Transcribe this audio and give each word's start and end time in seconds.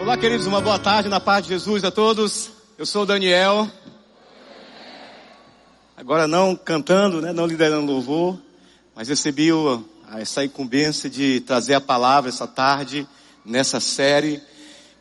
Olá, 0.00 0.16
queridos, 0.16 0.46
uma 0.46 0.60
boa 0.60 0.78
tarde 0.78 1.08
na 1.08 1.18
paz 1.18 1.42
de 1.42 1.48
Jesus 1.48 1.82
a 1.82 1.90
todos. 1.90 2.50
Eu 2.78 2.86
sou 2.86 3.04
Daniel. 3.04 3.68
Agora 5.96 6.28
não 6.28 6.54
cantando, 6.54 7.20
né, 7.20 7.32
não 7.32 7.44
liderando 7.44 7.90
louvor, 7.90 8.38
mas 8.94 9.08
recebi 9.08 9.52
o, 9.52 9.84
essa 10.14 10.44
incumbência 10.44 11.10
de 11.10 11.40
trazer 11.40 11.74
a 11.74 11.80
palavra 11.80 12.30
essa 12.30 12.46
tarde 12.46 13.08
nessa 13.44 13.80
série 13.80 14.40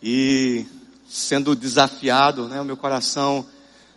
e 0.01 0.65
sendo 1.07 1.55
desafiado, 1.55 2.47
né, 2.47 2.59
o 2.59 2.65
meu 2.65 2.75
coração, 2.75 3.45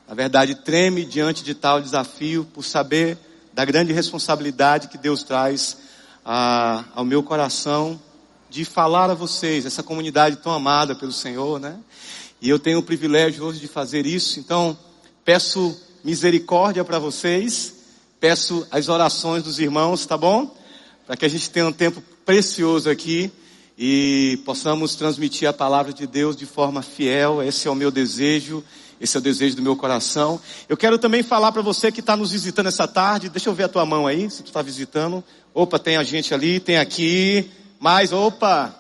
na 0.07 0.14
verdade, 0.14 0.55
treme 0.55 1.07
diante 1.07 1.43
de 1.43 1.55
tal 1.55 1.80
desafio 1.80 2.45
por 2.45 2.62
saber 2.62 3.17
da 3.55 3.64
grande 3.64 3.91
responsabilidade 3.95 4.89
que 4.89 4.98
Deus 4.98 5.23
traz 5.23 5.79
a, 6.23 6.85
ao 6.95 7.07
meu 7.07 7.23
coração 7.23 7.98
de 8.51 8.64
falar 8.64 9.09
a 9.09 9.14
vocês, 9.14 9.64
essa 9.64 9.83
comunidade 9.83 10.37
tão 10.37 10.52
amada 10.52 10.95
pelo 10.95 11.12
Senhor, 11.12 11.61
né? 11.61 11.79
E 12.43 12.48
eu 12.48 12.59
tenho 12.59 12.80
o 12.80 12.83
privilégio 12.83 13.45
hoje 13.45 13.61
de 13.61 13.69
fazer 13.69 14.07
isso, 14.07 14.41
então 14.41 14.77
peço 15.24 15.79
misericórdia 16.02 16.84
para 16.84 16.98
vocês, 16.98 17.74
peço 18.19 18.66
as 18.71 18.88
orações 18.88 19.45
dos 19.45 19.60
irmãos, 19.60 20.05
tá 20.05 20.19
bom? 20.19 20.52
Para 21.07 21.16
que 21.16 21.24
a 21.24 21.29
gente 21.29 21.48
tenha 21.48 21.69
um 21.69 21.73
tempo 21.73 22.02
precioso 22.27 22.91
aqui 22.91 23.30
e 23.79 24.41
possamos 24.45 24.96
transmitir 24.96 25.48
a 25.48 25.52
palavra 25.52 25.93
de 25.93 26.07
Deus 26.07 26.35
de 26.35 26.45
forma 26.45 26.82
fiel, 26.82 27.41
esse 27.43 27.69
é 27.69 27.71
o 27.71 27.74
meu 27.74 27.91
desejo, 27.91 28.65
esse 29.01 29.16
é 29.16 29.21
o 29.21 29.23
desejo 29.23 29.57
do 29.57 29.62
meu 29.62 29.77
coração. 29.77 30.41
Eu 30.69 30.77
quero 30.77 30.98
também 30.98 31.23
falar 31.23 31.52
para 31.52 31.62
você 31.62 31.93
que 31.93 32.01
está 32.01 32.16
nos 32.16 32.32
visitando 32.32 32.66
essa 32.66 32.88
tarde, 32.88 33.29
deixa 33.29 33.48
eu 33.48 33.55
ver 33.55 33.65
a 33.65 33.69
tua 33.69 33.87
mão 33.87 34.09
aí, 34.09 34.29
se 34.29 34.43
tu 34.43 34.46
está 34.46 34.60
visitando. 34.60 35.23
Opa, 35.55 35.79
tem 35.79 35.96
a 35.96 36.02
gente 36.02 36.35
ali, 36.35 36.59
tem 36.59 36.79
aqui, 36.79 37.48
mas, 37.80 38.12
opa, 38.12 38.75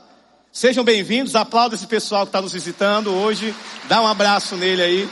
sejam 0.52 0.84
bem-vindos, 0.84 1.34
aplauda 1.34 1.74
esse 1.74 1.86
pessoal 1.86 2.26
que 2.26 2.28
está 2.28 2.42
nos 2.42 2.52
visitando 2.52 3.10
hoje, 3.10 3.54
dá 3.88 4.02
um 4.02 4.06
abraço 4.06 4.56
nele 4.56 4.82
aí. 4.82 5.10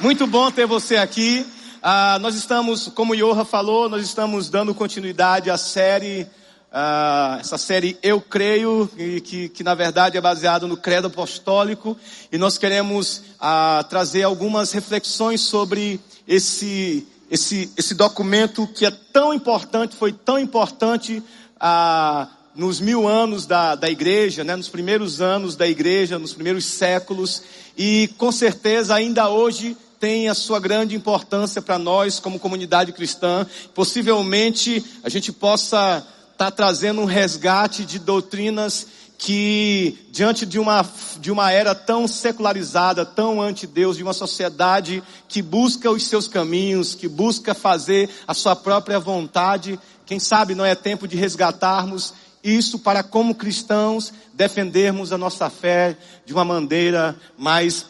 Muito 0.00 0.26
bom 0.26 0.50
ter 0.50 0.66
você 0.66 0.96
aqui. 0.96 1.46
Ah, 1.80 2.18
nós 2.20 2.34
estamos, 2.34 2.88
como 2.88 3.12
o 3.12 3.14
Yoha 3.14 3.44
falou, 3.44 3.88
nós 3.88 4.04
estamos 4.04 4.50
dando 4.50 4.74
continuidade 4.74 5.48
à 5.48 5.56
série, 5.56 6.26
ah, 6.72 7.38
essa 7.40 7.56
série 7.56 7.96
Eu 8.02 8.20
Creio, 8.20 8.90
que, 8.96 9.20
que, 9.20 9.48
que, 9.50 9.62
na 9.62 9.76
verdade 9.76 10.18
é 10.18 10.20
baseado 10.20 10.66
no 10.66 10.76
credo 10.76 11.06
apostólico, 11.06 11.96
e 12.32 12.36
nós 12.36 12.58
queremos 12.58 13.22
ah, 13.38 13.86
trazer 13.88 14.24
algumas 14.24 14.72
reflexões 14.72 15.40
sobre 15.42 16.00
esse, 16.26 17.06
esse, 17.30 17.72
esse 17.76 17.94
documento 17.94 18.66
que 18.66 18.84
é 18.84 18.90
tão 18.90 19.32
importante, 19.32 19.94
foi 19.94 20.12
tão 20.12 20.36
importante 20.36 21.22
ah, 21.60 22.28
nos 22.54 22.80
mil 22.80 23.06
anos 23.06 23.46
da, 23.46 23.74
da 23.74 23.88
igreja, 23.88 24.42
né, 24.42 24.56
nos 24.56 24.68
primeiros 24.68 25.20
anos 25.20 25.54
da 25.54 25.66
igreja, 25.66 26.18
nos 26.18 26.32
primeiros 26.32 26.64
séculos, 26.64 27.42
e 27.76 28.10
com 28.18 28.32
certeza 28.32 28.94
ainda 28.94 29.28
hoje 29.28 29.76
tem 30.00 30.28
a 30.28 30.34
sua 30.34 30.60
grande 30.60 30.94
importância 30.94 31.60
para 31.60 31.78
nós 31.78 32.20
como 32.20 32.38
comunidade 32.38 32.92
cristã. 32.92 33.46
Possivelmente 33.74 34.84
a 35.02 35.08
gente 35.08 35.32
possa 35.32 36.04
estar 36.32 36.46
tá 36.46 36.50
trazendo 36.50 37.00
um 37.00 37.04
resgate 37.04 37.84
de 37.84 37.98
doutrinas 37.98 38.86
que 39.18 39.98
diante 40.12 40.46
de 40.46 40.60
uma, 40.60 40.88
de 41.18 41.32
uma 41.32 41.50
era 41.50 41.74
tão 41.74 42.06
secularizada, 42.06 43.04
tão 43.04 43.42
anti-Deus, 43.42 43.96
de 43.96 44.02
uma 44.04 44.12
sociedade 44.12 45.02
que 45.28 45.42
busca 45.42 45.90
os 45.90 46.06
seus 46.06 46.28
caminhos, 46.28 46.94
que 46.94 47.08
busca 47.08 47.52
fazer 47.52 48.08
a 48.28 48.32
sua 48.32 48.54
própria 48.54 49.00
vontade, 49.00 49.78
quem 50.08 50.18
sabe 50.18 50.54
não 50.54 50.64
é 50.64 50.74
tempo 50.74 51.06
de 51.06 51.18
resgatarmos 51.18 52.14
isso 52.42 52.78
para, 52.78 53.02
como 53.02 53.34
cristãos, 53.34 54.10
defendermos 54.32 55.12
a 55.12 55.18
nossa 55.18 55.50
fé 55.50 55.98
de 56.24 56.32
uma 56.32 56.46
maneira 56.46 57.14
mais 57.36 57.84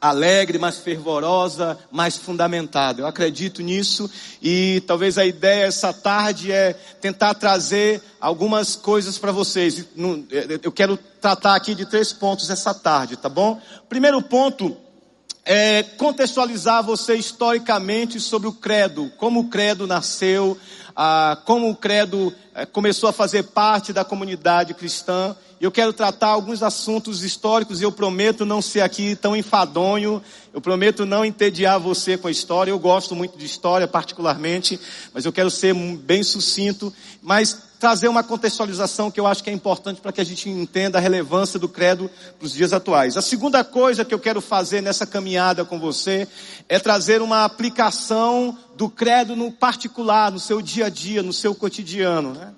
alegre, 0.00 0.56
mais 0.56 0.78
fervorosa, 0.78 1.76
mais 1.90 2.16
fundamentada. 2.16 3.02
Eu 3.02 3.08
acredito 3.08 3.60
nisso 3.60 4.08
e 4.40 4.84
talvez 4.86 5.18
a 5.18 5.26
ideia 5.26 5.64
essa 5.64 5.92
tarde 5.92 6.52
é 6.52 6.74
tentar 7.00 7.34
trazer 7.34 8.00
algumas 8.20 8.76
coisas 8.76 9.18
para 9.18 9.32
vocês. 9.32 9.84
Eu 10.62 10.70
quero 10.70 10.96
tratar 11.20 11.56
aqui 11.56 11.74
de 11.74 11.86
três 11.86 12.12
pontos 12.12 12.50
essa 12.50 12.72
tarde, 12.72 13.16
tá 13.16 13.28
bom? 13.28 13.60
Primeiro 13.88 14.22
ponto 14.22 14.76
é 15.44 15.82
contextualizar 15.82 16.84
você 16.84 17.14
historicamente 17.16 18.20
sobre 18.20 18.48
o 18.48 18.52
credo, 18.52 19.10
como 19.16 19.40
o 19.40 19.48
credo 19.48 19.86
nasceu, 19.86 20.56
ah, 20.94 21.38
como 21.44 21.68
o 21.70 21.76
credo 21.76 22.32
eh, 22.54 22.66
começou 22.66 23.08
a 23.08 23.12
fazer 23.12 23.44
parte 23.44 23.92
da 23.92 24.04
comunidade 24.04 24.74
cristã. 24.74 25.34
Eu 25.60 25.70
quero 25.70 25.92
tratar 25.92 26.28
alguns 26.28 26.62
assuntos 26.62 27.22
históricos 27.22 27.80
e 27.80 27.84
eu 27.84 27.92
prometo 27.92 28.44
não 28.44 28.60
ser 28.60 28.80
aqui 28.80 29.16
tão 29.16 29.34
enfadonho, 29.34 30.22
eu 30.52 30.60
prometo 30.60 31.06
não 31.06 31.24
entediar 31.24 31.78
você 31.78 32.18
com 32.18 32.28
a 32.28 32.32
história. 32.32 32.70
Eu 32.70 32.78
gosto 32.78 33.14
muito 33.14 33.38
de 33.38 33.46
história, 33.46 33.88
particularmente, 33.88 34.78
mas 35.14 35.24
eu 35.24 35.32
quero 35.32 35.50
ser 35.50 35.74
bem 35.74 36.22
sucinto, 36.22 36.92
mas 37.22 37.56
trazer 37.82 38.06
uma 38.06 38.22
contextualização 38.22 39.10
que 39.10 39.18
eu 39.18 39.26
acho 39.26 39.42
que 39.42 39.50
é 39.50 39.52
importante 39.52 40.00
para 40.00 40.12
que 40.12 40.20
a 40.20 40.24
gente 40.24 40.48
entenda 40.48 40.98
a 40.98 41.00
relevância 41.00 41.58
do 41.58 41.68
credo 41.68 42.08
para 42.38 42.46
os 42.46 42.52
dias 42.52 42.72
atuais. 42.72 43.16
A 43.16 43.20
segunda 43.20 43.64
coisa 43.64 44.04
que 44.04 44.14
eu 44.14 44.20
quero 44.20 44.40
fazer 44.40 44.80
nessa 44.80 45.04
caminhada 45.04 45.64
com 45.64 45.80
você 45.80 46.28
é 46.68 46.78
trazer 46.78 47.20
uma 47.20 47.44
aplicação 47.44 48.56
do 48.76 48.88
credo 48.88 49.34
no 49.34 49.50
particular, 49.50 50.30
no 50.30 50.38
seu 50.38 50.62
dia 50.62 50.86
a 50.86 50.88
dia, 50.88 51.24
no 51.24 51.32
seu 51.32 51.56
cotidiano. 51.56 52.34
Né? 52.34 52.52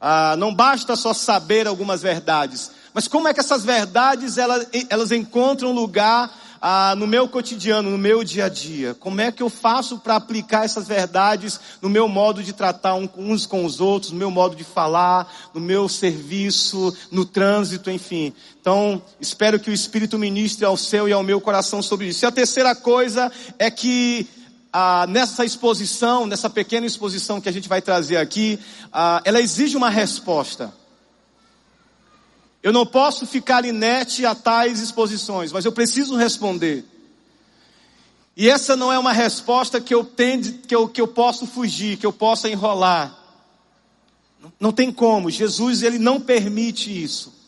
Ah, 0.00 0.34
não 0.38 0.54
basta 0.54 0.96
só 0.96 1.12
saber 1.12 1.66
algumas 1.66 2.00
verdades, 2.00 2.70
mas 2.94 3.06
como 3.06 3.28
é 3.28 3.34
que 3.34 3.40
essas 3.40 3.62
verdades 3.62 4.38
elas, 4.38 4.66
elas 4.88 5.12
encontram 5.12 5.72
lugar 5.72 6.34
ah, 6.60 6.94
no 6.96 7.06
meu 7.06 7.26
cotidiano, 7.28 7.90
no 7.90 7.96
meu 7.96 8.22
dia 8.22 8.44
a 8.44 8.48
dia? 8.48 8.94
Como 8.94 9.20
é 9.20 9.32
que 9.32 9.42
eu 9.42 9.48
faço 9.48 9.98
para 9.98 10.16
aplicar 10.16 10.64
essas 10.64 10.86
verdades 10.86 11.58
no 11.80 11.88
meu 11.88 12.06
modo 12.06 12.42
de 12.42 12.52
tratar 12.52 12.94
uns 12.94 13.46
com 13.46 13.64
os 13.64 13.80
outros, 13.80 14.12
no 14.12 14.18
meu 14.18 14.30
modo 14.30 14.54
de 14.54 14.64
falar, 14.64 15.32
no 15.54 15.60
meu 15.60 15.88
serviço, 15.88 16.94
no 17.10 17.24
trânsito, 17.24 17.90
enfim. 17.90 18.32
Então, 18.60 19.00
espero 19.20 19.58
que 19.58 19.70
o 19.70 19.74
Espírito 19.74 20.18
ministre 20.18 20.64
ao 20.64 20.76
seu 20.76 21.08
e 21.08 21.12
ao 21.12 21.22
meu 21.22 21.40
coração 21.40 21.82
sobre 21.82 22.08
isso. 22.08 22.24
E 22.24 22.26
a 22.26 22.32
terceira 22.32 22.74
coisa 22.74 23.32
é 23.58 23.70
que 23.70 24.28
ah, 24.72 25.06
nessa 25.08 25.44
exposição, 25.44 26.26
nessa 26.26 26.48
pequena 26.48 26.86
exposição 26.86 27.40
que 27.40 27.48
a 27.48 27.52
gente 27.52 27.68
vai 27.68 27.82
trazer 27.82 28.18
aqui, 28.18 28.58
ah, 28.92 29.20
ela 29.24 29.40
exige 29.40 29.76
uma 29.76 29.90
resposta. 29.90 30.72
Eu 32.62 32.72
não 32.72 32.84
posso 32.84 33.26
ficar 33.26 33.64
inerte 33.64 34.26
a 34.26 34.34
tais 34.34 34.80
exposições, 34.80 35.50
mas 35.50 35.64
eu 35.64 35.72
preciso 35.72 36.16
responder. 36.16 36.84
E 38.36 38.48
essa 38.48 38.76
não 38.76 38.92
é 38.92 38.98
uma 38.98 39.12
resposta 39.12 39.80
que 39.80 39.94
eu 39.94 40.04
tende, 40.04 40.52
que 40.52 40.74
eu, 40.74 40.88
que 40.88 41.00
eu 41.00 41.08
posso 41.08 41.46
fugir, 41.46 41.96
que 41.96 42.06
eu 42.06 42.12
possa 42.12 42.48
enrolar. 42.48 43.16
Não, 44.40 44.52
não 44.60 44.72
tem 44.72 44.92
como. 44.92 45.30
Jesus 45.30 45.82
ele 45.82 45.98
não 45.98 46.20
permite 46.20 46.90
isso. 46.90 47.40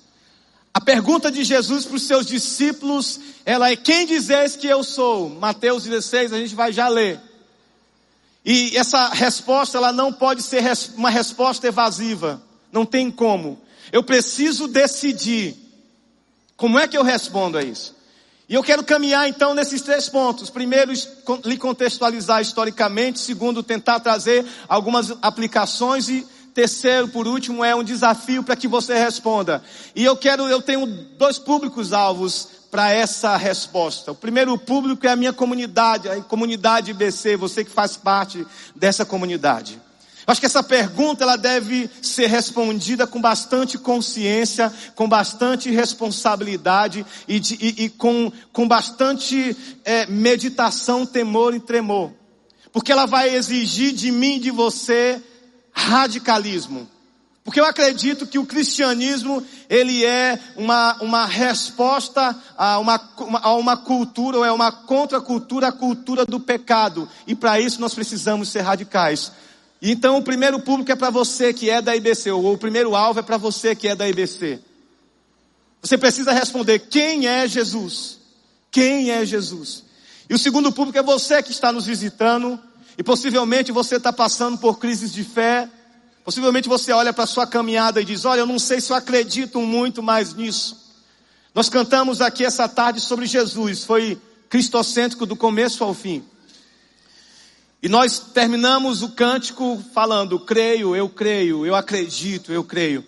A 0.75 0.81
pergunta 0.81 1.31
de 1.31 1.45
Jesus 1.45 1.85
para 1.85 1.97
os 1.97 2.03
seus 2.03 2.27
discípulos, 2.27 3.21
ela 3.45 3.71
é: 3.71 3.77
quem 3.77 4.07
dizes 4.07 4.57
que 4.57 4.67
eu 4.67 4.83
sou? 4.83 5.29
Mateus 5.29 5.85
16, 5.85 6.33
a 6.33 6.39
gente 6.39 6.55
vai 6.55 6.73
já 6.73 6.89
ler. 6.89 7.21
E 8.45 8.77
essa 8.77 9.09
resposta, 9.09 9.79
ela 9.79 9.93
não 9.93 10.13
pode 10.13 10.43
ser 10.43 10.63
uma 10.97 11.11
resposta 11.11 11.67
evasiva. 11.67 12.43
Não 12.73 12.85
tem 12.85 13.11
como. 13.11 13.61
Eu 13.91 14.03
preciso 14.03 14.69
decidir. 14.69 15.57
Como 16.57 16.79
é 16.79 16.87
que 16.87 16.97
eu 16.97 17.03
respondo 17.03 17.59
a 17.59 17.63
isso? 17.63 17.97
E 18.49 18.55
eu 18.55 18.63
quero 18.63 18.85
caminhar 18.85 19.29
então 19.29 19.55
nesses 19.55 19.81
três 19.81 20.09
pontos. 20.09 20.51
Primeiro, 20.51 20.93
lhe 21.45 21.57
contextualizar 21.57 22.43
historicamente. 22.43 23.19
Segundo, 23.19 23.63
tentar 23.63 24.01
trazer 24.01 24.45
algumas 24.69 25.13
aplicações. 25.23 26.09
E 26.09 26.27
terceiro, 26.53 27.09
por 27.09 27.27
último, 27.27 27.65
é 27.65 27.75
um 27.75 27.83
desafio 27.83 28.43
para 28.43 28.55
que 28.55 28.69
você 28.69 28.95
responda. 28.95 29.65
E 29.97 30.05
eu 30.05 30.17
quero, 30.17 30.47
eu 30.49 30.61
tenho 30.61 30.87
dois 30.87 31.39
públicos 31.39 31.93
alvos 31.93 32.49
para 32.71 32.91
essa 32.91 33.37
resposta. 33.37 34.13
O 34.13 34.15
primeiro 34.15 34.57
público 34.59 35.07
é 35.07 35.11
a 35.11 35.17
minha 35.17 35.33
comunidade, 35.33 36.09
a 36.09 36.21
comunidade 36.21 36.91
IBC, 36.91 37.37
você 37.37 37.65
que 37.65 37.71
faz 37.71 37.97
parte 37.97 38.47
dessa 38.75 39.05
comunidade. 39.05 39.81
Acho 40.27 40.41
que 40.41 40.47
essa 40.47 40.63
pergunta 40.63 41.25
ela 41.25 41.37
deve 41.37 41.91
ser 42.01 42.27
respondida 42.27 43.07
com 43.07 43.21
bastante 43.21 43.77
consciência, 43.77 44.73
com 44.95 45.09
bastante 45.09 45.71
responsabilidade 45.71 47.05
e, 47.27 47.41
de, 47.41 47.55
e, 47.61 47.85
e 47.85 47.89
com, 47.91 48.31
com 48.53 48.69
bastante 48.69 49.57
é, 49.85 50.07
meditação, 50.07 51.05
temor 51.05 51.55
e 51.55 51.61
tremor. 51.61 52.13
Porque 52.73 52.93
ela 52.93 53.07
vai 53.07 53.35
exigir 53.35 53.93
de 53.93 54.13
mim 54.13 54.37
e 54.37 54.41
de 54.41 54.51
você 54.51 55.21
radicalismo. 55.73 56.89
Porque 57.45 57.61
eu 57.61 57.65
acredito 57.65 58.27
que 58.27 58.39
o 58.39 58.47
cristianismo, 58.47 59.45
ele 59.69 60.05
é 60.05 60.39
uma, 60.57 60.95
uma 61.01 61.27
resposta 61.27 62.37
a 62.57 62.79
uma, 62.79 63.01
a 63.43 63.55
uma 63.55 63.77
cultura, 63.77 64.39
ou 64.39 64.45
é 64.45 64.53
uma 64.53 64.71
contracultura, 64.71 65.69
a 65.69 65.73
cultura 65.73 66.25
do 66.25 66.39
pecado. 66.39 67.09
E 67.27 67.35
para 67.35 67.59
isso 67.59 67.81
nós 67.81 67.95
precisamos 67.95 68.49
ser 68.49 68.61
radicais. 68.61 69.33
Então 69.83 70.17
o 70.17 70.23
primeiro 70.23 70.61
público 70.61 70.93
é 70.93 70.95
para 70.95 71.11
você 71.11 71.53
que 71.53 71.69
é 71.69 71.83
da 71.83 71.97
IBC, 71.97 72.31
ou 72.31 72.53
o 72.53 72.59
primeiro 72.59 72.95
alvo 72.95 73.19
é 73.19 73.23
para 73.23 73.37
você 73.37 73.75
que 73.75 73.89
é 73.89 73.97
da 73.97 74.09
IBC. 74.09 74.61
Você 75.83 75.99
precisa 75.99 76.31
responder: 76.33 76.79
quem 76.79 77.27
é 77.27 77.49
Jesus? 77.49 78.19
Quem 78.71 79.11
é 79.11 79.27
Jesus? 79.27 79.83
E 80.31 80.35
o 80.35 80.39
segundo 80.39 80.71
público 80.71 80.97
é 80.99 81.03
você 81.03 81.43
que 81.43 81.51
está 81.51 81.73
nos 81.73 81.87
visitando 81.87 82.59
e 82.97 83.03
possivelmente 83.03 83.73
você 83.73 83.97
está 83.97 84.13
passando 84.13 84.57
por 84.57 84.79
crises 84.79 85.13
de 85.13 85.25
fé. 85.25 85.69
Possivelmente 86.25 86.69
você 86.69 86.93
olha 86.93 87.13
para 87.13 87.25
a 87.25 87.27
sua 87.27 87.45
caminhada 87.45 88.01
e 88.01 88.05
diz: 88.05 88.25
Olha, 88.25 88.41
eu 88.41 88.47
não 88.47 88.61
sei 88.61 88.81
se 88.81 88.93
eu 88.93 88.97
acredito 88.97 89.61
muito 89.61 90.01
mais 90.01 90.33
nisso. 90.33 90.81
Nós 91.53 91.69
cantamos 91.69 92.21
aqui 92.21 92.45
essa 92.45 92.69
tarde 92.69 93.01
sobre 93.01 93.27
Jesus, 93.27 93.83
foi 93.83 94.17
cristocêntrico 94.49 95.27
do 95.27 95.35
começo 95.35 95.83
ao 95.83 95.93
fim. 95.93 96.25
E 97.83 97.89
nós 97.89 98.21
terminamos 98.21 99.03
o 99.03 99.11
cântico 99.11 99.83
falando: 99.93 100.39
creio, 100.39 100.95
eu 100.95 101.09
creio, 101.09 101.67
eu 101.67 101.75
acredito, 101.75 102.53
eu 102.53 102.63
creio. 102.63 103.05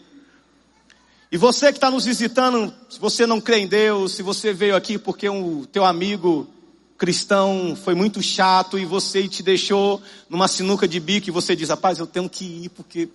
E 1.31 1.37
você 1.37 1.73
que 1.73 1.79
está 1.79 1.91
nos 1.91 2.05
visitando, 2.05 2.73
se 2.89 2.99
você 2.99 3.27
não 3.27 3.41
crê 3.41 3.59
em 3.59 3.67
Deus, 3.67 4.13
se 4.13 4.23
você 4.23 4.53
veio 4.53 4.75
aqui 4.75 4.99
porque 4.99 5.29
o 5.29 5.67
teu 5.67 5.85
amigo 5.85 6.49
cristão 6.97 7.77
foi 7.77 7.95
muito 7.95 8.23
chato 8.23 8.79
e 8.79 8.85
você 8.85 9.27
te 9.29 9.43
deixou 9.43 10.01
numa 10.29 10.47
sinuca 10.47 10.87
de 10.87 11.01
bico 11.01 11.29
e 11.29 11.33
você 11.33 11.57
diz, 11.57 11.69
rapaz, 11.69 11.99
eu 11.99 12.07
tenho 12.07 12.31
que 12.31 12.45
ir 12.45 12.69
porque 12.69 13.09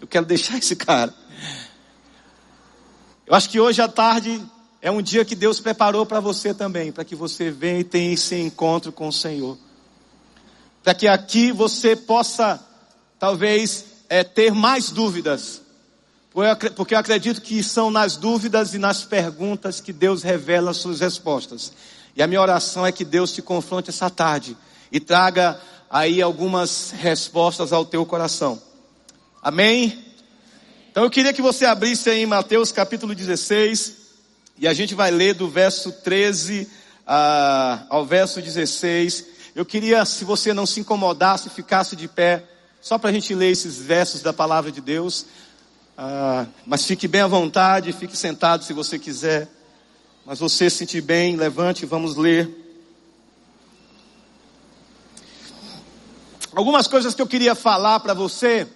eu 0.00 0.06
quero 0.06 0.26
deixar 0.26 0.58
esse 0.58 0.74
cara. 0.74 1.14
Eu 3.26 3.34
acho 3.34 3.48
que 3.48 3.60
hoje 3.60 3.80
à 3.80 3.88
tarde 3.88 4.42
é 4.80 4.90
um 4.90 5.00
dia 5.00 5.24
que 5.24 5.36
Deus 5.36 5.60
preparou 5.60 6.04
para 6.04 6.18
você 6.18 6.52
também, 6.52 6.90
para 6.90 7.04
que 7.04 7.14
você 7.14 7.50
venha 7.50 7.80
e 7.80 7.84
tenha 7.84 8.12
esse 8.12 8.34
encontro 8.34 8.90
com 8.90 9.06
o 9.06 9.12
Senhor. 9.12 9.56
Para 10.82 10.94
que 10.94 11.06
aqui 11.06 11.52
você 11.52 11.94
possa, 11.94 12.60
talvez, 13.18 13.84
é, 14.08 14.24
ter 14.24 14.52
mais 14.52 14.90
dúvidas. 14.90 15.62
Porque 16.74 16.94
eu 16.94 16.98
acredito 16.98 17.40
que 17.42 17.62
são 17.62 17.90
nas 17.90 18.16
dúvidas 18.16 18.74
e 18.74 18.78
nas 18.78 19.04
perguntas 19.04 19.80
que 19.80 19.92
Deus 19.92 20.22
revela 20.22 20.70
as 20.70 20.78
suas 20.78 21.00
respostas. 21.00 21.72
E 22.16 22.22
a 22.22 22.26
minha 22.26 22.40
oração 22.40 22.86
é 22.86 22.92
que 22.92 23.04
Deus 23.04 23.32
te 23.32 23.42
confronte 23.42 23.90
essa 23.90 24.10
tarde 24.10 24.56
e 24.90 24.98
traga 24.98 25.60
aí 25.90 26.22
algumas 26.22 26.90
respostas 26.90 27.72
ao 27.72 27.84
teu 27.84 28.04
coração. 28.04 28.60
Amém? 29.42 30.04
Então 30.90 31.04
eu 31.04 31.10
queria 31.10 31.32
que 31.32 31.42
você 31.42 31.64
abrisse 31.64 32.10
aí 32.10 32.22
em 32.22 32.26
Mateus 32.26 32.72
capítulo 32.72 33.14
16 33.14 33.96
e 34.58 34.68
a 34.68 34.74
gente 34.74 34.94
vai 34.94 35.10
ler 35.10 35.34
do 35.34 35.48
verso 35.48 35.90
13 35.90 36.68
uh, 37.06 37.86
ao 37.88 38.04
verso 38.06 38.40
16. 38.40 39.26
Eu 39.54 39.66
queria, 39.66 40.02
se 40.06 40.24
você 40.24 40.54
não 40.54 40.64
se 40.64 40.80
incomodasse, 40.80 41.50
ficasse 41.50 41.94
de 41.94 42.08
pé, 42.08 42.42
só 42.80 42.96
para 42.96 43.10
a 43.10 43.12
gente 43.12 43.34
ler 43.34 43.50
esses 43.50 43.76
versos 43.76 44.22
da 44.22 44.32
palavra 44.32 44.72
de 44.72 44.80
Deus. 44.80 45.26
Uh, 45.98 46.48
mas 46.64 46.86
fique 46.86 47.06
bem 47.06 47.20
à 47.20 47.26
vontade, 47.26 47.92
fique 47.92 48.16
sentado 48.16 48.64
se 48.64 48.72
você 48.72 48.98
quiser. 48.98 49.50
Mas 50.24 50.38
você 50.38 50.70
se 50.70 50.78
sentir 50.78 51.02
bem, 51.02 51.36
levante, 51.36 51.84
vamos 51.84 52.16
ler. 52.16 52.50
Algumas 56.54 56.86
coisas 56.86 57.14
que 57.14 57.20
eu 57.20 57.26
queria 57.26 57.54
falar 57.54 58.00
para 58.00 58.14
você, 58.14 58.66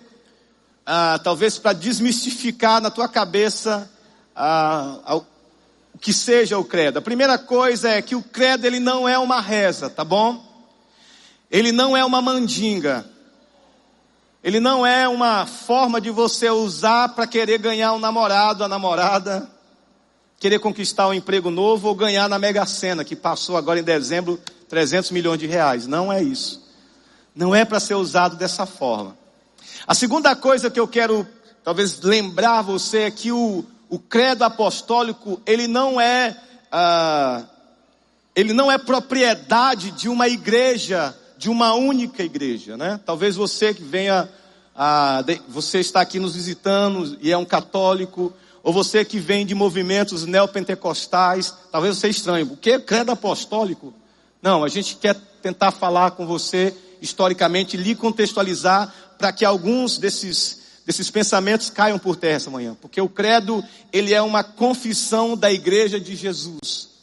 ah, 0.84 1.20
talvez 1.22 1.58
para 1.58 1.72
desmistificar 1.72 2.80
na 2.80 2.90
tua 2.90 3.08
cabeça 3.08 3.90
ah, 4.34 5.20
o 5.94 5.98
que 5.98 6.12
seja 6.12 6.58
o 6.58 6.64
credo. 6.64 6.98
A 6.98 7.02
primeira 7.02 7.38
coisa 7.38 7.90
é 7.90 8.00
que 8.00 8.14
o 8.14 8.22
credo 8.22 8.66
ele 8.66 8.80
não 8.80 9.08
é 9.08 9.18
uma 9.18 9.40
reza, 9.40 9.90
tá 9.90 10.04
bom? 10.04 10.45
Ele 11.50 11.72
não 11.72 11.96
é 11.96 12.04
uma 12.04 12.20
mandinga. 12.20 13.04
Ele 14.42 14.60
não 14.60 14.86
é 14.86 15.08
uma 15.08 15.46
forma 15.46 16.00
de 16.00 16.10
você 16.10 16.50
usar 16.50 17.10
para 17.10 17.26
querer 17.26 17.58
ganhar 17.58 17.92
um 17.92 17.98
namorado, 17.98 18.62
a 18.62 18.68
namorada 18.68 19.50
querer 20.38 20.58
conquistar 20.58 21.08
um 21.08 21.14
emprego 21.14 21.50
novo 21.50 21.88
ou 21.88 21.94
ganhar 21.94 22.28
na 22.28 22.38
Mega 22.38 22.66
Sena, 22.66 23.04
que 23.04 23.16
passou 23.16 23.56
agora 23.56 23.80
em 23.80 23.82
dezembro 23.82 24.40
300 24.68 25.10
milhões 25.10 25.38
de 25.38 25.46
reais. 25.46 25.86
Não 25.86 26.12
é 26.12 26.22
isso. 26.22 26.62
Não 27.34 27.54
é 27.54 27.64
para 27.64 27.80
ser 27.80 27.94
usado 27.94 28.36
dessa 28.36 28.66
forma. 28.66 29.16
A 29.86 29.94
segunda 29.94 30.34
coisa 30.36 30.70
que 30.70 30.80
eu 30.80 30.88
quero 30.88 31.26
talvez 31.64 32.00
lembrar 32.00 32.62
você 32.62 33.02
é 33.02 33.10
que 33.10 33.32
o, 33.32 33.64
o 33.88 33.98
credo 33.98 34.44
apostólico, 34.44 35.40
ele 35.46 35.66
não 35.66 36.00
é, 36.00 36.36
ah, 36.70 37.42
ele 38.34 38.52
não 38.52 38.70
é 38.70 38.78
propriedade 38.78 39.90
de 39.90 40.08
uma 40.08 40.28
igreja, 40.28 41.16
de 41.36 41.50
uma 41.50 41.74
única 41.74 42.22
igreja, 42.22 42.76
né? 42.76 43.00
Talvez 43.04 43.36
você 43.36 43.74
que 43.74 43.82
venha, 43.82 44.28
ah, 44.74 45.24
você 45.48 45.80
está 45.80 46.00
aqui 46.00 46.18
nos 46.18 46.34
visitando 46.34 47.16
e 47.20 47.30
é 47.30 47.36
um 47.36 47.44
católico, 47.44 48.32
ou 48.62 48.72
você 48.72 49.04
que 49.04 49.18
vem 49.18 49.46
de 49.46 49.54
movimentos 49.54 50.26
neopentecostais, 50.26 51.54
talvez 51.70 51.96
você 51.96 52.08
estranhe. 52.08 52.44
O 52.44 52.56
que 52.56 52.72
é 52.72 52.80
credo 52.80 53.12
apostólico? 53.12 53.94
Não, 54.42 54.64
a 54.64 54.68
gente 54.68 54.96
quer 54.96 55.14
tentar 55.42 55.70
falar 55.70 56.12
com 56.12 56.26
você 56.26 56.74
historicamente, 57.00 57.76
lhe 57.76 57.94
contextualizar 57.94 58.92
para 59.18 59.32
que 59.32 59.44
alguns 59.44 59.98
desses, 59.98 60.60
desses 60.84 61.10
pensamentos 61.10 61.70
caiam 61.70 61.98
por 61.98 62.16
terra 62.16 62.36
essa 62.36 62.50
manhã. 62.50 62.76
Porque 62.80 63.00
o 63.00 63.08
credo, 63.08 63.62
ele 63.92 64.12
é 64.12 64.20
uma 64.20 64.42
confissão 64.42 65.36
da 65.36 65.52
igreja 65.52 66.00
de 66.00 66.16
Jesus. 66.16 66.95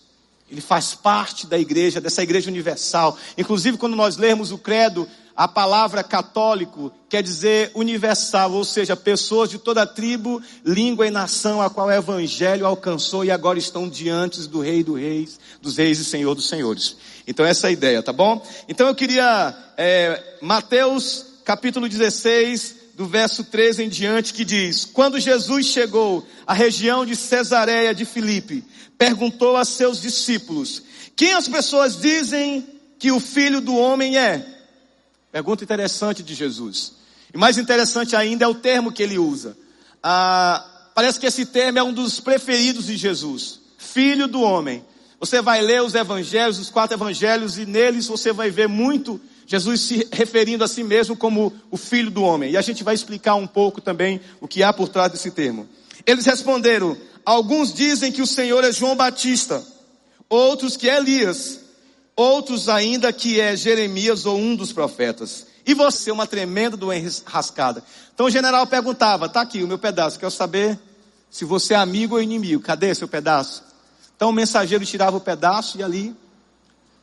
Ele 0.54 0.62
faz 0.62 0.94
parte 0.94 1.48
da 1.48 1.58
igreja, 1.58 2.00
dessa 2.00 2.22
igreja 2.22 2.48
universal. 2.48 3.18
Inclusive, 3.36 3.76
quando 3.76 3.96
nós 3.96 4.18
lermos 4.18 4.52
o 4.52 4.58
credo, 4.60 5.10
a 5.36 5.48
palavra 5.48 6.04
católico 6.04 6.94
quer 7.10 7.24
dizer 7.24 7.72
universal, 7.74 8.52
ou 8.52 8.64
seja, 8.64 8.96
pessoas 8.96 9.50
de 9.50 9.58
toda 9.58 9.84
tribo, 9.84 10.40
língua 10.64 11.08
e 11.08 11.10
nação 11.10 11.60
a 11.60 11.72
qual 11.72 11.88
o 11.88 11.92
evangelho 11.92 12.68
alcançou 12.68 13.26
e 13.26 13.32
agora 13.32 13.58
estão 13.58 13.90
diante 13.90 14.48
do 14.48 14.62
Rei 14.62 14.84
dos 14.84 15.00
Reis, 15.00 15.40
dos 15.60 15.78
Reis 15.78 15.98
e 15.98 16.06
Senhor 16.06 16.36
dos 16.36 16.48
Senhores. 16.48 16.98
Então 17.26 17.44
essa 17.44 17.66
é 17.66 17.70
a 17.70 17.74
ideia, 17.74 18.04
tá 18.04 18.14
bom? 18.14 18.46
Então 18.70 18.88
eu 18.88 18.94
queria, 18.94 19.58
é, 19.76 20.38
Mateus 20.40 21.26
capítulo 21.44 21.90
16, 21.90 22.84
do 22.96 23.08
verso 23.08 23.44
13 23.44 23.86
em 23.86 23.90
diante, 23.90 24.34
que 24.34 24.46
diz, 24.46 24.86
quando 24.86 25.20
Jesus 25.20 25.66
chegou 25.66 26.24
à 26.46 26.54
região 26.54 27.04
de 27.04 27.16
Cesareia 27.16 27.94
de 27.94 28.06
Filipe, 28.06 28.64
perguntou 28.98 29.56
a 29.56 29.66
seus 29.66 30.02
discípulos, 30.02 30.84
quem 31.16 31.34
as 31.34 31.48
pessoas 31.48 32.00
dizem 32.00 32.66
que 32.98 33.12
o 33.12 33.20
filho 33.20 33.62
do 33.62 33.76
homem 33.76 34.18
é? 34.18 34.46
Pergunta 35.32 35.64
interessante 35.64 36.24
de 36.24 36.34
Jesus. 36.34 36.94
E 37.34 37.38
mais 37.38 37.58
interessante 37.58 38.16
ainda 38.16 38.46
é 38.46 38.48
o 38.48 38.56
termo 38.56 38.92
que 38.92 39.02
ele 39.02 39.18
usa. 39.18 39.58
Ah, 40.02 40.90
parece 40.94 41.20
que 41.20 41.26
esse 41.26 41.46
termo 41.46 41.80
é 41.80 41.84
um 41.84 41.94
dos 41.94 42.20
preferidos 42.20 42.86
de 42.86 42.96
Jesus. 42.96 43.60
Filho 43.78 44.28
do 44.28 44.42
homem. 44.42 44.86
Você 45.20 45.42
vai 45.42 45.62
ler 45.62 45.82
os 45.82 45.96
evangelhos, 45.96 46.60
os 46.60 46.70
quatro 46.70 46.96
evangelhos, 46.96 47.58
e 47.58 47.66
neles 47.66 48.08
você 48.08 48.32
vai 48.32 48.50
ver 48.50 48.68
muito 48.68 49.20
Jesus 49.46 49.82
se 49.82 50.08
referindo 50.12 50.64
a 50.64 50.68
si 50.68 50.84
mesmo 50.84 51.16
como 51.16 51.54
o 51.70 51.78
filho 51.78 52.10
do 52.10 52.24
homem. 52.24 52.52
E 52.52 52.58
a 52.58 52.62
gente 52.62 52.84
vai 52.84 52.94
explicar 52.96 53.36
um 53.36 53.48
pouco 53.48 53.82
também 53.82 54.22
o 54.40 54.48
que 54.48 54.64
há 54.64 54.72
por 54.72 54.90
trás 54.90 55.12
desse 55.12 55.32
termo. 55.32 55.68
Eles 56.06 56.26
responderam: 56.26 56.98
alguns 57.26 57.74
dizem 57.74 58.12
que 58.12 58.22
o 58.22 58.28
Senhor 58.28 58.64
é 58.64 58.72
João 58.72 58.96
Batista, 58.96 59.64
outros 60.30 60.76
que 60.76 60.90
é 60.90 60.98
Elias, 60.98 61.60
outros 62.16 62.70
ainda 62.70 63.12
que 63.12 63.40
é 63.40 63.56
Jeremias 63.56 64.26
ou 64.26 64.38
um 64.38 64.56
dos 64.56 64.72
profetas. 64.72 65.48
E 65.66 65.74
você, 65.74 66.12
uma 66.12 66.28
tremenda 66.28 66.76
doença 66.76 67.24
rascada. 67.26 67.84
Então 68.14 68.26
o 68.26 68.30
general 68.30 68.68
perguntava, 68.68 69.30
tá 69.30 69.42
aqui 69.42 69.64
o 69.64 69.68
meu 69.68 69.80
pedaço, 69.80 70.20
quero 70.20 70.32
saber 70.32 70.78
se 71.32 71.46
você 71.46 71.74
é 71.74 71.78
amigo 71.78 72.16
ou 72.16 72.22
inimigo. 72.22 72.62
Cadê 72.62 72.94
seu 72.94 73.08
pedaço? 73.08 73.64
Então 74.16 74.30
o 74.30 74.34
mensageiro 74.34 74.86
tirava 74.86 75.18
o 75.18 75.22
pedaço 75.22 75.78
e 75.78 75.84
ali 75.84 76.16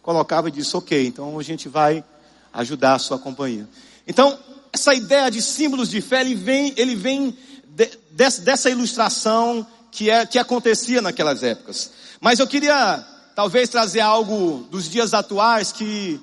colocava 0.03 0.49
e 0.49 0.53
disse, 0.53 0.77
ok, 0.77 1.07
então 1.07 1.39
a 1.39 1.43
gente 1.43 1.69
vai 1.69 2.05
ajudar 2.53 2.95
a 2.95 2.99
sua 2.99 3.19
companhia. 3.19 3.69
Então, 4.07 4.39
essa 4.73 4.95
ideia 4.95 5.31
de 5.31 5.43
símbolos 5.43 5.91
de 5.91 6.01
fé, 6.01 6.21
ele 6.21 6.35
vem, 6.35 6.73
ele 6.77 6.95
vem 6.95 7.37
de, 7.81 7.91
de, 8.11 8.41
dessa 8.43 8.69
ilustração 8.69 9.67
que, 9.91 10.11
é, 10.11 10.27
que 10.27 10.39
acontecia 10.39 11.01
naquelas 11.01 11.43
épocas. 11.43 11.91
Mas 12.21 12.39
eu 12.39 12.47
queria 12.47 13.05
talvez 13.35 13.71
trazer 13.71 14.01
algo 14.01 14.69
dos 14.71 14.89
dias 14.89 15.15
atuais 15.15 15.73
que, 15.73 16.21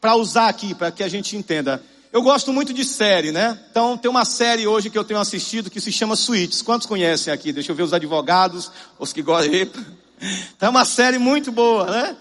para 0.00 0.14
usar 0.14 0.48
aqui, 0.48 0.74
para 0.74 0.92
que 0.92 1.02
a 1.02 1.08
gente 1.08 1.36
entenda. 1.36 1.82
Eu 2.12 2.22
gosto 2.22 2.52
muito 2.52 2.72
de 2.72 2.84
série, 2.84 3.32
né? 3.32 3.58
Então 3.70 3.98
tem 3.98 4.08
uma 4.10 4.24
série 4.24 4.66
hoje 4.66 4.88
que 4.88 4.96
eu 4.96 5.04
tenho 5.04 5.18
assistido 5.18 5.68
que 5.68 5.80
se 5.80 5.90
chama 5.90 6.14
Suítes. 6.14 6.62
Quantos 6.62 6.86
conhecem 6.86 7.32
aqui? 7.32 7.52
Deixa 7.52 7.72
eu 7.72 7.76
ver 7.76 7.82
os 7.82 7.92
advogados, 7.92 8.70
os 8.98 9.12
que 9.12 9.20
gostam. 9.20 9.52
Então 9.52 9.72
é 10.60 10.68
uma 10.68 10.84
série 10.84 11.18
muito 11.18 11.50
boa, 11.50 11.90
né? 11.90 12.16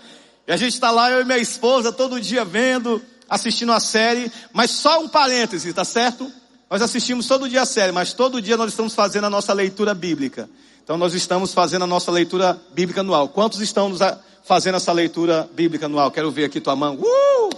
E 0.48 0.52
a 0.52 0.58
gente 0.58 0.74
está 0.74 0.90
lá, 0.90 1.12
eu 1.12 1.22
e 1.22 1.26
minha 1.26 1.38
esposa, 1.38 1.92
todo 1.92 2.20
dia 2.20 2.44
vendo, 2.44 3.02
assistindo 3.30 3.72
a 3.72 3.80
série. 3.80 4.32
Mas 4.52 4.72
só 4.72 5.00
um 5.00 5.08
parêntese, 5.08 5.72
tá 5.74 5.86
certo? 5.86 6.32
Nós 6.70 6.82
assistimos 6.82 7.28
todo 7.28 7.48
dia 7.48 7.62
a 7.62 7.66
série, 7.66 7.94
mas 7.94 8.12
todo 8.12 8.42
dia 8.42 8.58
nós 8.58 8.72
estamos 8.72 8.94
fazendo 8.94 9.26
a 9.26 9.30
nossa 9.30 9.54
leitura 9.54 9.94
bíblica. 9.94 10.50
Então 10.84 10.98
nós 10.98 11.14
estamos 11.14 11.54
fazendo 11.54 11.84
a 11.84 11.88
nossa 11.88 12.12
leitura 12.12 12.60
bíblica 12.74 13.00
anual. 13.00 13.30
Quantos 13.30 13.62
estão 13.62 13.96
fazendo 14.44 14.76
essa 14.76 14.92
leitura 14.92 15.50
bíblica 15.54 15.86
anual? 15.86 16.12
Quero 16.12 16.30
ver 16.30 16.46
aqui 16.46 16.60
tua 16.60 16.76
mão. 16.76 16.96
Uh! 16.96 17.50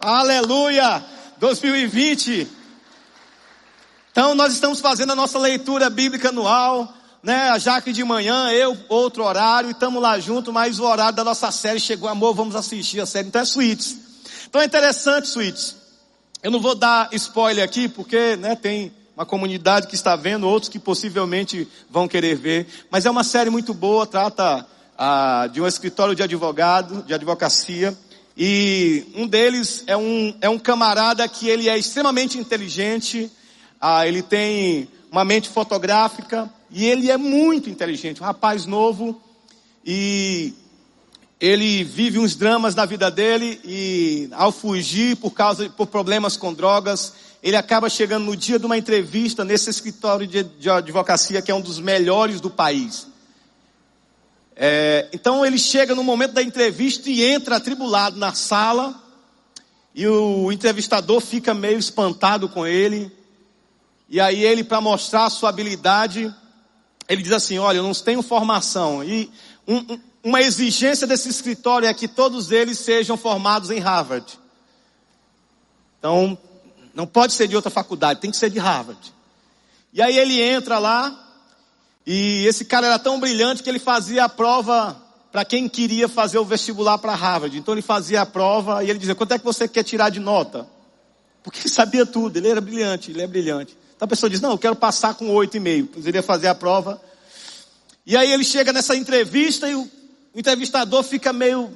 Aleluia! 0.00 1.04
2020. 1.38 2.48
Então 4.10 4.34
nós 4.34 4.52
estamos 4.52 4.80
fazendo 4.80 5.12
a 5.12 5.16
nossa 5.16 5.38
leitura 5.38 5.88
bíblica 5.88 6.30
anual. 6.30 6.92
né? 7.22 7.50
A 7.50 7.58
Jaque 7.58 7.92
de 7.92 8.02
manhã, 8.02 8.50
eu 8.50 8.76
outro 8.88 9.24
horário, 9.24 9.70
e 9.70 9.72
estamos 9.72 10.02
lá 10.02 10.18
junto, 10.18 10.52
mas 10.52 10.80
o 10.80 10.84
horário 10.84 11.16
da 11.16 11.24
nossa 11.24 11.52
série 11.52 11.78
chegou, 11.78 12.08
amor, 12.08 12.34
vamos 12.34 12.56
assistir 12.56 13.00
a 13.00 13.06
série. 13.06 13.28
Então 13.28 13.42
é 13.42 13.44
suítes. 13.44 13.96
Então 14.48 14.60
é 14.60 14.64
interessante, 14.64 15.28
suítes. 15.28 15.83
Eu 16.44 16.50
não 16.50 16.60
vou 16.60 16.74
dar 16.74 17.08
spoiler 17.12 17.64
aqui, 17.64 17.88
porque, 17.88 18.36
né, 18.36 18.54
tem 18.54 18.92
uma 19.16 19.24
comunidade 19.24 19.86
que 19.86 19.94
está 19.94 20.14
vendo, 20.14 20.46
outros 20.46 20.68
que 20.68 20.78
possivelmente 20.78 21.66
vão 21.88 22.06
querer 22.06 22.36
ver. 22.36 22.66
Mas 22.90 23.06
é 23.06 23.10
uma 23.10 23.24
série 23.24 23.48
muito 23.48 23.72
boa, 23.72 24.06
trata 24.06 24.66
ah, 24.98 25.48
de 25.50 25.62
um 25.62 25.66
escritório 25.66 26.14
de 26.14 26.22
advogado, 26.22 27.02
de 27.04 27.14
advocacia. 27.14 27.96
E 28.36 29.06
um 29.16 29.26
deles 29.26 29.84
é 29.86 29.96
um, 29.96 30.36
é 30.38 30.46
um 30.50 30.58
camarada 30.58 31.26
que 31.26 31.48
ele 31.48 31.66
é 31.66 31.78
extremamente 31.78 32.36
inteligente, 32.36 33.32
ah, 33.80 34.06
ele 34.06 34.20
tem 34.20 34.86
uma 35.10 35.24
mente 35.24 35.48
fotográfica 35.48 36.52
e 36.70 36.84
ele 36.84 37.10
é 37.10 37.16
muito 37.16 37.70
inteligente, 37.70 38.20
um 38.20 38.26
rapaz 38.26 38.66
novo 38.66 39.18
e 39.82 40.52
ele 41.40 41.82
vive 41.84 42.18
uns 42.18 42.34
dramas 42.34 42.74
na 42.74 42.86
vida 42.86 43.10
dele 43.10 43.60
e 43.64 44.28
ao 44.32 44.52
fugir 44.52 45.16
por 45.16 45.32
causa 45.32 45.68
por 45.70 45.86
problemas 45.86 46.36
com 46.36 46.54
drogas, 46.54 47.12
ele 47.42 47.56
acaba 47.56 47.90
chegando 47.90 48.24
no 48.24 48.36
dia 48.36 48.58
de 48.58 48.66
uma 48.66 48.78
entrevista 48.78 49.44
nesse 49.44 49.68
escritório 49.68 50.26
de, 50.26 50.42
de 50.42 50.70
advocacia 50.70 51.42
que 51.42 51.50
é 51.50 51.54
um 51.54 51.60
dos 51.60 51.78
melhores 51.78 52.40
do 52.40 52.48
país. 52.48 53.06
É, 54.56 55.08
então 55.12 55.44
ele 55.44 55.58
chega 55.58 55.94
no 55.94 56.04
momento 56.04 56.32
da 56.32 56.42
entrevista 56.42 57.10
e 57.10 57.24
entra 57.24 57.56
atribulado 57.56 58.16
na 58.16 58.32
sala 58.32 59.02
e 59.94 60.06
o 60.06 60.50
entrevistador 60.52 61.20
fica 61.20 61.52
meio 61.52 61.78
espantado 61.78 62.48
com 62.48 62.66
ele. 62.66 63.12
E 64.08 64.20
aí 64.20 64.44
ele, 64.44 64.62
para 64.62 64.80
mostrar 64.80 65.24
a 65.24 65.30
sua 65.30 65.48
habilidade, 65.48 66.32
ele 67.08 67.22
diz 67.22 67.32
assim: 67.32 67.58
Olha, 67.58 67.78
eu 67.78 67.82
não 67.82 67.92
tenho 67.92 68.22
formação. 68.22 69.02
E 69.04 69.30
um, 69.66 69.98
uma 70.24 70.40
exigência 70.40 71.06
desse 71.06 71.28
escritório 71.28 71.86
é 71.86 71.92
que 71.92 72.08
todos 72.08 72.50
eles 72.50 72.78
sejam 72.78 73.14
formados 73.14 73.70
em 73.70 73.78
Harvard. 73.78 74.38
Então, 75.98 76.36
não 76.94 77.06
pode 77.06 77.34
ser 77.34 77.46
de 77.46 77.54
outra 77.54 77.70
faculdade, 77.70 78.20
tem 78.20 78.30
que 78.30 78.36
ser 78.38 78.48
de 78.48 78.58
Harvard. 78.58 79.12
E 79.92 80.00
aí 80.00 80.18
ele 80.18 80.40
entra 80.40 80.78
lá, 80.78 81.14
e 82.06 82.46
esse 82.46 82.64
cara 82.64 82.86
era 82.86 82.98
tão 82.98 83.20
brilhante 83.20 83.62
que 83.62 83.68
ele 83.68 83.78
fazia 83.78 84.24
a 84.24 84.28
prova 84.28 84.96
para 85.30 85.44
quem 85.44 85.68
queria 85.68 86.08
fazer 86.08 86.38
o 86.38 86.44
vestibular 86.44 86.96
para 86.96 87.14
Harvard. 87.14 87.58
Então 87.58 87.74
ele 87.74 87.82
fazia 87.82 88.22
a 88.22 88.26
prova 88.26 88.82
e 88.82 88.88
ele 88.88 88.98
dizia: 88.98 89.14
quanto 89.14 89.32
é 89.32 89.38
que 89.38 89.44
você 89.44 89.68
quer 89.68 89.82
tirar 89.82 90.08
de 90.08 90.20
nota? 90.20 90.66
Porque 91.42 91.60
ele 91.60 91.68
sabia 91.68 92.06
tudo, 92.06 92.36
ele 92.36 92.48
era 92.48 92.60
brilhante, 92.60 93.10
ele 93.10 93.20
é 93.20 93.26
brilhante. 93.26 93.76
Então 93.94 94.06
a 94.06 94.08
pessoa 94.08 94.30
diz: 94.30 94.40
não, 94.40 94.52
eu 94.52 94.58
quero 94.58 94.76
passar 94.76 95.14
com 95.14 95.28
oito 95.30 95.56
e 95.56 95.60
meio. 95.60 95.86
Poderia 95.86 96.22
fazer 96.22 96.48
a 96.48 96.54
prova. 96.54 97.00
E 98.06 98.16
aí 98.16 98.32
ele 98.32 98.44
chega 98.44 98.72
nessa 98.72 98.94
entrevista 98.94 99.68
e 99.68 99.74
o 99.74 99.90
entrevistador 100.34 101.02
fica 101.02 101.32
meio 101.32 101.72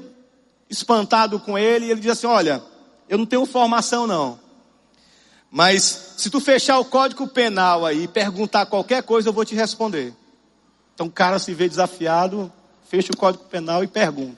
espantado 0.69 1.38
com 1.41 1.59
ele 1.59 1.87
e 1.87 1.91
ele 1.91 2.00
diz 2.00 2.12
assim: 2.12 2.27
olha, 2.27 2.62
eu 3.09 3.19
não 3.19 3.27
tenho 3.27 3.47
formação 3.47 4.07
não. 4.07 4.38
Mas 5.50 6.15
se 6.17 6.29
tu 6.29 6.41
fechar 6.41 6.79
o 6.79 6.85
código 6.85 7.27
penal 7.27 7.87
aí 7.87 8.05
e 8.05 8.09
perguntar 8.09 8.67
qualquer 8.67 9.03
coisa, 9.03 9.29
eu 9.29 9.33
vou 9.33 9.45
te 9.45 9.55
responder. 9.55 10.15
Então 10.95 11.07
o 11.07 11.11
cara 11.11 11.38
se 11.38 11.55
vê 11.55 11.69
desafiado, 11.69 12.53
fecha 12.88 13.12
o 13.12 13.17
código 13.17 13.45
penal 13.45 13.83
e 13.83 13.87
pergunta. 13.87 14.37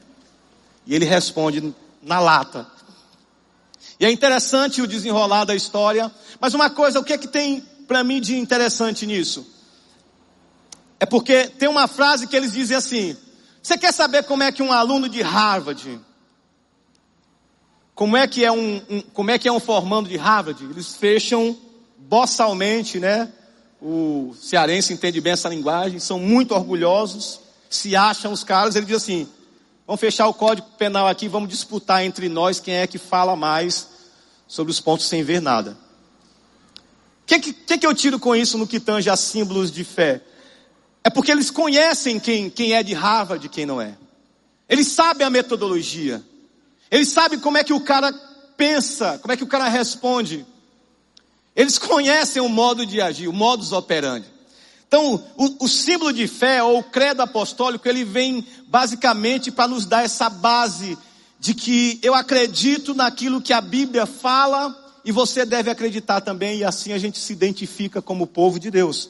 E 0.86 0.94
ele 0.94 1.04
responde 1.04 1.74
na 2.02 2.20
lata. 2.20 2.66
E 3.98 4.04
é 4.04 4.10
interessante 4.10 4.80
o 4.80 4.86
desenrolar 4.86 5.44
da 5.44 5.54
história. 5.54 6.10
Mas 6.40 6.54
uma 6.54 6.70
coisa, 6.70 7.00
o 7.00 7.04
que 7.04 7.12
é 7.12 7.18
que 7.18 7.28
tem 7.28 7.60
para 7.88 8.04
mim 8.04 8.20
de 8.20 8.38
interessante 8.38 9.06
nisso? 9.06 9.46
É 10.98 11.06
porque 11.06 11.48
tem 11.48 11.68
uma 11.68 11.88
frase 11.88 12.26
que 12.26 12.36
eles 12.36 12.52
dizem 12.52 12.76
assim: 12.76 13.16
Você 13.62 13.76
quer 13.76 13.92
saber 13.92 14.24
como 14.24 14.42
é 14.42 14.50
que 14.50 14.62
um 14.62 14.72
aluno 14.72 15.08
de 15.08 15.22
Harvard 15.22 16.00
como 18.00 18.16
é 18.16 18.26
que 18.26 18.42
é 18.42 18.50
um, 18.50 18.80
um, 18.88 19.02
como 19.12 19.30
é 19.30 19.38
que 19.38 19.46
é 19.46 19.52
um 19.52 19.60
formando 19.60 20.08
de 20.08 20.16
Harvard? 20.16 20.64
Eles 20.64 20.94
fecham 20.94 21.54
bossalmente, 21.98 22.98
né? 22.98 23.30
O 23.78 24.34
cearense 24.40 24.94
entende 24.94 25.20
bem 25.20 25.34
essa 25.34 25.50
linguagem, 25.50 26.00
são 26.00 26.18
muito 26.18 26.54
orgulhosos, 26.54 27.40
se 27.68 27.94
acham 27.94 28.32
os 28.32 28.42
caras, 28.42 28.74
ele 28.74 28.86
diz 28.86 28.96
assim: 28.96 29.28
vamos 29.86 30.00
fechar 30.00 30.26
o 30.28 30.32
código 30.32 30.66
penal 30.78 31.08
aqui, 31.08 31.28
vamos 31.28 31.50
disputar 31.50 32.02
entre 32.02 32.30
nós 32.30 32.58
quem 32.58 32.76
é 32.76 32.86
que 32.86 32.96
fala 32.96 33.36
mais 33.36 33.86
sobre 34.48 34.70
os 34.70 34.80
pontos 34.80 35.04
sem 35.04 35.22
ver 35.22 35.42
nada. 35.42 35.76
O 37.22 37.26
que, 37.26 37.52
que, 37.52 37.76
que 37.76 37.86
eu 37.86 37.94
tiro 37.94 38.18
com 38.18 38.34
isso 38.34 38.56
no 38.56 38.66
que 38.66 38.80
tange 38.80 39.10
a 39.10 39.16
símbolos 39.16 39.70
de 39.70 39.84
fé? 39.84 40.22
É 41.02 41.10
porque 41.10 41.30
eles 41.30 41.50
conhecem 41.50 42.20
quem, 42.20 42.50
quem 42.50 42.74
é 42.74 42.82
de 42.82 42.94
Harvard 42.94 43.46
e 43.46 43.48
quem 43.48 43.64
não 43.64 43.80
é. 43.80 43.96
Eles 44.68 44.88
sabem 44.88 45.26
a 45.26 45.30
metodologia. 45.30 46.22
Eles 46.90 47.08
sabem 47.08 47.38
como 47.38 47.58
é 47.58 47.64
que 47.64 47.72
o 47.72 47.80
cara 47.80 48.12
pensa, 48.56 49.18
como 49.18 49.32
é 49.32 49.36
que 49.36 49.44
o 49.44 49.48
cara 49.48 49.68
responde. 49.68 50.44
Eles 51.56 51.78
conhecem 51.78 52.42
o 52.42 52.48
modo 52.48 52.84
de 52.84 53.00
agir, 53.00 53.28
o 53.28 53.32
modus 53.32 53.72
operandi. 53.72 54.26
Então, 54.86 55.24
o, 55.36 55.64
o 55.64 55.68
símbolo 55.68 56.12
de 56.12 56.26
fé 56.26 56.62
ou 56.62 56.78
o 56.78 56.82
credo 56.82 57.22
apostólico, 57.22 57.88
ele 57.88 58.04
vem 58.04 58.44
basicamente 58.66 59.50
para 59.50 59.68
nos 59.68 59.86
dar 59.86 60.04
essa 60.04 60.28
base 60.28 60.98
de 61.38 61.54
que 61.54 61.98
eu 62.02 62.14
acredito 62.14 62.94
naquilo 62.94 63.40
que 63.40 63.52
a 63.52 63.60
Bíblia 63.60 64.04
fala 64.04 64.76
e 65.04 65.12
você 65.12 65.46
deve 65.46 65.70
acreditar 65.70 66.20
também, 66.20 66.58
e 66.58 66.64
assim 66.64 66.92
a 66.92 66.98
gente 66.98 67.18
se 67.18 67.32
identifica 67.32 68.02
como 68.02 68.26
povo 68.26 68.60
de 68.60 68.70
Deus. 68.70 69.08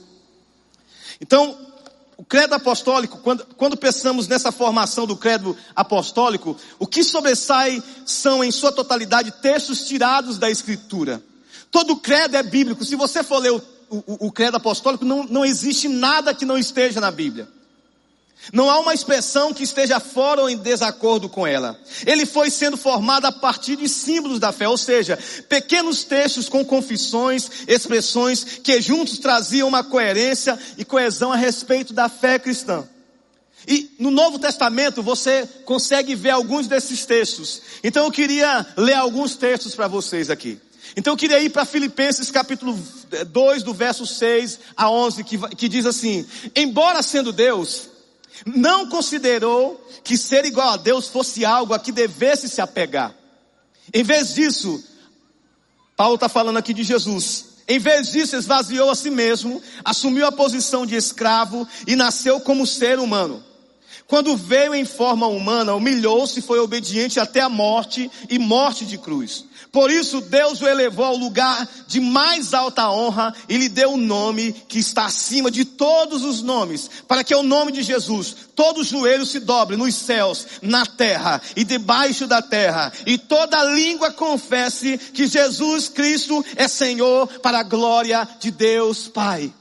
Então, 1.21 1.59
o 2.21 2.25
credo 2.25 2.55
apostólico, 2.55 3.17
quando, 3.21 3.47
quando 3.57 3.79
pensamos 3.79 4.29
nessa 4.29 4.53
formação 4.53 5.07
do 5.07 5.17
credo 5.17 5.57
apostólico, 5.75 6.55
o 6.79 6.87
que 6.87 7.03
sobressai 7.03 7.83
são, 8.05 8.45
em 8.45 8.51
sua 8.51 8.71
totalidade, 8.71 9.31
textos 9.41 9.87
tirados 9.87 10.37
da 10.37 10.51
Escritura. 10.51 11.23
Todo 11.71 11.97
credo 11.97 12.37
é 12.37 12.43
bíblico. 12.43 12.85
Se 12.85 12.95
você 12.95 13.23
for 13.23 13.39
ler 13.39 13.53
o, 13.53 13.63
o, 13.89 14.27
o 14.27 14.31
credo 14.31 14.59
apostólico, 14.59 15.03
não, 15.03 15.25
não 15.25 15.47
existe 15.47 15.89
nada 15.89 16.35
que 16.35 16.45
não 16.45 16.59
esteja 16.59 17.01
na 17.01 17.11
Bíblia. 17.11 17.49
Não 18.53 18.71
há 18.71 18.81
uma 18.81 18.95
expressão 18.95 19.53
que 19.53 19.63
esteja 19.63 20.01
fora 20.01 20.41
ou 20.41 20.51
em 20.51 20.57
desacordo 20.57 21.29
com 21.29 21.47
ela. 21.47 21.79
Ele 22.07 22.25
foi 22.25 22.51
sendo 22.51 22.77
formado 22.77 23.27
a 23.27 23.33
partir 23.33 23.77
de 23.77 23.89
símbolos 23.89 24.41
da 24.41 24.51
fé, 24.51 24.67
ou 24.67 24.79
seja, 24.79 25.19
pequenos 25.49 26.05
textos 26.05 26.49
com 26.49 26.65
confissões, 26.65 27.51
expressões 27.69 28.43
que 28.43 28.81
juntos 28.81 29.19
traziam 29.19 29.69
uma 29.69 29.85
coerência 29.85 30.59
e 30.79 30.85
coesão 30.85 31.33
a 31.33 31.37
respeito 31.37 31.93
da 31.93 32.09
fé 32.09 32.39
cristã. 32.39 32.89
E 33.69 33.91
no 33.99 34.11
Novo 34.11 34.39
Testamento 34.39 35.03
você 35.03 35.47
consegue 35.65 36.15
ver 36.15 36.31
alguns 36.31 36.67
desses 36.67 37.05
textos. 37.05 37.61
Então 37.85 38.07
eu 38.07 38.11
queria 38.11 38.67
ler 38.77 38.95
alguns 38.95 39.37
textos 39.37 39.75
para 39.75 39.87
vocês 39.87 40.31
aqui. 40.31 40.59
Então 40.97 41.13
eu 41.13 41.17
queria 41.17 41.41
ir 41.41 41.51
para 41.51 41.65
Filipenses 41.65 42.31
capítulo 42.31 42.77
2, 43.29 43.63
do 43.63 43.75
verso 43.75 44.07
6 44.07 44.61
a 44.77 44.91
11, 44.91 45.25
que, 45.25 45.39
que 45.57 45.69
diz 45.69 45.87
assim: 45.87 46.27
Embora 46.57 47.03
sendo 47.03 47.33
Deus, 47.33 47.90
não 48.47 48.89
considerou 48.89 49.81
que 50.03 50.17
ser 50.17 50.45
igual 50.45 50.71
a 50.71 50.77
Deus 50.77 51.09
fosse 51.09 51.45
algo 51.45 51.75
a 51.75 51.79
que 51.79 51.93
devesse 51.93 52.49
se 52.49 52.61
apegar. 52.61 53.15
Em 53.93 54.03
vez 54.03 54.35
disso, 54.35 54.83
Paulo 55.97 56.15
está 56.15 56.29
falando 56.29 56.57
aqui 56.57 56.73
de 56.73 56.83
Jesus. 56.83 57.47
Em 57.69 57.79
vez 57.79 58.11
disso, 58.11 58.37
esvaziou 58.37 58.91
a 58.91 58.95
si 58.95 59.11
mesmo, 59.11 59.63
assumiu 59.85 60.27
a 60.27 60.33
posição 60.33 60.85
de 60.85 60.97
escravo 60.97 61.67
e 61.87 61.95
nasceu 61.95 62.41
como 62.41 62.67
ser 62.67 62.99
humano. 62.99 63.45
Quando 64.07 64.37
veio 64.37 64.75
em 64.75 64.85
forma 64.85 65.29
humana, 65.29 65.73
humilhou-se 65.75 66.41
e 66.41 66.43
foi 66.43 66.59
obediente 66.59 67.21
até 67.21 67.41
a 67.41 67.49
morte 67.49 68.11
e 68.29 68.41
morte 68.41 68.85
de 68.85 68.99
cruz. 68.99 69.45
Por 69.73 69.91
isso 69.91 70.21
Deus 70.21 70.61
o 70.61 70.67
elevou 70.67 71.05
ao 71.05 71.17
lugar 71.17 71.69
de 71.87 72.01
mais 72.01 72.53
alta 72.53 72.91
honra 72.91 73.33
e 73.49 73.57
lhe 73.57 73.69
deu 73.69 73.91
o 73.91 73.95
um 73.95 73.97
nome 73.97 74.53
que 74.53 74.79
está 74.79 75.07
acima 75.07 75.51
de 75.51 75.65
todos 75.65 76.25
os 76.25 76.43
nomes, 76.43 76.91
para 77.07 77.23
que 77.23 77.35
o 77.35 77.43
nome 77.43 77.71
de 77.71 77.83
Jesus, 77.83 78.35
todo 78.57 78.83
joelho 78.83 79.25
se 79.25 79.39
dobre 79.39 79.77
nos 79.77 79.95
céus, 79.95 80.47
na 80.61 80.85
terra 80.85 81.41
e 81.55 81.63
debaixo 81.63 82.27
da 82.27 82.43
terra, 82.43 82.93
e 83.07 83.17
toda 83.17 83.63
língua 83.63 84.11
confesse 84.11 84.99
que 84.99 85.27
Jesus 85.27 85.89
Cristo 85.89 86.45
é 86.57 86.67
Senhor 86.67 87.29
para 87.41 87.61
a 87.61 87.65
glória 87.65 88.29
de 88.41 88.51
Deus 88.51 89.07
Pai. 89.07 89.53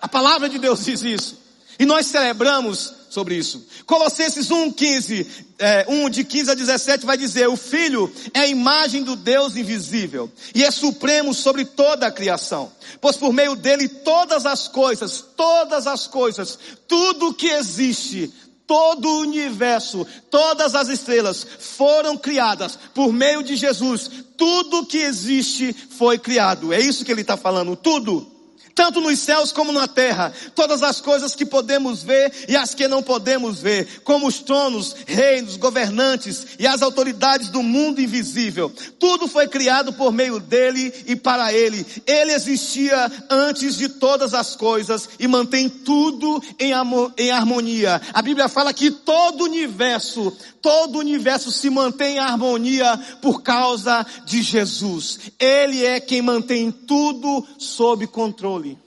A 0.00 0.08
palavra 0.08 0.48
de 0.48 0.58
Deus 0.58 0.84
diz 0.84 1.02
isso. 1.02 1.38
E 1.78 1.84
nós 1.84 2.06
celebramos 2.06 3.01
sobre 3.12 3.36
isso. 3.36 3.66
Colossenses 3.84 4.50
1, 4.50 4.72
15, 4.72 5.26
é, 5.58 5.84
1 5.86 6.08
de 6.08 6.24
15 6.24 6.50
a 6.50 6.54
17 6.54 7.04
vai 7.04 7.18
dizer, 7.18 7.46
o 7.46 7.58
Filho 7.58 8.10
é 8.32 8.40
a 8.40 8.48
imagem 8.48 9.02
do 9.02 9.14
Deus 9.14 9.54
invisível 9.54 10.32
e 10.54 10.64
é 10.64 10.70
supremo 10.70 11.34
sobre 11.34 11.66
toda 11.66 12.06
a 12.06 12.10
criação. 12.10 12.72
Pois 13.02 13.14
por 13.14 13.30
meio 13.30 13.54
dele 13.54 13.86
todas 13.86 14.46
as 14.46 14.66
coisas, 14.66 15.22
todas 15.36 15.86
as 15.86 16.06
coisas, 16.06 16.58
tudo 16.88 17.34
que 17.34 17.48
existe, 17.48 18.32
todo 18.66 19.06
o 19.06 19.20
universo, 19.20 20.06
todas 20.30 20.74
as 20.74 20.88
estrelas 20.88 21.46
foram 21.58 22.16
criadas 22.16 22.78
por 22.94 23.12
meio 23.12 23.42
de 23.42 23.56
Jesus. 23.56 24.10
Tudo 24.38 24.86
que 24.86 24.96
existe 24.96 25.74
foi 25.74 26.18
criado. 26.18 26.72
É 26.72 26.80
isso 26.80 27.04
que 27.04 27.12
ele 27.12 27.20
está 27.20 27.36
falando, 27.36 27.76
tudo. 27.76 28.31
Tanto 28.74 29.00
nos 29.00 29.18
céus 29.18 29.52
como 29.52 29.72
na 29.72 29.86
terra, 29.86 30.32
todas 30.54 30.82
as 30.82 31.00
coisas 31.00 31.34
que 31.34 31.46
podemos 31.46 32.02
ver 32.02 32.32
e 32.48 32.56
as 32.56 32.74
que 32.74 32.88
não 32.88 33.02
podemos 33.02 33.60
ver, 33.60 34.02
como 34.04 34.26
os 34.26 34.40
tronos, 34.40 34.94
reinos, 35.06 35.56
governantes 35.56 36.46
e 36.58 36.66
as 36.66 36.82
autoridades 36.82 37.48
do 37.48 37.62
mundo 37.62 38.00
invisível. 38.00 38.72
Tudo 38.98 39.28
foi 39.28 39.48
criado 39.48 39.92
por 39.92 40.12
meio 40.12 40.38
dele 40.38 40.92
e 41.06 41.16
para 41.16 41.52
ele. 41.52 41.86
Ele 42.06 42.32
existia 42.32 43.10
antes 43.30 43.76
de 43.76 43.88
todas 43.88 44.34
as 44.34 44.56
coisas 44.56 45.08
e 45.18 45.26
mantém 45.28 45.68
tudo 45.68 46.42
em, 46.58 46.72
em 47.18 47.30
harmonia. 47.30 48.00
A 48.12 48.22
Bíblia 48.22 48.48
fala 48.48 48.72
que 48.72 48.90
todo 48.90 49.42
o 49.42 49.44
universo, 49.44 50.36
todo 50.62 50.96
o 50.96 51.00
universo 51.00 51.50
se 51.50 51.68
mantém 51.68 52.16
em 52.16 52.20
harmonia 52.20 52.96
por 53.20 53.42
causa 53.42 54.06
de 54.24 54.40
Jesus. 54.40 55.18
Ele 55.38 55.84
é 55.84 55.98
quem 55.98 56.22
mantém 56.22 56.70
tudo 56.70 57.44
sob 57.58 58.06
controle. 58.06 58.78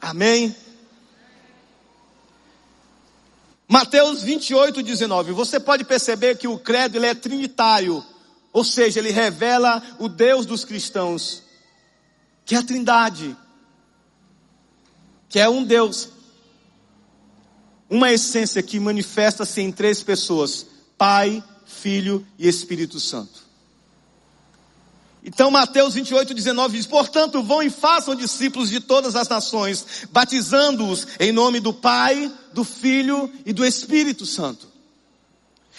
Amém? 0.00 0.54
Mateus 3.66 4.22
28, 4.22 4.82
19. 4.82 5.32
Você 5.32 5.60
pode 5.60 5.84
perceber 5.84 6.38
que 6.38 6.48
o 6.48 6.58
credo 6.58 6.96
ele 6.96 7.06
é 7.06 7.14
trinitário, 7.14 8.02
ou 8.50 8.64
seja, 8.64 8.98
ele 8.98 9.10
revela 9.10 9.82
o 9.98 10.08
Deus 10.08 10.46
dos 10.46 10.64
cristãos, 10.64 11.42
que 12.46 12.54
é 12.54 12.58
a 12.58 12.62
Trindade, 12.62 13.36
que 15.28 15.38
é 15.38 15.46
um 15.46 15.62
Deus, 15.62 16.08
uma 17.90 18.10
essência 18.10 18.62
que 18.62 18.80
manifesta-se 18.80 19.60
em 19.60 19.70
três 19.70 20.02
pessoas: 20.02 20.67
Pai, 20.98 21.42
Filho 21.64 22.26
e 22.38 22.48
Espírito 22.48 22.98
Santo. 22.98 23.48
Então 25.22 25.50
Mateus 25.50 25.94
28, 25.94 26.34
19 26.34 26.76
diz, 26.76 26.86
portanto 26.86 27.42
vão 27.42 27.62
e 27.62 27.70
façam 27.70 28.14
discípulos 28.14 28.70
de 28.70 28.80
todas 28.80 29.14
as 29.14 29.28
nações, 29.28 30.06
batizando-os 30.10 31.06
em 31.20 31.32
nome 31.32 31.60
do 31.60 31.72
Pai, 31.72 32.32
do 32.52 32.64
Filho 32.64 33.30
e 33.44 33.52
do 33.52 33.64
Espírito 33.64 34.26
Santo. 34.26 34.66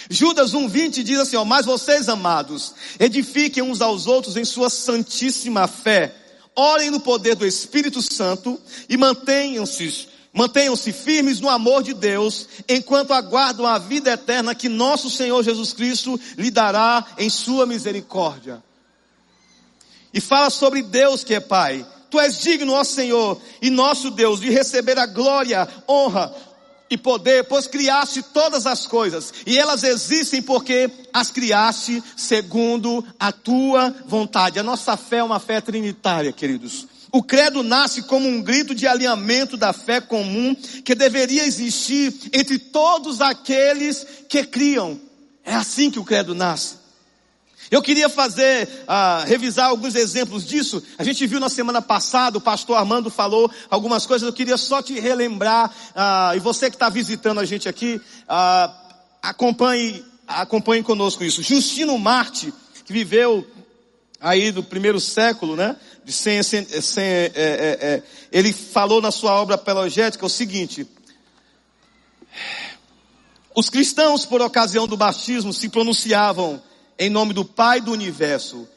Judas 0.10 0.54
1,20 0.54 1.04
diz 1.04 1.20
assim, 1.20 1.36
ó, 1.36 1.44
mas 1.44 1.66
vocês 1.66 2.08
amados, 2.08 2.74
edifiquem 3.00 3.64
uns 3.64 3.82
aos 3.82 4.08
outros 4.08 4.38
em 4.38 4.46
sua 4.46 4.70
santíssima 4.70 5.68
fé, 5.68 6.16
orem 6.56 6.90
no 6.90 7.00
poder 7.00 7.36
do 7.36 7.46
Espírito 7.46 8.02
Santo 8.02 8.60
e 8.88 8.96
mantenham-se 8.96 10.08
Mantenham-se 10.40 10.94
firmes 10.94 11.42
no 11.42 11.50
amor 11.50 11.84
de 11.84 11.94
Deus, 11.94 12.48
enquanto 12.70 13.12
aguardam 13.12 13.68
a 13.68 13.78
vida 13.78 14.10
eterna 14.10 14.56
que 14.56 14.70
nosso 14.70 15.10
Senhor 15.10 15.44
Jesus 15.44 15.74
Cristo 15.74 16.18
lhe 16.38 16.50
dará 16.50 17.06
em 17.18 17.30
sua 17.30 17.66
misericórdia 17.66 18.64
e 20.14 20.22
fala 20.22 20.50
sobre 20.50 20.82
Deus 20.82 21.26
que 21.26 21.34
é 21.34 21.42
Pai. 21.42 21.86
Tu 22.10 22.18
és 22.22 22.40
digno, 22.40 22.72
ó 22.72 22.86
Senhor, 22.86 23.38
e 23.62 23.70
nosso 23.70 24.10
Deus, 24.12 24.40
de 24.40 24.50
receber 24.50 24.98
a 24.98 25.06
glória, 25.06 25.68
honra 25.86 26.34
e 26.90 26.98
poder, 26.98 27.44
pois 27.44 27.68
criaste 27.68 28.24
todas 28.24 28.66
as 28.66 28.88
coisas, 28.88 29.34
e 29.46 29.58
elas 29.58 29.84
existem 29.84 30.42
porque 30.42 30.90
as 31.14 31.32
criaste 31.32 32.02
segundo 32.16 33.06
a 33.20 33.34
tua 33.34 33.94
vontade. 34.06 34.58
A 34.58 34.64
nossa 34.64 34.96
fé 34.96 35.18
é 35.18 35.24
uma 35.24 35.38
fé 35.38 35.60
trinitária, 35.60 36.32
queridos. 36.32 36.88
O 37.12 37.24
credo 37.24 37.64
nasce 37.64 38.04
como 38.04 38.28
um 38.28 38.42
grito 38.42 38.76
de 38.76 38.86
alinhamento 38.86 39.58
da 39.58 39.74
fé 39.74 40.00
comum 40.00 40.56
que 40.84 40.94
deveria 40.94 41.44
existir 41.44 42.14
entre 42.32 42.60
todos 42.60 43.20
aqueles 43.20 44.06
que 44.28 44.44
criam. 44.44 45.00
É 45.44 45.56
assim 45.56 45.90
que 45.90 46.00
o 46.00 46.04
credo 46.04 46.36
nasce. 46.36 46.78
Eu 47.72 47.82
queria 47.82 48.10
fazer, 48.10 48.68
uh, 48.84 49.26
revisar 49.28 49.68
alguns 49.70 49.96
exemplos 49.96 50.46
disso. 50.46 50.82
A 50.98 51.04
gente 51.04 51.26
viu 51.28 51.40
na 51.40 51.50
semana 51.50 51.82
passada, 51.82 52.38
o 52.38 52.42
pastor 52.42 52.78
Armando 52.78 53.12
falou 53.12 53.50
algumas 53.70 54.06
coisas, 54.06 54.28
eu 54.28 54.34
queria 54.34 54.58
só 54.58 54.82
te 54.82 55.00
relembrar, 55.00 55.70
uh, 55.70 56.36
e 56.36 56.40
você 56.40 56.70
que 56.70 56.76
está 56.76 56.90
visitando 56.90 57.40
a 57.40 57.46
gente 57.46 57.70
aqui, 57.70 58.02
uh, 58.24 58.74
acompanhe, 59.22 60.04
acompanhe 60.28 60.82
conosco 60.82 61.24
isso. 61.24 61.44
Justino 61.44 61.98
Marte, 62.00 62.52
que 62.86 62.92
viveu 62.92 63.46
aí 64.20 64.52
do 64.52 64.64
primeiro 64.64 65.00
século, 65.00 65.56
né? 65.56 65.76
De 66.04 66.14
é, 66.30 67.32
é, 67.34 67.34
é, 67.36 68.04
ele 68.32 68.52
falou 68.52 69.02
na 69.02 69.12
sua 69.12 69.34
obra 69.34 69.56
apologética 69.56 70.26
o 70.26 70.30
seguinte, 70.30 70.88
os 73.56 73.70
cristãos, 73.70 74.26
por 74.26 74.42
ocasião 74.42 74.88
do 74.88 74.96
batismo, 74.96 75.52
se 75.52 75.70
pronunciavam 75.70 76.62
em 76.98 77.10
nome 77.10 77.34
do 77.34 77.44
Pai 77.44 77.82
do 77.82 77.92
universo 77.92 78.68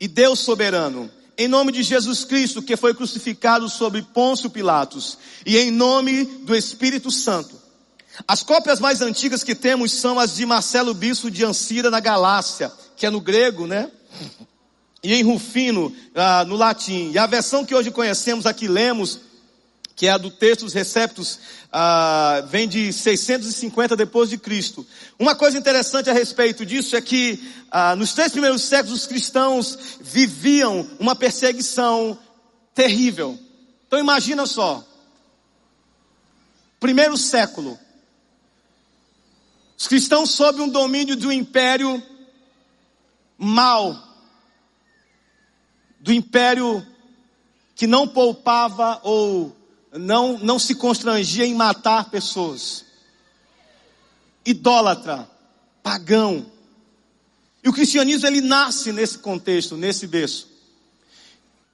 e 0.00 0.08
Deus 0.08 0.40
soberano, 0.40 1.10
em 1.38 1.48
nome 1.48 1.70
de 1.70 1.82
Jesus 1.82 2.24
Cristo, 2.24 2.62
que 2.62 2.76
foi 2.76 2.94
crucificado 2.94 3.68
sobre 3.68 4.02
Pôncio 4.02 4.48
Pilatos, 4.48 5.18
e 5.44 5.56
em 5.58 5.70
nome 5.70 6.24
do 6.42 6.54
Espírito 6.54 7.10
Santo. 7.10 7.60
As 8.26 8.42
cópias 8.42 8.80
mais 8.80 9.02
antigas 9.02 9.44
que 9.44 9.54
temos 9.54 9.92
são 9.92 10.18
as 10.18 10.36
de 10.36 10.46
Marcelo 10.46 10.94
Bispo 10.94 11.30
de 11.30 11.44
Ancira, 11.44 11.90
na 11.90 12.00
Galácia, 12.00 12.72
que 12.96 13.04
é 13.04 13.10
no 13.10 13.20
grego, 13.20 13.66
né? 13.66 13.90
E 15.06 15.14
em 15.14 15.22
Rufino, 15.22 15.94
ah, 16.16 16.44
no 16.44 16.56
latim. 16.56 17.12
E 17.12 17.18
a 17.18 17.28
versão 17.28 17.64
que 17.64 17.72
hoje 17.72 17.92
conhecemos, 17.92 18.44
aqui 18.44 18.66
lemos, 18.66 19.20
que 19.94 20.08
é 20.08 20.10
a 20.10 20.18
do 20.18 20.32
Textos 20.32 20.72
Receptos, 20.72 21.38
ah, 21.72 22.42
vem 22.50 22.66
de 22.66 22.92
650 22.92 23.94
depois 23.94 24.28
de 24.28 24.36
Cristo. 24.36 24.84
Uma 25.16 25.36
coisa 25.36 25.56
interessante 25.56 26.10
a 26.10 26.12
respeito 26.12 26.66
disso 26.66 26.96
é 26.96 27.00
que 27.00 27.40
ah, 27.70 27.94
nos 27.94 28.14
três 28.14 28.32
primeiros 28.32 28.62
séculos 28.62 29.02
os 29.02 29.06
cristãos 29.06 29.78
viviam 30.00 30.84
uma 30.98 31.14
perseguição 31.14 32.18
terrível. 32.74 33.38
Então 33.86 34.00
imagina 34.00 34.44
só, 34.44 34.84
primeiro 36.80 37.16
século, 37.16 37.78
os 39.78 39.86
cristãos 39.86 40.30
sob 40.30 40.60
um 40.60 40.68
domínio 40.68 41.14
do 41.14 41.30
império 41.30 42.02
mal, 43.38 44.05
do 46.06 46.12
império 46.12 46.86
que 47.74 47.84
não 47.84 48.06
poupava 48.06 49.00
ou 49.02 49.54
não, 49.92 50.38
não 50.38 50.56
se 50.56 50.76
constrangia 50.76 51.44
em 51.44 51.52
matar 51.52 52.10
pessoas. 52.10 52.84
Idólatra, 54.44 55.28
pagão. 55.82 56.46
E 57.60 57.68
o 57.68 57.72
cristianismo 57.72 58.24
ele 58.28 58.40
nasce 58.40 58.92
nesse 58.92 59.18
contexto, 59.18 59.76
nesse 59.76 60.06
berço. 60.06 60.46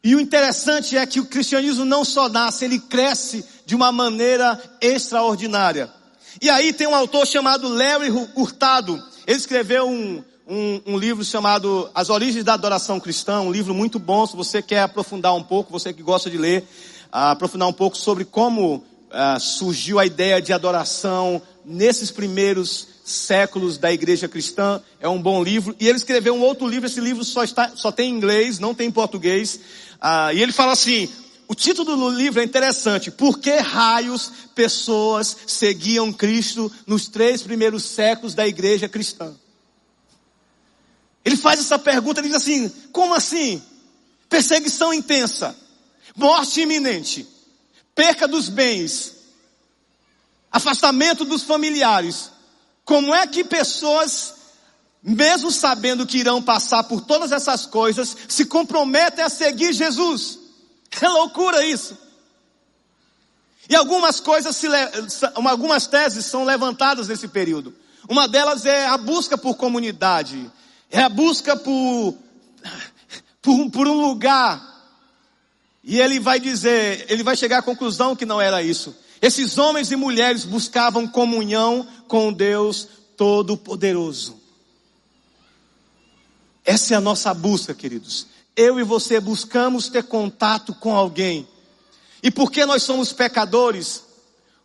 E 0.02 0.16
o 0.16 0.20
interessante 0.20 0.96
é 0.96 1.04
que 1.04 1.20
o 1.20 1.26
cristianismo 1.26 1.84
não 1.84 2.02
só 2.02 2.26
nasce, 2.26 2.64
ele 2.64 2.78
cresce 2.78 3.44
de 3.66 3.74
uma 3.74 3.92
maneira 3.92 4.58
extraordinária. 4.80 5.92
E 6.40 6.48
aí 6.48 6.72
tem 6.72 6.86
um 6.86 6.94
autor 6.94 7.26
chamado 7.26 7.68
Larry 7.68 8.10
Hurtado. 8.34 8.94
Ele 9.26 9.36
escreveu 9.36 9.86
um, 9.86 10.24
um, 10.46 10.80
um, 10.86 10.98
livro 10.98 11.24
chamado 11.24 11.90
As 11.94 12.10
Origens 12.10 12.44
da 12.44 12.54
Adoração 12.54 12.98
Cristã, 12.98 13.40
um 13.40 13.52
livro 13.52 13.74
muito 13.74 13.98
bom, 13.98 14.26
se 14.26 14.36
você 14.36 14.60
quer 14.60 14.82
aprofundar 14.82 15.34
um 15.34 15.42
pouco, 15.42 15.70
você 15.70 15.92
que 15.92 16.02
gosta 16.02 16.28
de 16.30 16.38
ler 16.38 16.66
aprofundar 17.12 17.68
um 17.68 17.72
pouco 17.72 17.96
sobre 17.96 18.24
como 18.24 18.76
uh, 18.76 19.38
surgiu 19.38 19.98
a 19.98 20.06
ideia 20.06 20.40
de 20.40 20.52
adoração 20.52 21.42
nesses 21.64 22.10
primeiros 22.10 22.88
séculos 23.04 23.76
da 23.76 23.92
igreja 23.92 24.26
cristã. 24.26 24.80
É 24.98 25.08
um 25.08 25.20
bom 25.20 25.42
livro. 25.42 25.76
E 25.78 25.86
ele 25.86 25.98
escreveu 25.98 26.34
um 26.34 26.40
outro 26.40 26.66
livro, 26.66 26.86
esse 26.86 27.00
livro 27.00 27.22
só, 27.22 27.44
está, 27.44 27.72
só 27.76 27.92
tem 27.92 28.10
em 28.10 28.16
inglês, 28.16 28.58
não 28.58 28.74
tem 28.74 28.88
em 28.88 28.92
português. 28.92 29.60
Uh, 29.96 30.32
e 30.34 30.42
ele 30.42 30.52
fala 30.52 30.72
assim, 30.72 31.08
o 31.46 31.54
título 31.54 31.96
do 31.96 32.08
livro 32.08 32.40
é 32.40 32.44
interessante. 32.44 33.10
Por 33.10 33.38
que 33.38 33.56
raios 33.56 34.32
pessoas 34.54 35.36
seguiam 35.46 36.12
Cristo 36.12 36.72
nos 36.86 37.08
três 37.08 37.42
primeiros 37.42 37.84
séculos 37.84 38.34
da 38.34 38.48
igreja 38.48 38.88
cristã? 38.88 39.34
Ele 41.24 41.36
faz 41.36 41.60
essa 41.60 41.78
pergunta, 41.78 42.20
ele 42.20 42.28
diz 42.28 42.36
assim, 42.36 42.68
como 42.90 43.14
assim? 43.14 43.62
Perseguição 44.28 44.92
intensa 44.92 45.56
morte 46.14 46.60
iminente, 46.60 47.26
perca 47.94 48.28
dos 48.28 48.48
bens, 48.48 49.14
afastamento 50.50 51.24
dos 51.24 51.42
familiares. 51.42 52.30
Como 52.84 53.14
é 53.14 53.26
que 53.26 53.44
pessoas, 53.44 54.34
mesmo 55.02 55.50
sabendo 55.50 56.06
que 56.06 56.18
irão 56.18 56.42
passar 56.42 56.84
por 56.84 57.00
todas 57.00 57.32
essas 57.32 57.66
coisas, 57.66 58.16
se 58.28 58.44
comprometem 58.44 59.24
a 59.24 59.28
seguir 59.28 59.72
Jesus? 59.72 60.38
É 61.00 61.08
loucura 61.08 61.64
isso. 61.64 61.96
E 63.68 63.76
algumas 63.76 64.20
coisas, 64.20 64.54
se, 64.56 64.66
algumas 65.34 65.86
teses 65.86 66.26
são 66.26 66.44
levantadas 66.44 67.08
nesse 67.08 67.28
período. 67.28 67.74
Uma 68.08 68.28
delas 68.28 68.66
é 68.66 68.86
a 68.86 68.98
busca 68.98 69.38
por 69.38 69.54
comunidade, 69.54 70.50
é 70.92 71.00
a 71.00 71.08
busca 71.08 71.56
por, 71.56 72.14
por, 73.40 73.70
por 73.70 73.88
um 73.88 74.00
lugar 74.06 74.70
e 75.82 75.98
ele 75.98 76.20
vai 76.20 76.38
dizer, 76.38 77.06
ele 77.08 77.24
vai 77.24 77.34
chegar 77.34 77.58
à 77.58 77.62
conclusão 77.62 78.14
que 78.14 78.26
não 78.26 78.40
era 78.40 78.62
isso. 78.62 78.94
Esses 79.20 79.56
homens 79.58 79.90
e 79.90 79.96
mulheres 79.96 80.44
buscavam 80.44 81.08
comunhão 81.08 81.88
com 82.06 82.32
Deus 82.32 82.86
Todo-Poderoso. 83.16 84.40
Essa 86.64 86.94
é 86.94 86.96
a 86.96 87.00
nossa 87.00 87.32
busca, 87.32 87.74
queridos. 87.74 88.26
Eu 88.54 88.78
e 88.78 88.84
você 88.84 89.18
buscamos 89.18 89.88
ter 89.88 90.04
contato 90.04 90.74
com 90.74 90.94
alguém. 90.94 91.48
E 92.22 92.30
porque 92.30 92.64
nós 92.66 92.82
somos 92.82 93.12
pecadores, 93.12 94.04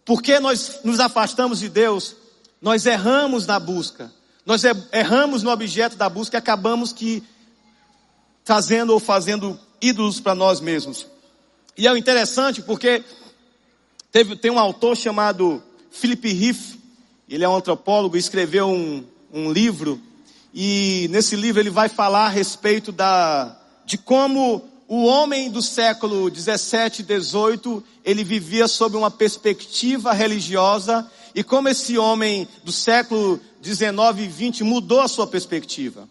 porque 0.05 0.39
nós 0.39 0.81
nos 0.83 0.99
afastamos 0.99 1.59
de 1.59 1.69
Deus, 1.69 2.15
nós 2.61 2.85
erramos 2.85 3.47
na 3.47 3.59
busca. 3.59 4.11
Nós 4.47 4.63
erramos 4.93 5.43
no 5.43 5.51
objeto 5.51 5.97
da 5.97 6.07
busca 6.07 6.37
e 6.37 6.39
acabamos 6.39 6.93
que 6.93 7.21
trazendo 8.45 8.93
ou 8.93 8.99
fazendo 8.99 9.59
ídolos 9.81 10.21
para 10.21 10.33
nós 10.33 10.61
mesmos. 10.61 11.05
E 11.77 11.85
é 11.85 11.97
interessante 11.97 12.61
porque 12.61 13.03
teve, 14.09 14.37
tem 14.37 14.49
um 14.49 14.57
autor 14.57 14.95
chamado 14.95 15.61
Philip 15.91 16.31
Riff, 16.31 16.79
ele 17.27 17.43
é 17.43 17.49
um 17.49 17.57
antropólogo, 17.57 18.15
escreveu 18.15 18.69
um, 18.69 19.03
um 19.33 19.51
livro, 19.51 20.01
e 20.53 21.09
nesse 21.11 21.35
livro 21.35 21.61
ele 21.61 21.69
vai 21.69 21.89
falar 21.89 22.27
a 22.27 22.29
respeito 22.29 22.93
da, 22.93 23.53
de 23.85 23.97
como 23.97 24.63
o 24.87 25.03
homem 25.03 25.51
do 25.51 25.61
século 25.61 26.31
17 26.31 27.01
e 27.01 27.05
18, 27.05 27.83
ele 28.05 28.23
vivia 28.23 28.69
sob 28.69 28.95
uma 28.95 29.11
perspectiva 29.11 30.13
religiosa, 30.13 31.05
e 31.35 31.43
como 31.43 31.67
esse 31.67 31.97
homem 31.97 32.47
do 32.63 32.71
século 32.71 33.41
19 33.67 34.23
e 34.23 34.27
20 34.27 34.63
mudou 34.63 35.01
a 35.01 35.07
sua 35.07 35.27
perspectiva. 35.27 36.07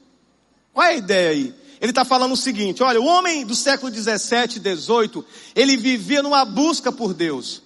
Qual 0.73 0.87
é 0.87 0.91
a 0.91 0.97
ideia 0.97 1.31
aí? 1.31 1.55
Ele 1.81 1.91
está 1.91 2.05
falando 2.05 2.33
o 2.33 2.37
seguinte: 2.37 2.83
olha, 2.83 3.01
o 3.01 3.07
homem 3.07 3.47
do 3.47 3.55
século 3.55 3.91
17 3.91 4.57
e 4.57 4.61
18, 4.61 5.25
ele 5.55 5.77
vivia 5.77 6.23
numa 6.23 6.45
busca 6.45 6.93
por 6.93 7.15
Deus. 7.15 7.63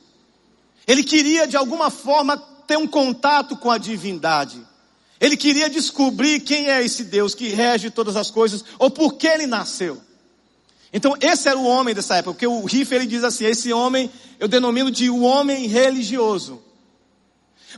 Ele 0.87 1.03
queria 1.03 1.46
de 1.46 1.57
alguma 1.57 1.90
forma 1.90 2.37
ter 2.37 2.79
um 2.79 2.87
contato 2.87 3.57
com 3.57 3.70
a 3.70 3.79
divindade. 3.79 4.64
Ele 5.20 5.37
queria 5.37 5.68
descobrir 5.68 6.40
quem 6.40 6.70
é 6.70 6.83
esse 6.83 7.05
Deus 7.05 7.35
que 7.35 7.48
rege 7.48 7.90
todas 7.90 8.16
as 8.16 8.31
coisas 8.31 8.64
ou 8.79 8.90
por 8.90 9.14
que 9.14 9.26
ele 9.26 9.46
nasceu. 9.46 10.00
Então, 10.92 11.16
esse 11.20 11.48
era 11.48 11.59
o 11.59 11.66
homem 11.66 11.94
dessa 11.94 12.16
época, 12.16 12.33
porque 12.35 12.46
o 12.46 12.64
Riff 12.64 12.94
ele 12.94 13.07
diz 13.07 13.24
assim: 13.24 13.44
esse 13.44 13.72
homem 13.72 14.11
eu 14.38 14.46
denomino 14.46 14.90
de 14.90 15.11
o 15.11 15.22
homem 15.22 15.66
religioso. 15.66 16.69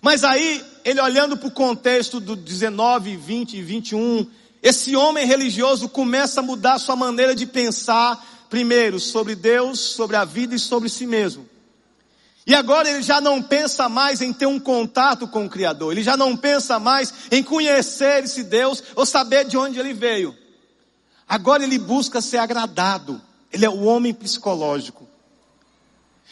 Mas 0.00 0.24
aí, 0.24 0.64
ele 0.84 1.00
olhando 1.00 1.36
para 1.36 1.48
o 1.48 1.52
contexto 1.52 2.20
do 2.20 2.34
19, 2.34 3.16
20 3.16 3.56
e 3.56 3.62
21, 3.62 4.26
esse 4.62 4.96
homem 4.96 5.26
religioso 5.26 5.88
começa 5.88 6.40
a 6.40 6.42
mudar 6.42 6.78
sua 6.78 6.96
maneira 6.96 7.34
de 7.34 7.44
pensar, 7.44 8.24
primeiro, 8.48 9.00
sobre 9.00 9.34
Deus, 9.34 9.80
sobre 9.80 10.16
a 10.16 10.24
vida 10.24 10.54
e 10.54 10.58
sobre 10.58 10.88
si 10.88 11.06
mesmo. 11.06 11.48
E 12.46 12.54
agora 12.54 12.90
ele 12.90 13.02
já 13.02 13.20
não 13.20 13.40
pensa 13.42 13.88
mais 13.88 14.20
em 14.20 14.32
ter 14.32 14.46
um 14.46 14.58
contato 14.58 15.28
com 15.28 15.46
o 15.46 15.50
Criador, 15.50 15.92
ele 15.92 16.02
já 16.02 16.16
não 16.16 16.36
pensa 16.36 16.78
mais 16.78 17.12
em 17.30 17.42
conhecer 17.42 18.24
esse 18.24 18.42
Deus 18.42 18.82
ou 18.96 19.06
saber 19.06 19.44
de 19.44 19.56
onde 19.56 19.78
ele 19.78 19.92
veio. 19.92 20.36
Agora 21.28 21.62
ele 21.62 21.78
busca 21.78 22.20
ser 22.20 22.38
agradado, 22.38 23.20
ele 23.52 23.64
é 23.64 23.70
o 23.70 23.84
homem 23.84 24.12
psicológico. 24.12 25.11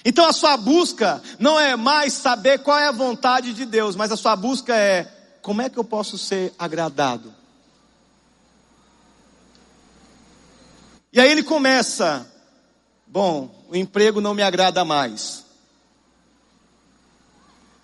Então 0.04 0.26
a 0.26 0.32
sua 0.32 0.56
busca 0.56 1.22
não 1.38 1.58
é 1.58 1.76
mais 1.76 2.14
saber 2.14 2.60
qual 2.60 2.78
é 2.78 2.88
a 2.88 2.92
vontade 2.92 3.52
de 3.52 3.66
Deus, 3.66 3.96
mas 3.96 4.10
a 4.10 4.16
sua 4.16 4.34
busca 4.34 4.74
é 4.74 5.04
como 5.42 5.60
é 5.62 5.68
que 5.68 5.78
eu 5.78 5.84
posso 5.84 6.16
ser 6.16 6.54
agradado. 6.58 7.34
E 11.12 11.20
aí 11.20 11.30
ele 11.30 11.42
começa, 11.42 12.26
bom, 13.06 13.64
o 13.68 13.76
emprego 13.76 14.20
não 14.20 14.32
me 14.32 14.42
agrada 14.42 14.84
mais. 14.84 15.44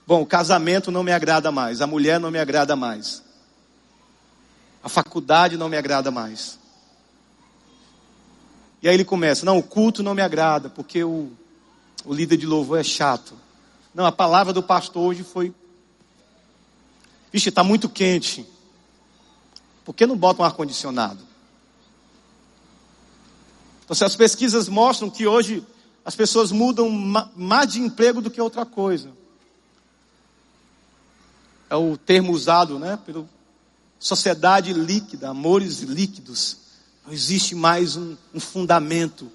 Bom, 0.06 0.22
o 0.22 0.26
casamento 0.26 0.92
não 0.92 1.02
me 1.02 1.12
agrada 1.12 1.50
mais, 1.50 1.80
a 1.80 1.86
mulher 1.86 2.20
não 2.20 2.30
me 2.30 2.38
agrada 2.38 2.76
mais. 2.76 3.22
A 4.82 4.88
faculdade 4.88 5.56
não 5.56 5.68
me 5.68 5.76
agrada 5.76 6.12
mais. 6.12 6.58
E 8.80 8.88
aí 8.88 8.94
ele 8.94 9.04
começa, 9.04 9.44
não, 9.44 9.58
o 9.58 9.62
culto 9.62 10.02
não 10.02 10.14
me 10.14 10.22
agrada, 10.22 10.70
porque 10.70 11.02
o 11.02 11.32
o 12.06 12.14
líder 12.14 12.36
de 12.36 12.46
louvor 12.46 12.78
é 12.78 12.84
chato. 12.84 13.34
Não, 13.92 14.06
a 14.06 14.12
palavra 14.12 14.52
do 14.52 14.62
pastor 14.62 15.02
hoje 15.02 15.24
foi. 15.24 15.52
Vixe, 17.32 17.48
está 17.48 17.64
muito 17.64 17.88
quente. 17.88 18.46
Por 19.84 19.94
que 19.94 20.06
não 20.06 20.16
bota 20.16 20.42
um 20.42 20.44
ar-condicionado? 20.44 21.20
Então, 23.84 24.06
as 24.06 24.16
pesquisas 24.16 24.68
mostram 24.68 25.10
que 25.10 25.26
hoje 25.26 25.66
as 26.04 26.14
pessoas 26.14 26.52
mudam 26.52 26.88
mais 27.36 27.72
de 27.72 27.80
emprego 27.80 28.20
do 28.20 28.30
que 28.30 28.40
outra 28.40 28.64
coisa. 28.64 29.10
É 31.68 31.76
o 31.76 31.96
termo 31.96 32.32
usado, 32.32 32.78
né? 32.78 32.96
Pelo 33.04 33.28
sociedade 33.98 34.72
líquida, 34.72 35.30
amores 35.30 35.80
líquidos. 35.80 36.58
Não 37.04 37.12
existe 37.12 37.54
mais 37.54 37.96
um, 37.96 38.16
um 38.32 38.40
fundamento 38.40 39.30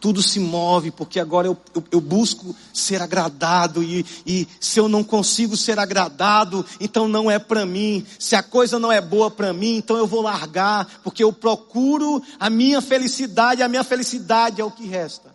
tudo 0.00 0.22
se 0.22 0.38
move, 0.38 0.90
porque 0.90 1.18
agora 1.18 1.46
eu, 1.46 1.56
eu, 1.74 1.84
eu 1.92 2.00
busco 2.00 2.54
ser 2.72 3.00
agradado, 3.00 3.82
e, 3.82 4.04
e, 4.26 4.46
se 4.60 4.78
eu 4.78 4.88
não 4.88 5.02
consigo 5.02 5.56
ser 5.56 5.78
agradado, 5.78 6.64
então 6.78 7.08
não 7.08 7.30
é 7.30 7.38
para 7.38 7.64
mim. 7.64 8.04
Se 8.18 8.36
a 8.36 8.42
coisa 8.42 8.78
não 8.78 8.92
é 8.92 9.00
boa 9.00 9.30
para 9.30 9.52
mim, 9.52 9.76
então 9.76 9.96
eu 9.96 10.06
vou 10.06 10.22
largar, 10.22 10.86
porque 11.02 11.24
eu 11.24 11.32
procuro 11.32 12.22
a 12.38 12.50
minha 12.50 12.80
felicidade, 12.80 13.62
a 13.62 13.68
minha 13.68 13.84
felicidade 13.84 14.60
é 14.60 14.64
o 14.64 14.70
que 14.70 14.86
resta. 14.86 15.34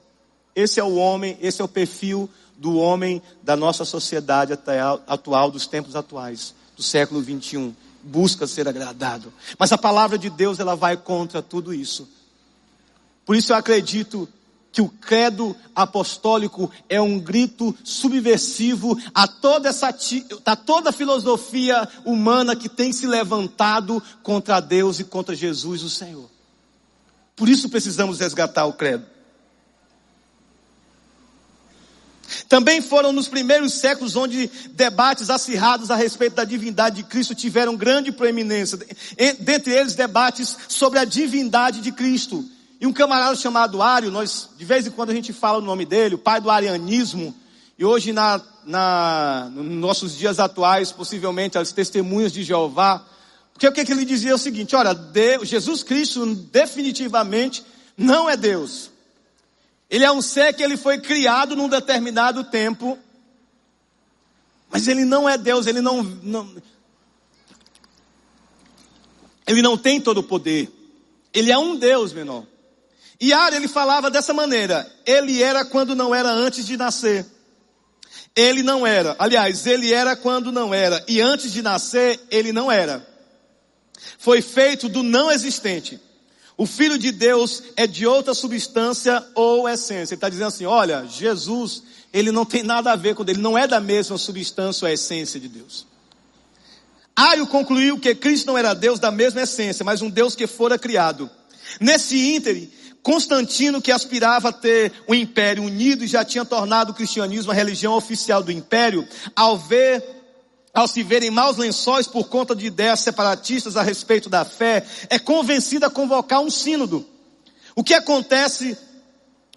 Esse 0.56 0.80
é 0.80 0.84
o 0.84 0.96
homem, 0.96 1.38
esse 1.42 1.62
é 1.62 1.66
o 1.66 1.68
perfil 1.68 2.30
do 2.58 2.78
homem 2.78 3.22
da 3.42 3.56
nossa 3.56 3.84
sociedade 3.84 4.54
atual, 4.54 5.50
dos 5.50 5.66
tempos 5.66 5.96
atuais, 5.96 6.54
do 6.78 6.84
século 6.84 7.22
21. 7.22 7.74
Busca 8.04 8.46
ser 8.46 8.68
agradado. 8.68 9.34
Mas 9.58 9.72
a 9.72 9.78
palavra 9.78 10.18
de 10.18 10.30
Deus, 10.30 10.60
ela 10.60 10.76
vai 10.76 10.98
contra 10.98 11.42
tudo 11.42 11.74
isso. 11.74 12.08
Por 13.26 13.36
isso 13.36 13.52
eu 13.52 13.56
acredito 13.56 14.28
que 14.72 14.82
o 14.82 14.88
credo 14.88 15.56
apostólico 15.76 16.72
é 16.88 17.02
um 17.02 17.20
grito 17.20 17.76
subversivo 17.84 18.98
a 19.14 19.28
toda 19.28 19.70
essa 19.70 19.94
a 20.46 20.56
toda 20.56 20.92
a 20.92 20.94
filosofia 20.94 21.88
humana 22.06 22.56
que 22.56 22.70
tem 22.70 22.94
se 22.94 23.06
levantado 23.06 24.02
contra 24.24 24.60
Deus 24.62 25.00
e 25.00 25.04
contra 25.04 25.36
Jesus 25.36 25.84
o 25.84 25.90
Senhor. 25.90 26.30
Por 27.36 27.50
isso 27.50 27.70
precisamos 27.70 28.20
resgatar 28.20 28.66
o 28.66 28.74
credo. 28.74 29.06
Também 32.48 32.82
foram 32.82 33.12
nos 33.12 33.28
primeiros 33.28 33.74
séculos 33.74 34.16
onde 34.16 34.50
debates 34.72 35.30
acirrados 35.30 35.92
a 35.92 35.96
respeito 35.96 36.36
da 36.36 36.46
divindade 36.46 36.98
de 36.98 37.04
Cristo 37.04 37.36
tiveram 37.36 37.76
grande 37.76 38.12
proeminência. 38.12 38.80
Dentre 39.40 39.74
eles, 39.74 39.96
debates 39.96 40.56
sobre 40.70 41.00
a 41.00 41.06
divindade 41.06 41.82
de 41.82 41.92
Cristo. 41.92 42.46
E 42.82 42.88
um 42.88 42.92
camarada 42.92 43.36
chamado 43.36 43.80
Ário, 43.80 44.10
nós, 44.10 44.50
de 44.58 44.66
vez 44.66 44.88
em 44.88 44.90
quando 44.90 45.12
a 45.12 45.14
gente 45.14 45.32
fala 45.32 45.60
o 45.60 45.62
nome 45.62 45.86
dele, 45.86 46.16
o 46.16 46.18
pai 46.18 46.42
do 46.42 46.50
arianismo, 46.50 47.32
e 47.78 47.86
hoje 47.86 48.12
na, 48.12 48.42
na, 48.66 49.52
nos 49.54 49.66
nossos 49.68 50.18
dias 50.18 50.40
atuais, 50.40 50.92
possivelmente 50.92 51.60
as 51.60 51.72
testemunhas 51.72 52.34
de 52.34 52.44
Jeová, 52.44 53.06
porque 53.54 53.68
o 53.68 53.72
que, 53.72 53.86
que 53.86 53.92
ele 53.92 54.04
dizia 54.04 54.32
é 54.32 54.34
o 54.34 54.40
seguinte, 54.40 54.76
olha, 54.76 54.96
Deus, 54.96 55.48
Jesus 55.48 55.84
Cristo 55.84 56.26
definitivamente 56.26 57.64
não 57.96 58.28
é 58.28 58.36
Deus. 58.36 58.90
Ele 59.88 60.04
é 60.04 60.12
um 60.12 60.22
ser 60.22 60.52
que 60.54 60.64
ele 60.64 60.76
foi 60.76 61.00
criado 61.00 61.56
num 61.56 61.70
determinado 61.70 62.44
tempo, 62.46 62.98
mas 64.72 64.88
ele 64.88 65.06
não 65.06 65.30
é 65.30 65.38
Deus, 65.38 65.68
ele 65.68 65.82
não, 65.82 66.02
não 66.02 66.56
ele 69.46 69.62
não 69.62 69.78
tem 69.78 70.02
todo 70.02 70.18
o 70.18 70.24
poder. 70.24 70.72
Ele 71.32 71.52
é 71.52 71.58
um 71.60 71.76
Deus, 71.76 72.12
menor. 72.12 72.46
E 73.22 73.32
Ara, 73.34 73.56
ele 73.56 73.68
falava 73.68 74.10
dessa 74.10 74.34
maneira, 74.34 74.92
ele 75.06 75.44
era 75.44 75.64
quando 75.64 75.96
não 75.96 76.14
era 76.14 76.32
antes 76.32 76.66
de 76.66 76.76
nascer. 76.76 77.24
Ele 78.36 78.64
não 78.64 78.88
era, 78.88 79.16
aliás, 79.20 79.68
ele 79.68 79.94
era 79.94 80.16
quando 80.16 80.52
não 80.52 80.74
era, 80.74 81.04
e 81.08 81.22
antes 81.22 81.54
de 81.54 81.62
nascer, 81.62 82.20
ele 82.32 82.52
não 82.52 82.72
era. 82.72 83.06
Foi 84.18 84.42
feito 84.42 84.90
do 84.90 85.04
não 85.04 85.32
existente. 85.32 86.00
O 86.58 86.66
Filho 86.66 86.98
de 86.98 87.12
Deus 87.12 87.62
é 87.76 87.86
de 87.86 88.08
outra 88.08 88.34
substância 88.34 89.24
ou 89.36 89.70
essência. 89.70 90.14
Ele 90.14 90.18
está 90.18 90.30
dizendo 90.30 90.48
assim: 90.48 90.66
olha, 90.66 91.06
Jesus, 91.06 91.84
ele 92.12 92.32
não 92.32 92.46
tem 92.46 92.64
nada 92.64 92.92
a 92.92 92.96
ver 92.96 93.14
com 93.14 93.24
ele, 93.24 93.40
não 93.40 93.58
é 93.58 93.68
da 93.68 93.80
mesma 93.80 94.18
substância 94.18 94.86
ou 94.86 94.92
essência 94.92 95.40
de 95.40 95.48
Deus. 95.48 95.86
Aio 97.16 97.46
concluiu 97.46 98.00
que 98.00 98.16
Cristo 98.16 98.48
não 98.48 98.58
era 98.58 98.74
Deus 98.74 99.00
da 99.00 99.12
mesma 99.12 99.42
essência, 99.42 99.86
mas 99.86 100.02
um 100.02 100.10
Deus 100.10 100.36
que 100.36 100.48
fora 100.48 100.80
criado. 100.80 101.30
Nesse 101.80 102.36
íntere, 102.36 102.72
Constantino, 103.04 103.82
que 103.82 103.92
aspirava 103.92 104.50
a 104.50 104.54
ter 104.54 104.92
o 105.08 105.16
império 105.16 105.64
unido 105.64 106.04
e 106.04 106.08
já 106.08 106.24
tinha 106.24 106.46
tornado 106.46 106.92
o 106.92 106.96
cristianismo 106.96 107.52
a 107.52 107.56
religião 107.56 107.94
oficial 107.94 108.44
do 108.44 108.52
império, 108.52 109.08
ao 109.36 109.58
ver, 109.58 110.04
ao 110.74 110.88
se 110.88 111.02
ver 111.02 111.24
em 111.24 111.32
maus 111.32 111.58
lençóis 111.58 112.08
por 112.08 112.28
conta 112.28 112.56
de 112.56 112.68
ideias 112.68 113.00
separatistas 113.00 113.76
a 113.76 113.82
respeito 113.82 114.30
da 114.30 114.46
fé, 114.46 114.86
é 115.10 115.18
convencido 115.18 115.86
a 115.86 115.90
convocar 115.90 116.42
um 116.42 116.50
sínodo. 116.50 117.08
O 117.76 117.84
que 117.84 117.94
acontece 117.94 118.78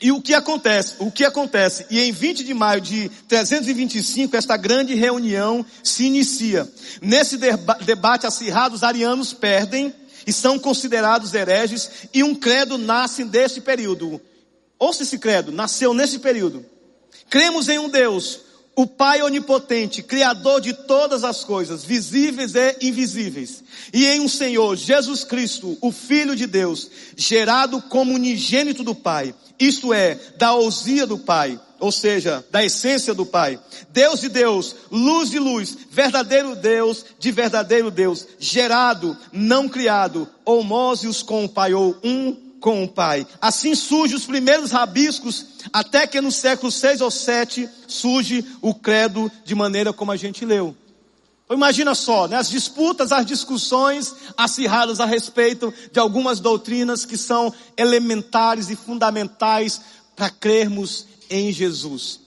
e 0.01 0.11
o 0.11 0.21
que 0.21 0.35
acontece? 0.35 0.97
O 0.99 1.11
que 1.11 1.25
acontece? 1.25 1.87
E 1.91 2.01
em 2.01 2.13
20 2.13 2.45
de 2.45 2.53
maio 2.53 2.81
de 2.81 3.09
325, 3.29 4.37
esta 4.37 4.57
grande 4.57 4.95
reunião 4.95 5.65
se 5.83 6.05
inicia. 6.05 6.71
Nesse 7.01 7.37
deba 7.37 7.75
debate 7.75 8.27
acirrado, 8.27 8.75
os 8.75 8.83
arianos 8.83 9.33
perdem 9.33 9.95
e 10.27 10.33
são 10.33 10.59
considerados 10.59 11.35
hereges, 11.35 11.91
e 12.13 12.23
um 12.23 12.35
credo 12.35 12.79
nasce 12.79 13.25
desse 13.25 13.61
período. 13.61 14.21
ouça 14.79 15.03
esse 15.03 15.19
credo, 15.19 15.53
nasceu 15.53 15.95
nesse 15.95 16.19
período. 16.19 16.65
Cremos 17.31 17.69
em 17.69 17.79
um 17.79 17.89
Deus, 17.89 18.41
o 18.77 18.87
Pai 18.87 19.23
onipotente, 19.23 20.03
criador 20.03 20.61
de 20.61 20.73
todas 20.73 21.23
as 21.25 21.45
coisas, 21.45 21.85
visíveis 21.85 22.55
e 22.55 22.77
invisíveis, 22.81 23.63
e 23.93 24.07
em 24.07 24.21
um 24.21 24.29
Senhor, 24.29 24.77
Jesus 24.77 25.25
Cristo, 25.25 25.79
o 25.81 25.93
Filho 25.93 26.35
de 26.35 26.47
Deus, 26.47 26.91
gerado 27.17 27.81
como 27.83 28.15
unigênito 28.15 28.83
do 28.83 28.95
Pai, 28.95 29.35
isto 29.59 29.93
é, 29.93 30.19
da 30.37 30.55
ousia 30.55 31.07
do 31.07 31.19
Pai, 31.19 31.61
ou 31.79 31.93
seja, 31.93 32.45
da 32.51 32.65
essência 32.65 33.15
do 33.15 33.27
Pai. 33.27 33.61
Deus 33.91 34.21
de 34.21 34.29
Deus, 34.29 34.75
luz 34.91 35.31
de 35.31 35.39
luz, 35.39 35.77
verdadeiro 35.91 36.57
Deus 36.57 37.05
de 37.19 37.31
verdadeiro 37.31 37.91
Deus, 37.91 38.27
gerado, 38.39 39.17
não 39.33 39.69
criado, 39.69 40.29
homóseos 40.45 41.23
com 41.23 41.45
o 41.45 41.49
Pai, 41.49 41.75
ou 41.75 41.97
um 42.03 42.44
com 42.65 42.83
o 42.83 42.89
Pai. 42.89 43.27
Assim 43.43 43.75
surgem 43.75 44.17
os 44.17 44.25
primeiros 44.25 44.71
rabiscos, 44.71 45.45
até 45.71 46.07
que 46.07 46.19
no 46.19 46.33
século 46.33 46.73
6 46.73 47.03
ou 47.03 47.11
7 47.11 47.69
surge 47.87 48.43
o 48.63 48.75
credo 48.75 49.31
de 49.45 49.55
maneira 49.55 49.93
como 49.93 50.11
a 50.11 50.17
gente 50.17 50.47
leu. 50.47 50.75
Então 51.45 51.59
imagina 51.59 51.95
só, 51.95 52.27
né, 52.27 52.39
as 52.39 52.49
disputas, 52.49 53.13
as 53.13 53.27
discussões 53.27 54.15
acirradas 54.35 54.99
a 54.99 55.05
respeito 55.05 55.75
de 55.93 56.01
algumas 56.01 56.41
doutrinas 56.41 57.05
que 57.05 57.19
são 57.19 57.53
elementares 57.77 58.71
e 58.71 58.77
fundamentais 58.77 59.83
para 60.17 60.31
crermos 60.31 61.07
em 61.29 61.53
Jesus. 61.53 62.19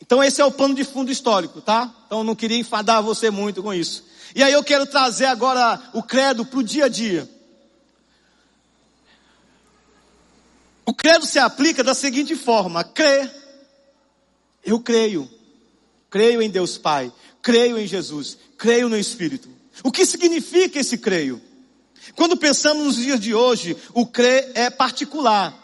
Então 0.00 0.24
esse 0.24 0.40
é 0.40 0.44
o 0.46 0.50
pano 0.50 0.74
de 0.74 0.82
fundo 0.82 1.12
histórico, 1.12 1.60
tá? 1.60 1.92
Então 2.06 2.24
não 2.24 2.34
queria 2.34 2.56
enfadar 2.56 3.02
você 3.02 3.30
muito 3.30 3.62
com 3.62 3.74
isso. 3.74 4.02
E 4.34 4.42
aí 4.42 4.54
eu 4.54 4.64
quero 4.64 4.86
trazer 4.86 5.26
agora 5.26 5.78
o 5.92 6.02
credo 6.02 6.42
para 6.46 6.60
o 6.60 6.62
dia 6.62 6.86
a 6.86 6.88
dia. 6.88 7.28
O 10.90 10.92
credo 10.92 11.24
se 11.24 11.38
aplica 11.38 11.84
da 11.84 11.94
seguinte 11.94 12.34
forma: 12.34 12.82
crer. 12.82 13.32
Eu 14.64 14.80
creio. 14.80 15.30
Creio 16.10 16.42
em 16.42 16.50
Deus 16.50 16.76
Pai. 16.76 17.12
Creio 17.40 17.78
em 17.78 17.86
Jesus. 17.86 18.36
Creio 18.58 18.88
no 18.88 18.98
Espírito. 18.98 19.48
O 19.84 19.92
que 19.92 20.04
significa 20.04 20.80
esse 20.80 20.98
creio? 20.98 21.40
Quando 22.16 22.36
pensamos 22.36 22.84
nos 22.84 22.96
dias 22.96 23.20
de 23.20 23.32
hoje, 23.32 23.76
o 23.94 24.04
crer 24.04 24.50
é 24.56 24.68
particular. 24.68 25.56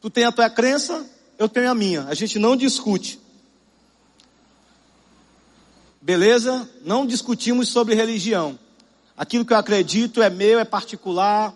Tu 0.00 0.08
tem 0.08 0.24
a 0.24 0.32
tua 0.32 0.48
crença, 0.48 1.06
eu 1.38 1.46
tenho 1.46 1.70
a 1.70 1.74
minha. 1.74 2.04
A 2.04 2.14
gente 2.14 2.38
não 2.38 2.56
discute. 2.56 3.20
Beleza? 6.00 6.66
Não 6.82 7.06
discutimos 7.06 7.68
sobre 7.68 7.94
religião. 7.94 8.58
Aquilo 9.14 9.44
que 9.44 9.52
eu 9.52 9.58
acredito 9.58 10.22
é 10.22 10.30
meu, 10.30 10.58
é 10.58 10.64
particular, 10.64 11.54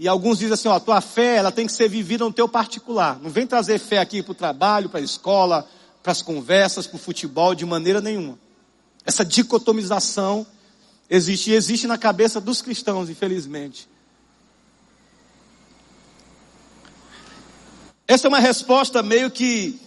e 0.00 0.08
alguns 0.08 0.38
dizem 0.38 0.54
assim, 0.54 0.66
ó, 0.66 0.72
a 0.72 0.80
tua 0.80 1.02
fé, 1.02 1.36
ela 1.36 1.52
tem 1.52 1.66
que 1.66 1.72
ser 1.74 1.86
vivida 1.86 2.24
no 2.24 2.32
teu 2.32 2.48
particular. 2.48 3.20
Não 3.22 3.28
vem 3.28 3.46
trazer 3.46 3.78
fé 3.78 3.98
aqui 3.98 4.22
para 4.22 4.32
o 4.32 4.34
trabalho, 4.34 4.88
para 4.88 4.98
a 4.98 5.02
escola, 5.02 5.68
para 6.02 6.10
as 6.10 6.22
conversas, 6.22 6.86
para 6.86 6.96
o 6.96 6.98
futebol, 6.98 7.54
de 7.54 7.66
maneira 7.66 8.00
nenhuma. 8.00 8.38
Essa 9.04 9.26
dicotomização 9.26 10.46
existe 11.10 11.50
e 11.50 11.52
existe 11.52 11.86
na 11.86 11.98
cabeça 11.98 12.40
dos 12.40 12.62
cristãos, 12.62 13.10
infelizmente. 13.10 13.86
Essa 18.08 18.26
é 18.26 18.30
uma 18.30 18.40
resposta 18.40 19.02
meio 19.02 19.30
que 19.30 19.78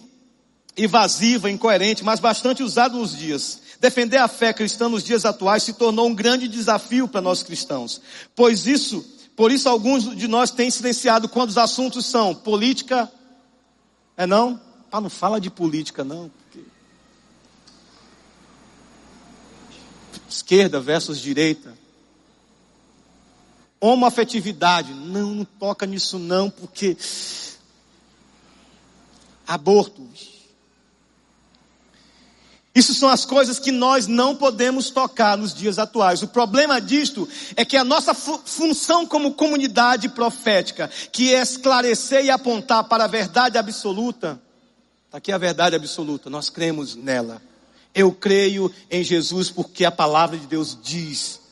invasiva, 0.78 1.50
incoerente, 1.50 2.04
mas 2.04 2.20
bastante 2.20 2.62
usada 2.62 2.96
nos 2.96 3.18
dias. 3.18 3.58
Defender 3.80 4.18
a 4.18 4.28
fé 4.28 4.52
cristã 4.52 4.88
nos 4.88 5.02
dias 5.02 5.24
atuais 5.24 5.64
se 5.64 5.72
tornou 5.72 6.06
um 6.06 6.14
grande 6.14 6.46
desafio 6.46 7.08
para 7.08 7.20
nós 7.20 7.42
cristãos, 7.42 8.00
pois 8.36 8.68
isso 8.68 9.13
por 9.36 9.50
isso 9.50 9.68
alguns 9.68 10.16
de 10.16 10.28
nós 10.28 10.50
têm 10.50 10.70
silenciado 10.70 11.28
quando 11.28 11.50
os 11.50 11.58
assuntos 11.58 12.06
são 12.06 12.34
política. 12.34 13.10
É 14.16 14.26
não? 14.26 14.60
Ah, 14.92 15.00
não 15.00 15.10
fala 15.10 15.40
de 15.40 15.50
política 15.50 16.04
não. 16.04 16.30
Porque... 16.30 16.64
Esquerda 20.28 20.80
versus 20.80 21.20
direita. 21.20 21.76
Homoafetividade. 23.80 24.94
Não, 24.94 25.34
não 25.34 25.44
toca 25.44 25.84
nisso 25.84 26.16
não, 26.18 26.48
porque 26.48 26.96
aborto. 29.46 30.08
Isso 32.74 32.92
são 32.92 33.08
as 33.08 33.24
coisas 33.24 33.60
que 33.60 33.70
nós 33.70 34.08
não 34.08 34.34
podemos 34.34 34.90
tocar 34.90 35.38
nos 35.38 35.54
dias 35.54 35.78
atuais. 35.78 36.22
O 36.22 36.28
problema 36.28 36.80
disto 36.80 37.28
é 37.54 37.64
que 37.64 37.76
a 37.76 37.84
nossa 37.84 38.12
função 38.12 39.06
como 39.06 39.34
comunidade 39.34 40.08
profética, 40.08 40.90
que 41.12 41.32
é 41.32 41.40
esclarecer 41.40 42.24
e 42.24 42.30
apontar 42.30 42.82
para 42.84 43.04
a 43.04 43.08
verdade 43.08 43.56
absoluta, 43.56 44.40
está 45.06 45.18
aqui 45.18 45.30
a 45.30 45.38
verdade 45.38 45.76
absoluta, 45.76 46.28
nós 46.28 46.50
cremos 46.50 46.96
nela. 46.96 47.40
Eu 47.94 48.10
creio 48.10 48.72
em 48.90 49.04
Jesus 49.04 49.50
porque 49.50 49.84
a 49.84 49.92
palavra 49.92 50.36
de 50.36 50.46
Deus 50.48 50.76
diz 50.82 51.43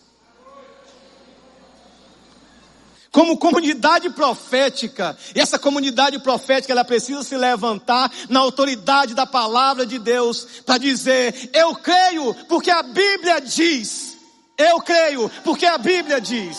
como 3.13 3.37
comunidade 3.37 4.09
profética, 4.09 5.15
e 5.35 5.41
essa 5.41 5.59
comunidade 5.59 6.19
profética 6.19 6.73
ela 6.73 6.85
precisa 6.85 7.23
se 7.23 7.37
levantar 7.37 8.11
na 8.31 8.41
autoridade 8.41 9.15
da 9.15 9.27
palavra 9.27 9.85
de 9.85 9.99
Deus 9.99 10.49
para 10.65 10.79
dizer: 10.79 11.51
eu 11.53 11.75
creio 11.77 12.35
porque 12.49 12.71
a 12.71 12.83
Bíblia 12.83 13.41
diz. 13.41 14.17
Eu 14.57 14.81
creio 14.81 15.31
porque 15.45 15.67
a 15.67 15.77
Bíblia 15.77 16.21
diz. 16.21 16.59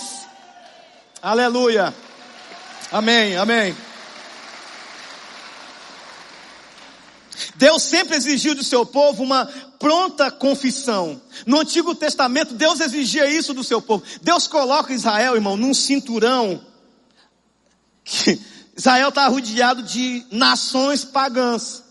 Aleluia. 1.21 1.93
Amém, 2.91 3.35
amém. 3.35 3.75
Deus 7.55 7.83
sempre 7.83 8.15
exigiu 8.15 8.55
do 8.55 8.63
seu 8.63 8.85
povo 8.85 9.23
uma 9.23 9.45
pronta 9.77 10.31
confissão. 10.31 11.21
No 11.45 11.59
Antigo 11.59 11.93
Testamento, 11.93 12.53
Deus 12.53 12.79
exigia 12.79 13.29
isso 13.29 13.53
do 13.53 13.63
seu 13.63 13.81
povo. 13.81 14.03
Deus 14.21 14.47
coloca 14.47 14.93
Israel, 14.93 15.35
irmão, 15.35 15.57
num 15.57 15.73
cinturão. 15.73 16.65
Israel 18.75 19.09
está 19.09 19.27
rodeado 19.27 19.83
de 19.83 20.25
nações 20.31 21.05
pagãs. 21.05 21.82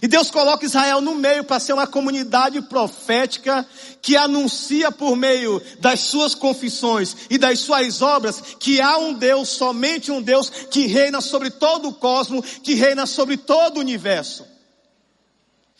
E 0.00 0.06
Deus 0.06 0.30
coloca 0.30 0.64
Israel 0.64 1.00
no 1.00 1.14
meio 1.14 1.42
para 1.44 1.58
ser 1.58 1.72
uma 1.72 1.86
comunidade 1.86 2.60
profética 2.62 3.66
que 4.00 4.16
anuncia 4.16 4.92
por 4.92 5.16
meio 5.16 5.60
das 5.80 6.00
suas 6.00 6.34
confissões 6.34 7.16
e 7.28 7.36
das 7.36 7.58
suas 7.58 8.00
obras 8.00 8.40
que 8.60 8.80
há 8.80 8.96
um 8.98 9.12
Deus, 9.12 9.48
somente 9.48 10.12
um 10.12 10.22
Deus 10.22 10.48
que 10.48 10.86
reina 10.86 11.20
sobre 11.20 11.50
todo 11.50 11.88
o 11.88 11.94
cosmos, 11.94 12.44
que 12.62 12.74
reina 12.74 13.06
sobre 13.06 13.36
todo 13.36 13.78
o 13.78 13.80
universo. 13.80 14.46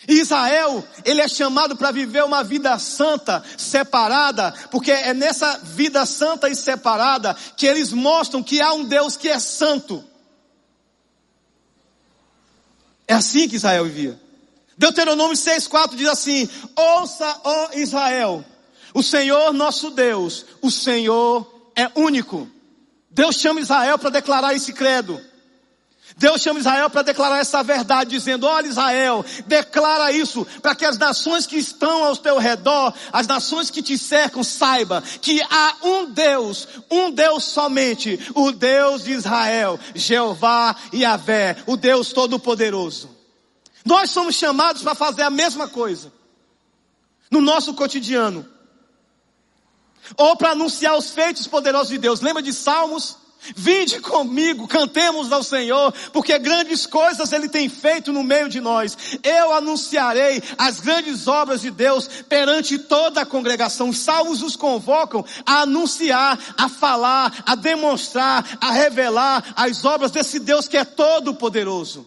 Israel, 0.06 0.84
ele 1.04 1.20
é 1.20 1.28
chamado 1.28 1.76
para 1.76 1.90
viver 1.90 2.24
uma 2.24 2.44
vida 2.44 2.78
santa, 2.78 3.42
separada, 3.56 4.54
porque 4.70 4.92
é 4.92 5.12
nessa 5.12 5.58
vida 5.58 6.06
santa 6.06 6.48
e 6.48 6.54
separada 6.54 7.36
que 7.56 7.66
eles 7.66 7.92
mostram 7.92 8.42
que 8.42 8.60
há 8.60 8.72
um 8.72 8.84
Deus 8.84 9.16
que 9.16 9.28
é 9.28 9.38
santo. 9.40 10.04
É 13.08 13.14
assim 13.14 13.48
que 13.48 13.56
Israel 13.56 13.84
vivia. 13.84 14.20
Deuteronômio 14.76 15.36
6,4 15.36 15.96
diz 15.96 16.06
assim: 16.06 16.48
Ouça, 16.76 17.40
ó 17.42 17.70
Israel, 17.72 18.44
o 18.94 19.02
Senhor 19.02 19.52
nosso 19.52 19.90
Deus, 19.90 20.44
o 20.62 20.70
Senhor 20.70 21.72
é 21.74 21.90
único. 21.98 22.48
Deus 23.10 23.36
chama 23.36 23.60
Israel 23.60 23.98
para 23.98 24.10
declarar 24.10 24.54
esse 24.54 24.72
credo. 24.72 25.20
Deus 26.18 26.42
chama 26.42 26.58
Israel 26.58 26.90
para 26.90 27.02
declarar 27.02 27.38
essa 27.38 27.62
verdade, 27.62 28.10
dizendo: 28.10 28.44
Olha, 28.44 28.66
Israel, 28.66 29.24
declara 29.46 30.10
isso 30.10 30.44
para 30.60 30.74
que 30.74 30.84
as 30.84 30.98
nações 30.98 31.46
que 31.46 31.56
estão 31.56 32.04
ao 32.04 32.16
teu 32.16 32.38
redor, 32.38 32.92
as 33.12 33.28
nações 33.28 33.70
que 33.70 33.80
te 33.80 33.96
cercam, 33.96 34.42
saiba 34.42 35.00
que 35.22 35.40
há 35.42 35.76
um 35.80 36.06
Deus, 36.10 36.66
um 36.90 37.12
Deus 37.12 37.44
somente, 37.44 38.18
o 38.34 38.50
Deus 38.50 39.04
de 39.04 39.12
Israel, 39.12 39.78
Jeová 39.94 40.74
e 40.92 41.04
Avé, 41.04 41.56
o 41.66 41.76
Deus 41.76 42.12
Todo-Poderoso. 42.12 43.16
Nós 43.84 44.10
somos 44.10 44.34
chamados 44.34 44.82
para 44.82 44.96
fazer 44.96 45.22
a 45.22 45.30
mesma 45.30 45.68
coisa 45.68 46.12
no 47.30 47.40
nosso 47.40 47.74
cotidiano, 47.74 48.44
ou 50.16 50.36
para 50.36 50.50
anunciar 50.50 50.96
os 50.96 51.10
feitos 51.10 51.46
poderosos 51.46 51.90
de 51.90 51.98
Deus. 51.98 52.20
Lembra 52.20 52.42
de 52.42 52.52
Salmos? 52.52 53.27
Vinde 53.54 54.00
comigo, 54.00 54.66
cantemos 54.66 55.32
ao 55.32 55.42
Senhor, 55.42 55.92
porque 56.12 56.38
grandes 56.38 56.86
coisas 56.86 57.32
Ele 57.32 57.48
tem 57.48 57.68
feito 57.68 58.12
no 58.12 58.24
meio 58.24 58.48
de 58.48 58.60
nós. 58.60 58.96
Eu 59.22 59.52
anunciarei 59.52 60.42
as 60.58 60.80
grandes 60.80 61.26
obras 61.28 61.60
de 61.60 61.70
Deus 61.70 62.08
perante 62.28 62.78
toda 62.78 63.22
a 63.22 63.26
congregação. 63.26 63.88
Os 63.88 63.98
salmos 63.98 64.42
os 64.42 64.56
convocam 64.56 65.24
a 65.46 65.62
anunciar, 65.62 66.38
a 66.58 66.68
falar, 66.68 67.42
a 67.46 67.54
demonstrar, 67.54 68.58
a 68.60 68.72
revelar 68.72 69.54
as 69.56 69.84
obras 69.84 70.10
desse 70.10 70.40
Deus 70.40 70.68
que 70.68 70.76
é 70.76 70.84
todo 70.84 71.34
poderoso. 71.34 72.06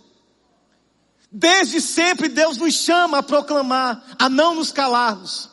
Desde 1.31 1.79
sempre 1.79 2.27
Deus 2.27 2.57
nos 2.57 2.73
chama 2.73 3.19
a 3.19 3.23
proclamar, 3.23 4.03
a 4.19 4.27
não 4.29 4.53
nos 4.53 4.71
calarmos. 4.71 5.50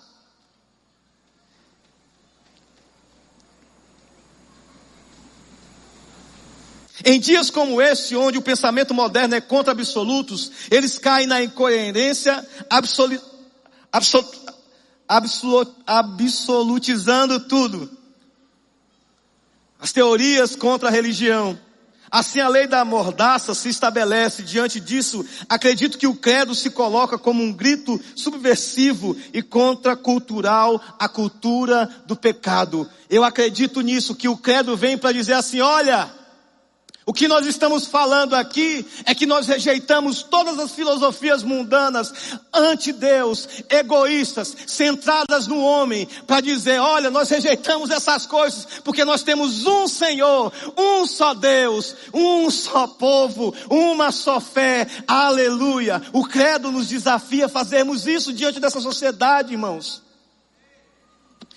Em 7.04 7.20
dias 7.20 7.50
como 7.50 7.80
este, 7.80 8.16
onde 8.16 8.38
o 8.38 8.42
pensamento 8.42 8.92
moderno 8.92 9.34
é 9.34 9.40
contra 9.40 9.72
absolutos, 9.72 10.50
eles 10.70 10.98
caem 10.98 11.26
na 11.26 11.42
incoerência 11.42 12.44
absolu, 12.68 13.20
absolu, 13.92 14.28
absolu, 15.06 15.74
absolutizando 15.86 17.40
tudo. 17.40 17.90
As 19.80 19.92
teorias 19.92 20.56
contra 20.56 20.88
a 20.88 20.92
religião. 20.92 21.58
Assim 22.10 22.40
a 22.40 22.48
lei 22.48 22.66
da 22.66 22.84
mordaça 22.84 23.54
se 23.54 23.68
estabelece. 23.68 24.42
Diante 24.42 24.80
disso, 24.80 25.24
acredito 25.48 25.98
que 25.98 26.06
o 26.06 26.16
credo 26.16 26.54
se 26.54 26.70
coloca 26.70 27.18
como 27.18 27.42
um 27.42 27.52
grito 27.52 28.00
subversivo 28.16 29.16
e 29.32 29.42
contracultural 29.42 30.80
à 30.98 31.08
cultura 31.08 31.88
do 32.06 32.16
pecado. 32.16 32.88
Eu 33.10 33.22
acredito 33.22 33.82
nisso, 33.82 34.14
que 34.14 34.28
o 34.28 34.36
credo 34.36 34.76
vem 34.76 34.96
para 34.96 35.12
dizer 35.12 35.34
assim, 35.34 35.60
olha, 35.60 36.17
o 37.08 37.12
que 37.14 37.26
nós 37.26 37.46
estamos 37.46 37.86
falando 37.86 38.34
aqui 38.34 38.84
é 39.06 39.14
que 39.14 39.24
nós 39.24 39.46
rejeitamos 39.46 40.22
todas 40.22 40.58
as 40.58 40.72
filosofias 40.72 41.42
mundanas, 41.42 42.12
anti-Deus, 42.52 43.48
egoístas, 43.70 44.54
centradas 44.66 45.46
no 45.46 45.58
homem, 45.58 46.06
para 46.26 46.42
dizer, 46.42 46.78
olha, 46.78 47.08
nós 47.08 47.30
rejeitamos 47.30 47.88
essas 47.90 48.26
coisas, 48.26 48.66
porque 48.84 49.06
nós 49.06 49.22
temos 49.22 49.64
um 49.64 49.88
Senhor, 49.88 50.52
um 50.76 51.06
só 51.06 51.32
Deus, 51.32 51.96
um 52.12 52.50
só 52.50 52.86
povo, 52.86 53.54
uma 53.70 54.12
só 54.12 54.38
fé, 54.38 54.86
aleluia. 55.06 56.02
O 56.12 56.26
credo 56.26 56.70
nos 56.70 56.88
desafia 56.88 57.46
a 57.46 57.48
fazermos 57.48 58.06
isso 58.06 58.34
diante 58.34 58.60
dessa 58.60 58.82
sociedade, 58.82 59.54
irmãos. 59.54 60.02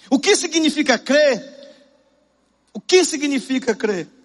O 0.10 0.18
que 0.18 0.34
significa 0.34 0.98
crer? 0.98 1.44
O 2.74 2.80
que 2.80 3.04
significa 3.04 3.76
crer? 3.76 4.21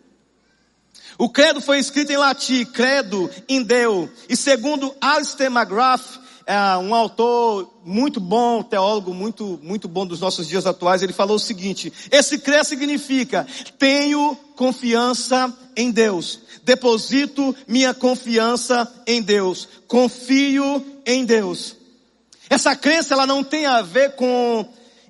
O 1.18 1.28
credo 1.28 1.60
foi 1.60 1.78
escrito 1.78 2.12
em 2.12 2.16
latim, 2.16 2.64
credo 2.64 3.30
in 3.48 3.62
Deu. 3.62 4.10
E 4.28 4.36
segundo 4.36 4.94
Alistair 5.00 5.50
McGrath, 5.50 6.20
é 6.46 6.76
um 6.76 6.94
autor 6.94 7.80
muito 7.84 8.20
bom, 8.20 8.62
teólogo 8.62 9.12
muito, 9.12 9.58
muito 9.62 9.88
bom 9.88 10.06
dos 10.06 10.20
nossos 10.20 10.46
dias 10.46 10.64
atuais, 10.64 11.02
ele 11.02 11.12
falou 11.12 11.36
o 11.36 11.40
seguinte, 11.40 11.92
esse 12.08 12.38
crer 12.38 12.64
significa, 12.64 13.44
tenho 13.78 14.36
confiança 14.54 15.52
em 15.76 15.90
Deus, 15.90 16.38
deposito 16.62 17.54
minha 17.66 17.92
confiança 17.92 18.92
em 19.08 19.20
Deus, 19.20 19.68
confio 19.88 20.84
em 21.04 21.24
Deus. 21.24 21.74
Essa 22.48 22.76
crença, 22.76 23.14
ela 23.14 23.26
não 23.26 23.42
tem 23.42 23.66
a 23.66 23.82
ver 23.82 24.14
com 24.14 24.64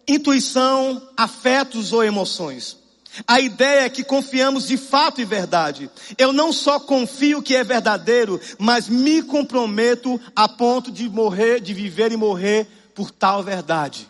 intuição, 0.09 1.03
afetos 1.16 1.92
ou 1.92 2.03
emoções. 2.03 2.79
A 3.26 3.40
ideia 3.40 3.83
é 3.83 3.88
que 3.88 4.02
confiamos 4.02 4.66
de 4.66 4.76
fato 4.76 5.20
e 5.20 5.24
verdade. 5.24 5.88
Eu 6.18 6.33
não 6.33 6.52
só 6.52 6.81
confio 6.81 7.40
que 7.40 7.55
é 7.55 7.62
verdadeiro, 7.62 8.40
mas 8.59 8.88
me 8.88 9.22
comprometo 9.22 10.20
a 10.35 10.48
ponto 10.48 10.90
de 10.90 11.09
morrer, 11.09 11.61
de 11.61 11.72
viver 11.72 12.11
e 12.11 12.16
morrer 12.16 12.66
por 12.94 13.11
tal 13.11 13.42
verdade. 13.42 14.09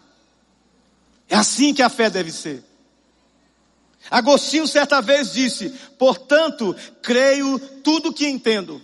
É 1.28 1.36
assim 1.36 1.74
que 1.74 1.82
a 1.82 1.88
fé 1.88 2.08
deve 2.08 2.32
ser. 2.32 2.64
Agostinho 4.10 4.66
certa 4.66 5.02
vez 5.02 5.32
disse: 5.32 5.70
Portanto, 5.98 6.74
creio 7.02 7.58
tudo 7.82 8.12
que 8.12 8.26
entendo, 8.26 8.80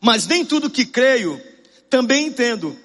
mas 0.00 0.26
nem 0.26 0.44
tudo 0.44 0.70
que 0.70 0.84
creio 0.84 1.40
também 1.88 2.26
entendo. 2.26 2.78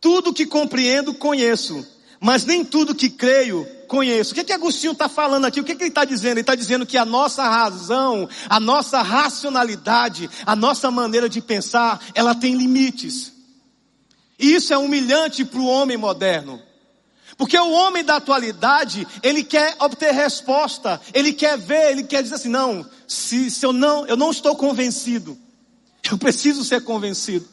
Tudo 0.00 0.34
que 0.34 0.44
compreendo 0.44 1.14
conheço, 1.14 1.86
mas 2.24 2.46
nem 2.46 2.64
tudo 2.64 2.94
que 2.94 3.10
creio 3.10 3.68
conheço. 3.86 4.32
O 4.32 4.34
que, 4.34 4.40
é 4.40 4.44
que 4.44 4.52
Agostinho 4.54 4.94
está 4.94 5.10
falando 5.10 5.44
aqui? 5.44 5.60
O 5.60 5.64
que, 5.64 5.72
é 5.72 5.74
que 5.74 5.82
ele 5.82 5.90
está 5.90 6.06
dizendo? 6.06 6.32
Ele 6.32 6.40
está 6.40 6.54
dizendo 6.54 6.86
que 6.86 6.96
a 6.96 7.04
nossa 7.04 7.46
razão, 7.46 8.26
a 8.48 8.58
nossa 8.58 9.02
racionalidade, 9.02 10.30
a 10.46 10.56
nossa 10.56 10.90
maneira 10.90 11.28
de 11.28 11.42
pensar, 11.42 12.02
ela 12.14 12.34
tem 12.34 12.54
limites. 12.54 13.30
E 14.38 14.54
isso 14.54 14.72
é 14.72 14.78
humilhante 14.78 15.44
para 15.44 15.60
o 15.60 15.66
homem 15.66 15.98
moderno. 15.98 16.62
Porque 17.36 17.58
o 17.58 17.70
homem 17.72 18.02
da 18.02 18.16
atualidade, 18.16 19.06
ele 19.22 19.44
quer 19.44 19.76
obter 19.78 20.14
resposta, 20.14 20.98
ele 21.12 21.30
quer 21.30 21.58
ver, 21.58 21.90
ele 21.90 22.04
quer 22.04 22.22
dizer 22.22 22.36
assim, 22.36 22.48
não, 22.48 22.88
se, 23.06 23.50
se 23.50 23.66
eu 23.66 23.72
não, 23.72 24.06
eu 24.06 24.16
não 24.16 24.30
estou 24.30 24.56
convencido, 24.56 25.36
eu 26.10 26.16
preciso 26.16 26.64
ser 26.64 26.84
convencido. 26.84 27.46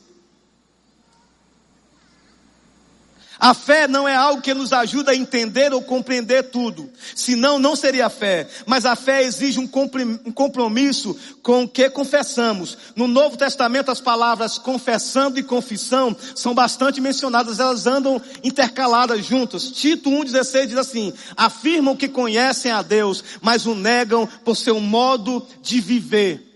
A 3.41 3.55
fé 3.55 3.87
não 3.87 4.07
é 4.07 4.15
algo 4.15 4.39
que 4.39 4.53
nos 4.53 4.71
ajuda 4.71 5.13
a 5.13 5.15
entender 5.15 5.73
ou 5.73 5.81
compreender 5.81 6.51
tudo. 6.51 6.87
Senão, 7.15 7.57
não 7.57 7.75
seria 7.75 8.07
fé. 8.07 8.47
Mas 8.67 8.85
a 8.85 8.95
fé 8.95 9.23
exige 9.23 9.59
um 9.59 9.67
compromisso 9.67 11.17
com 11.41 11.63
o 11.63 11.67
que 11.67 11.89
confessamos. 11.89 12.77
No 12.95 13.07
Novo 13.07 13.35
Testamento, 13.35 13.89
as 13.89 13.99
palavras 13.99 14.59
confessando 14.59 15.39
e 15.39 15.43
confissão 15.43 16.15
são 16.35 16.53
bastante 16.53 17.01
mencionadas. 17.01 17.59
Elas 17.59 17.87
andam 17.87 18.21
intercaladas 18.43 19.25
juntas. 19.25 19.71
Tito 19.71 20.11
1,16 20.11 20.67
diz 20.67 20.77
assim, 20.77 21.11
afirmam 21.35 21.97
que 21.97 22.07
conhecem 22.07 22.71
a 22.71 22.83
Deus, 22.83 23.23
mas 23.41 23.65
o 23.65 23.73
negam 23.73 24.27
por 24.45 24.55
seu 24.55 24.79
modo 24.79 25.47
de 25.63 25.81
viver. 25.81 26.47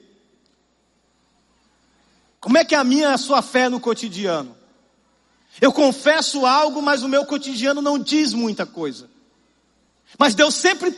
Como 2.39 2.59
é 2.59 2.63
que 2.63 2.75
é 2.75 2.77
a 2.77 2.83
minha 2.83 3.09
a 3.09 3.17
sua 3.17 3.41
fé 3.41 3.69
no 3.69 3.79
cotidiano? 3.79 4.54
Eu 5.61 5.71
confesso 5.71 6.45
algo, 6.45 6.81
mas 6.81 7.03
o 7.03 7.09
meu 7.09 7.25
cotidiano 7.25 7.81
não 7.81 7.97
diz 7.97 8.33
muita 8.33 8.65
coisa. 8.65 9.09
Mas 10.17 10.35
Deus 10.35 10.55
sempre 10.55 10.93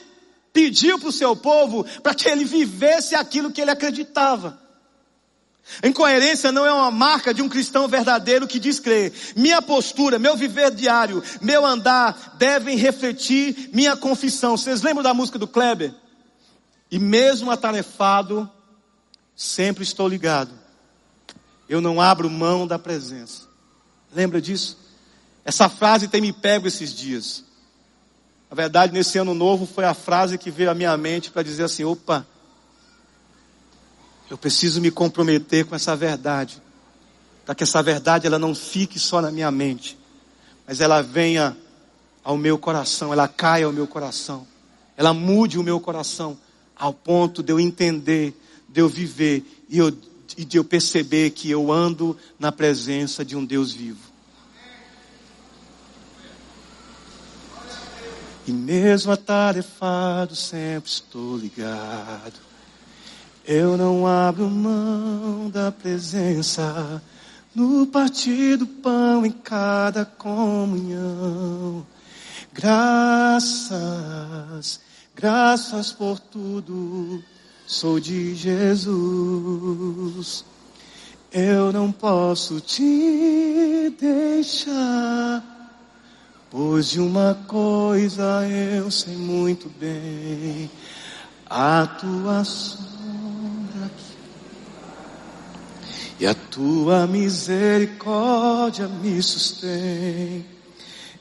pediu 0.51 0.97
para 0.99 1.09
o 1.09 1.13
seu 1.13 1.35
povo 1.35 1.85
para 2.01 2.15
que 2.15 2.27
ele 2.27 2.43
vivesse 2.43 3.15
aquilo 3.15 3.51
que 3.51 3.61
ele 3.61 3.71
acreditava. 3.71 4.59
Incoerência 5.83 6.51
não 6.51 6.65
é 6.65 6.71
uma 6.71 6.89
marca 6.89 7.33
de 7.33 7.41
um 7.41 7.49
cristão 7.49 7.87
verdadeiro 7.87 8.47
que 8.47 8.59
diz 8.59 8.79
crer. 8.79 9.13
Minha 9.35 9.61
postura, 9.61 10.17
meu 10.17 10.35
viver 10.35 10.71
diário, 10.71 11.21
meu 11.41 11.65
andar 11.65 12.35
devem 12.37 12.77
refletir 12.77 13.69
minha 13.73 13.95
confissão. 13.95 14.55
Vocês 14.57 14.81
lembram 14.81 15.03
da 15.03 15.13
música 15.13 15.37
do 15.37 15.47
Kleber? 15.47 15.93
E 16.89 16.97
mesmo 16.97 17.51
atarefado, 17.51 18.49
sempre 19.35 19.83
estou 19.83 20.07
ligado. 20.07 20.51
Eu 21.67 21.81
não 21.81 21.99
abro 21.99 22.29
mão 22.29 22.65
da 22.65 22.79
presença. 22.79 23.46
Lembra 24.13 24.41
disso? 24.41 24.77
Essa 25.43 25.69
frase 25.69 26.07
tem 26.07 26.21
me 26.21 26.33
pego 26.33 26.67
esses 26.67 26.93
dias. 26.93 27.43
Na 28.49 28.55
verdade, 28.55 28.93
nesse 28.93 29.17
ano 29.17 29.33
novo 29.33 29.65
foi 29.65 29.85
a 29.85 29.93
frase 29.93 30.37
que 30.37 30.49
veio 30.49 30.71
à 30.71 30.73
minha 30.73 30.95
mente 30.97 31.31
para 31.31 31.43
dizer 31.43 31.63
assim: 31.63 31.83
opa, 31.83 32.25
eu 34.29 34.37
preciso 34.37 34.81
me 34.81 34.91
comprometer 34.91 35.65
com 35.65 35.75
essa 35.75 35.95
verdade, 35.95 36.61
para 37.45 37.55
que 37.55 37.63
essa 37.63 37.81
verdade 37.81 38.27
ela 38.27 38.39
não 38.39 38.53
fique 38.53 38.99
só 38.99 39.21
na 39.21 39.31
minha 39.31 39.51
mente, 39.51 39.97
mas 40.65 40.81
ela 40.81 41.01
venha 41.01 41.55
ao 42.23 42.37
meu 42.37 42.57
coração, 42.57 43.13
ela 43.13 43.27
caia 43.27 43.65
ao 43.65 43.71
meu 43.71 43.87
coração, 43.87 44.45
ela 44.97 45.13
mude 45.13 45.57
o 45.57 45.63
meu 45.63 45.79
coração, 45.79 46.37
ao 46.75 46.93
ponto 46.93 47.41
de 47.41 47.51
eu 47.51 47.59
entender, 47.59 48.33
de 48.67 48.81
eu 48.81 48.89
viver 48.89 49.45
e 49.69 49.77
eu 49.77 49.97
e 50.35 50.43
de 50.43 50.57
eu 50.57 50.63
perceber 50.63 51.29
que 51.31 51.49
eu 51.49 51.71
ando 51.71 52.17
na 52.39 52.51
presença 52.51 53.23
de 53.23 53.35
um 53.35 53.45
Deus 53.45 53.71
vivo. 53.71 54.07
E 58.47 58.51
mesmo 58.51 59.11
atarefado, 59.11 60.35
sempre 60.35 60.89
estou 60.89 61.37
ligado. 61.37 62.39
Eu 63.45 63.77
não 63.77 64.07
abro 64.07 64.49
mão 64.49 65.49
da 65.49 65.71
presença 65.71 67.01
no 67.53 67.87
partir 67.87 68.55
do 68.57 68.65
pão 68.67 69.25
em 69.25 69.31
cada 69.31 70.05
comunhão. 70.05 71.85
Graças, 72.53 73.69
graças 75.15 75.91
por 75.91 76.19
tudo 76.19 77.23
sou 77.67 77.99
de 77.99 78.33
Jesus. 78.33 80.45
Eu 81.31 81.71
não 81.73 81.91
posso 81.91 82.61
te 82.61 83.93
deixar, 83.99 85.43
pois 86.49 86.89
de 86.89 87.01
uma 87.01 87.37
coisa 87.45 88.47
eu 88.47 88.89
sei 88.89 89.17
muito 89.17 89.69
bem, 89.77 90.71
a 91.45 91.85
tua 91.85 92.45
sombra 92.45 93.91
e 96.17 96.25
a 96.25 96.33
tua 96.33 97.05
misericórdia 97.05 98.87
me 98.87 99.21
sustém. 99.21 100.45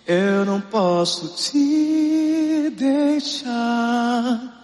Eu 0.07 0.45
não 0.45 0.61
posso 0.61 1.35
te 1.35 2.71
deixar 2.71 4.57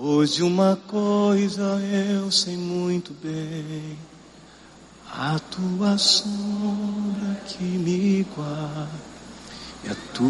Pois 0.00 0.34
de 0.34 0.44
uma 0.44 0.76
coisa 0.86 1.60
eu 1.80 2.30
sei 2.30 2.56
muito 2.56 3.12
bem, 3.14 3.98
a 5.10 5.36
tua 5.40 5.98
sombra 5.98 7.34
que 7.48 7.64
me 7.64 8.24
guarda 8.36 8.88
e 9.82 9.88
a 9.88 9.96
tua 10.14 10.28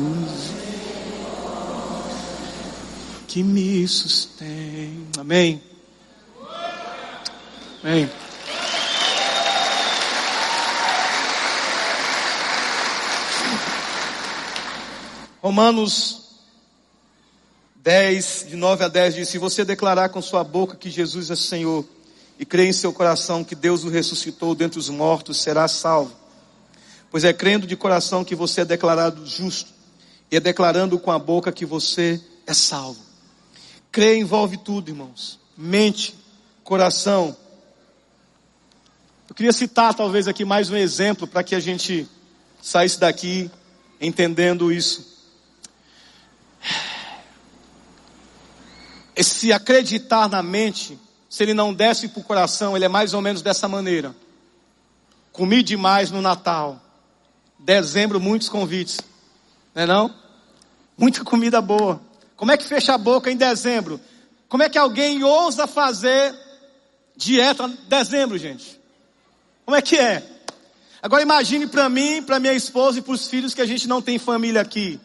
que 3.27 3.43
me 3.43 3.87
sustém. 3.87 5.07
Amém. 5.19 5.63
Amém. 7.83 8.11
Romanos 15.43 16.28
10, 17.89 18.49
de 18.51 18.55
9 18.55 18.85
a 18.85 18.89
10 18.89 19.15
diz: 19.15 19.29
Se 19.31 19.39
você 19.39 19.65
declarar 19.65 20.11
com 20.11 20.21
sua 20.21 20.45
boca 20.45 20.77
que 20.77 20.91
Jesus 20.91 21.31
é 21.31 21.35
Senhor 21.35 21.87
e 22.39 22.45
crer 22.45 22.67
em 22.67 22.73
seu 22.75 22.93
coração 22.93 23.43
que 23.43 23.55
Deus 23.55 23.83
o 23.83 23.89
ressuscitou 23.89 24.55
dentre 24.55 24.79
os 24.79 24.91
mortos, 24.91 25.41
será 25.41 25.67
salvo. 25.67 26.15
Pois 27.11 27.25
é 27.25 27.33
crendo 27.33 27.67
de 27.67 27.75
coração 27.77 28.27
que 28.27 28.35
você 28.35 28.61
é 28.61 28.65
declarado 28.67 29.25
justo, 29.25 29.71
e 30.31 30.37
é 30.37 30.41
declarando 30.41 30.99
com 30.99 31.11
a 31.11 31.19
boca 31.19 31.51
que 31.51 31.65
você 31.65 32.21
é 32.47 32.53
salvo. 32.53 33.01
Crer 33.91 34.19
envolve 34.19 34.59
tudo, 34.59 34.91
irmãos. 34.91 35.41
Mente, 35.57 36.15
coração. 36.63 37.35
Eu 39.31 39.35
queria 39.35 39.53
citar 39.53 39.95
talvez 39.95 40.29
aqui 40.29 40.45
mais 40.45 40.69
um 40.69 40.77
exemplo 40.77 41.27
para 41.27 41.43
que 41.43 41.55
a 41.55 41.61
gente 41.61 42.07
saísse 42.61 43.01
daqui 43.01 43.51
entendendo 43.99 44.71
isso. 44.71 45.17
Esse 49.19 49.53
acreditar 49.53 50.29
na 50.29 50.45
mente, 50.45 50.97
se 51.29 51.43
ele 51.43 51.53
não 51.53 51.75
desce 51.75 52.07
para 52.07 52.21
o 52.21 52.23
coração, 52.23 52.77
ele 52.77 52.85
é 52.85 52.89
mais 52.89 53.15
ou 53.15 53.21
menos 53.21 53.43
dessa 53.43 53.67
maneira. 53.67 54.15
Comi 55.33 55.61
demais 55.61 56.13
no 56.13 56.23
Natal. 56.23 56.81
Dezembro, 57.59 58.21
muitos 58.21 58.49
convites. 58.49 59.01
Não 59.75 59.83
é 59.83 59.87
não? 59.87 60.15
Muita 60.97 61.25
comida 61.25 61.61
boa. 61.61 62.01
Como 62.37 62.53
é 62.53 62.57
que 62.57 62.65
fecha 62.65 62.95
a 62.95 62.99
boca 62.99 63.29
em 63.29 63.37
dezembro? 63.37 64.01
Como 64.49 64.63
é 64.63 64.69
que 64.69 64.79
alguém 64.79 65.25
ousa 65.25 65.67
fazer 65.67 66.33
dieta 67.17 67.65
em 67.65 67.77
dezembro, 67.89 68.39
gente? 68.39 68.81
Como 69.65 69.77
é 69.77 69.83
que 69.83 69.97
é? 69.97 70.23
Agora 71.03 71.23
imagine 71.23 71.67
para 71.67 71.89
mim, 71.89 72.23
para 72.23 72.39
minha 72.39 72.55
esposa 72.55 73.01
e 73.01 73.03
para 73.03 73.15
os 73.15 73.27
filhos 73.27 73.53
que 73.53 73.63
a 73.63 73.67
gente 73.67 73.89
não 73.89 74.01
tem 74.01 74.17
família 74.17 74.61
aqui. 74.61 75.01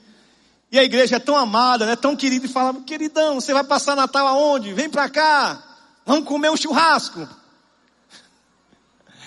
E 0.73 0.79
a 0.79 0.83
igreja 0.83 1.17
é 1.17 1.19
tão 1.19 1.37
amada, 1.37 1.85
né? 1.85 1.95
tão 1.95 2.15
querida, 2.15 2.47
e 2.47 2.49
fala, 2.49 2.73
queridão, 2.81 3.39
você 3.39 3.53
vai 3.53 3.63
passar 3.63 3.95
Natal 3.95 4.25
aonde? 4.25 4.73
Vem 4.73 4.89
para 4.89 5.07
cá, 5.07 5.63
vamos 6.03 6.27
comer 6.27 6.49
um 6.49 6.57
churrasco. 6.57 7.29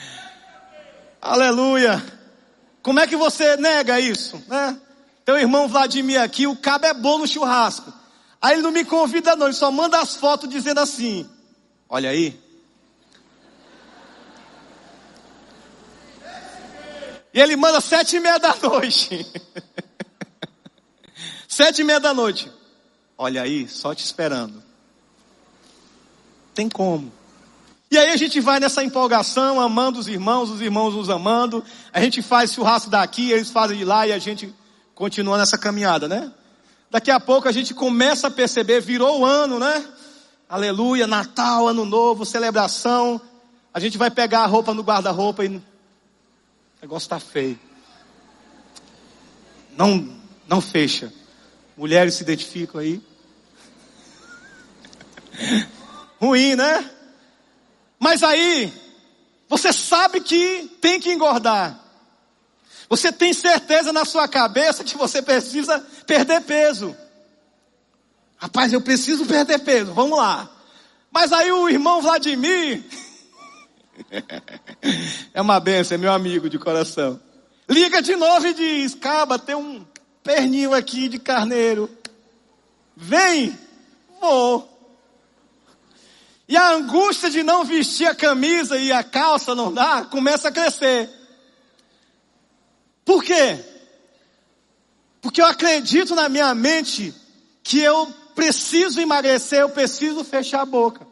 Aleluia. 1.23 2.05
Como 2.83 2.99
é 2.99 3.07
que 3.07 3.15
você 3.15 3.57
nega 3.59 4.01
isso, 4.01 4.43
né? 4.49 4.77
Teu 5.25 5.39
irmão 5.39 5.69
Vladimir 5.69 6.21
aqui, 6.21 6.49
o 6.49 6.57
cabo 6.57 6.87
é 6.87 6.93
bom 6.93 7.19
no 7.19 7.29
churrasco. 7.29 7.95
Aí 8.43 8.55
ele 8.55 8.63
não 8.63 8.73
me 8.73 8.85
convida 8.85 9.37
não, 9.37 9.47
ele 9.47 9.55
só 9.55 9.71
manda 9.71 10.01
as 10.01 10.17
fotos 10.17 10.51
dizendo 10.51 10.81
assim, 10.81 11.31
olha 11.89 12.11
aí. 12.11 12.37
E 17.33 17.41
ele 17.41 17.55
manda 17.55 17.81
sete 17.81 18.17
e 18.17 18.21
meia 18.21 18.39
da 18.39 18.53
noite. 18.61 19.25
Sete 21.57 21.81
e 21.81 21.85
meia 21.85 21.99
da 21.99 22.13
noite. 22.13 22.53
Olha 23.17 23.41
aí, 23.41 23.67
só 23.67 23.95
te 23.95 24.05
esperando. 24.05 24.63
Tem 26.55 26.69
como. 26.69 27.11
E 27.91 27.97
aí 27.97 28.11
a 28.11 28.17
gente 28.17 28.39
vai 28.41 28.61
nessa 28.61 28.85
empolgação, 28.85 29.59
amando 29.59 29.99
os 29.99 30.07
irmãos, 30.07 30.51
os 30.51 30.61
irmãos 30.61 30.95
nos 30.95 31.09
amando. 31.09 31.65
A 31.95 32.01
gente 32.03 32.21
faz 32.21 32.53
churrasco 32.53 32.91
daqui, 32.91 33.31
eles 33.31 33.51
fazem 33.51 33.79
de 33.79 33.87
lá 33.87 34.07
e 34.07 34.13
a 34.13 34.19
gente 34.19 34.55
continua 34.95 35.39
nessa 35.39 35.57
caminhada, 35.57 36.07
né? 36.07 36.31
Daqui 36.91 37.11
a 37.11 37.19
pouco 37.19 37.49
a 37.49 37.53
gente 37.53 37.73
começa 37.73 38.27
a 38.27 38.31
perceber, 38.31 38.83
virou 38.83 39.21
o 39.21 39.25
ano, 39.25 39.59
né? 39.59 39.83
Aleluia, 40.51 41.07
Natal, 41.07 41.69
Ano 41.69 41.87
Novo, 41.87 42.27
celebração. 42.27 43.19
A 43.73 43.81
gente 43.81 43.97
vai 43.97 44.11
pegar 44.11 44.41
a 44.41 44.47
roupa 44.47 44.75
no 44.75 44.83
guarda-roupa 44.83 45.43
e 45.43 45.49
o 45.49 45.63
negócio 46.83 47.07
está 47.07 47.19
feio. 47.19 47.59
Não, 49.75 50.07
não 50.47 50.61
fecha. 50.61 51.11
Mulheres 51.77 52.15
se 52.15 52.23
identificam 52.23 52.81
aí. 52.81 53.03
Ruim, 56.19 56.57
né? 56.57 56.91
Mas 57.99 58.23
aí, 58.23 58.73
você 59.49 59.73
sabe 59.73 60.21
que 60.21 60.71
tem 60.81 60.99
que 60.99 61.13
engordar. 61.13 61.79
Você 62.89 63.13
tem 63.13 63.33
certeza 63.33 63.93
na 63.93 64.05
sua 64.05 64.29
cabeça 64.29 64.85
que 64.85 64.97
você 64.97 65.21
precisa 65.21 65.79
perder 66.07 66.41
peso. 66.43 66.97
Rapaz, 68.37 68.73
eu 68.73 68.81
preciso 68.81 69.27
perder 69.27 69.59
peso, 69.59 69.93
vamos 69.93 70.17
lá. 70.17 70.49
Mas 71.11 71.33
aí 71.33 71.51
o 71.51 71.69
irmão 71.69 72.01
Vladimir, 72.03 72.85
é 75.33 75.41
uma 75.41 75.59
benção, 75.59 75.97
é 75.97 75.99
meu 75.99 76.13
amigo 76.13 76.49
de 76.49 76.59
coração. 76.59 77.21
Liga 77.69 78.01
de 78.01 78.15
novo 78.15 78.47
e 78.47 78.55
diz: 78.55 78.95
Caba, 78.95 79.39
tem 79.39 79.57
um 79.57 79.85
perninho 80.27 80.75
aqui 80.75 81.09
de 81.09 81.21
carneiro. 81.21 81.89
Vem, 82.97 83.57
vou. 84.21 84.69
E 86.49 86.57
a 86.57 86.73
angústia 86.73 87.31
de 87.31 87.45
não 87.45 87.65
vestir 87.65 88.09
a 88.09 88.15
camisa 88.15 88.77
e 88.77 88.91
a 88.91 89.05
calça 89.05 89.55
não 89.55 89.73
dá, 89.73 90.05
começa 90.05 90.49
a 90.49 90.53
crescer. 90.53 91.09
Por 93.05 93.23
quê? 93.23 93.65
Porque 95.21 95.41
eu 95.41 95.47
acredito 95.47 96.17
na 96.17 96.29
minha 96.29 96.53
mente 96.57 97.15
que 97.63 97.79
eu 97.79 98.13
preciso 98.35 99.01
emagrecer, 99.01 99.61
eu 99.61 99.71
preciso 99.71 100.25
fechar 100.25 100.63
a 100.63 100.67
boca. 100.67 101.07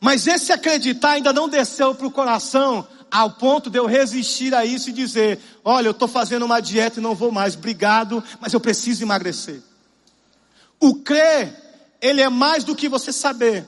Mas 0.00 0.26
esse 0.26 0.52
acreditar 0.52 1.12
ainda 1.12 1.32
não 1.32 1.48
desceu 1.48 1.94
para 1.94 2.06
o 2.06 2.10
coração 2.10 2.86
ao 3.10 3.30
ponto 3.30 3.70
de 3.70 3.78
eu 3.78 3.86
resistir 3.86 4.54
a 4.54 4.64
isso 4.64 4.90
e 4.90 4.92
dizer: 4.92 5.38
olha, 5.64 5.88
eu 5.88 5.92
estou 5.92 6.08
fazendo 6.08 6.44
uma 6.44 6.60
dieta 6.60 7.00
e 7.00 7.02
não 7.02 7.14
vou 7.14 7.30
mais, 7.30 7.54
obrigado, 7.54 8.22
mas 8.40 8.52
eu 8.52 8.60
preciso 8.60 9.02
emagrecer. 9.02 9.62
O 10.80 10.94
crer, 10.94 11.52
ele 12.00 12.20
é 12.20 12.28
mais 12.28 12.64
do 12.64 12.76
que 12.76 12.88
você 12.88 13.12
saber. 13.12 13.66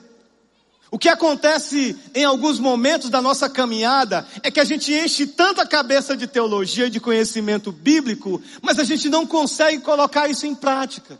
O 0.89 0.99
que 0.99 1.07
acontece 1.07 1.97
em 2.13 2.25
alguns 2.25 2.59
momentos 2.59 3.09
da 3.09 3.21
nossa 3.21 3.49
caminhada 3.49 4.27
é 4.43 4.51
que 4.51 4.59
a 4.59 4.65
gente 4.65 4.93
enche 4.93 5.25
tanta 5.25 5.65
cabeça 5.65 6.17
de 6.17 6.27
teologia 6.27 6.87
e 6.87 6.89
de 6.89 6.99
conhecimento 6.99 7.71
bíblico, 7.71 8.41
mas 8.61 8.77
a 8.77 8.83
gente 8.83 9.07
não 9.07 9.25
consegue 9.25 9.81
colocar 9.81 10.27
isso 10.27 10.45
em 10.45 10.53
prática. 10.53 11.17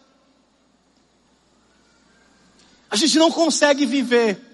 A 2.90 2.98
gente 2.98 3.18
não 3.18 3.32
consegue 3.32 3.86
viver. 3.86 4.51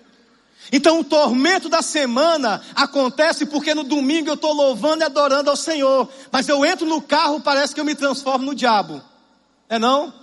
Então 0.72 1.00
o 1.00 1.04
tormento 1.04 1.70
da 1.70 1.82
semana 1.82 2.62
acontece 2.76 3.46
porque 3.46 3.74
no 3.74 3.84
domingo 3.84 4.30
eu 4.30 4.34
estou 4.34 4.54
louvando 4.54 5.02
e 5.02 5.06
adorando 5.06 5.50
ao 5.50 5.56
Senhor. 5.56 6.10
Mas 6.32 6.48
eu 6.50 6.66
entro 6.66 6.86
no 6.86 7.02
carro, 7.02 7.40
parece 7.40 7.74
que 7.74 7.80
eu 7.80 7.86
me 7.86 7.96
transformo 7.96 8.46
no 8.46 8.56
diabo. 8.56 9.02
É 9.70 9.80
não? 9.80 10.14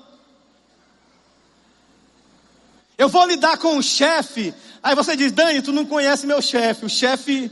Eu 2.96 3.08
vou 3.08 3.26
lidar 3.26 3.58
com 3.58 3.76
o 3.76 3.82
chefe. 3.82 4.54
Aí 4.82 4.94
você 4.94 5.16
diz, 5.16 5.32
Dani, 5.32 5.62
tu 5.62 5.72
não 5.72 5.84
conhece 5.86 6.26
meu 6.26 6.40
chefe. 6.40 6.84
O 6.84 6.90
chefe 6.90 7.50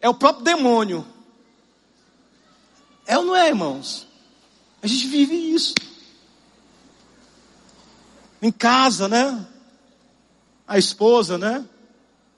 é 0.00 0.08
o 0.08 0.14
próprio 0.14 0.44
demônio. 0.44 1.06
É 3.06 3.16
ou 3.16 3.24
não 3.24 3.36
é, 3.36 3.48
irmãos? 3.48 4.06
A 4.82 4.86
gente 4.86 5.06
vive 5.06 5.34
isso. 5.34 5.74
Em 8.40 8.50
casa, 8.50 9.08
né? 9.08 9.46
A 10.66 10.76
esposa, 10.76 11.38
né? 11.38 11.64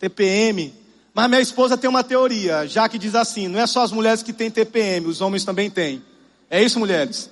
TPM. 0.05 0.75
Mas 1.15 1.29
minha 1.29 1.41
esposa 1.41 1.79
tem 1.79 1.89
uma 1.89 2.05
teoria, 2.05 2.67
já 2.67 2.89
que 2.89 2.99
diz 2.99 3.15
assim: 3.15 3.49
não 3.49 3.61
é 3.61 3.67
só 3.67 3.83
as 3.83 3.93
mulheres 3.93 4.23
que 4.23 4.33
têm 4.33 4.51
TPM, 4.51 5.07
os 5.07 5.21
homens 5.21 5.45
também 5.45 5.71
têm. 5.71 6.03
É 6.51 6.63
isso, 6.63 6.79
mulheres? 6.79 7.31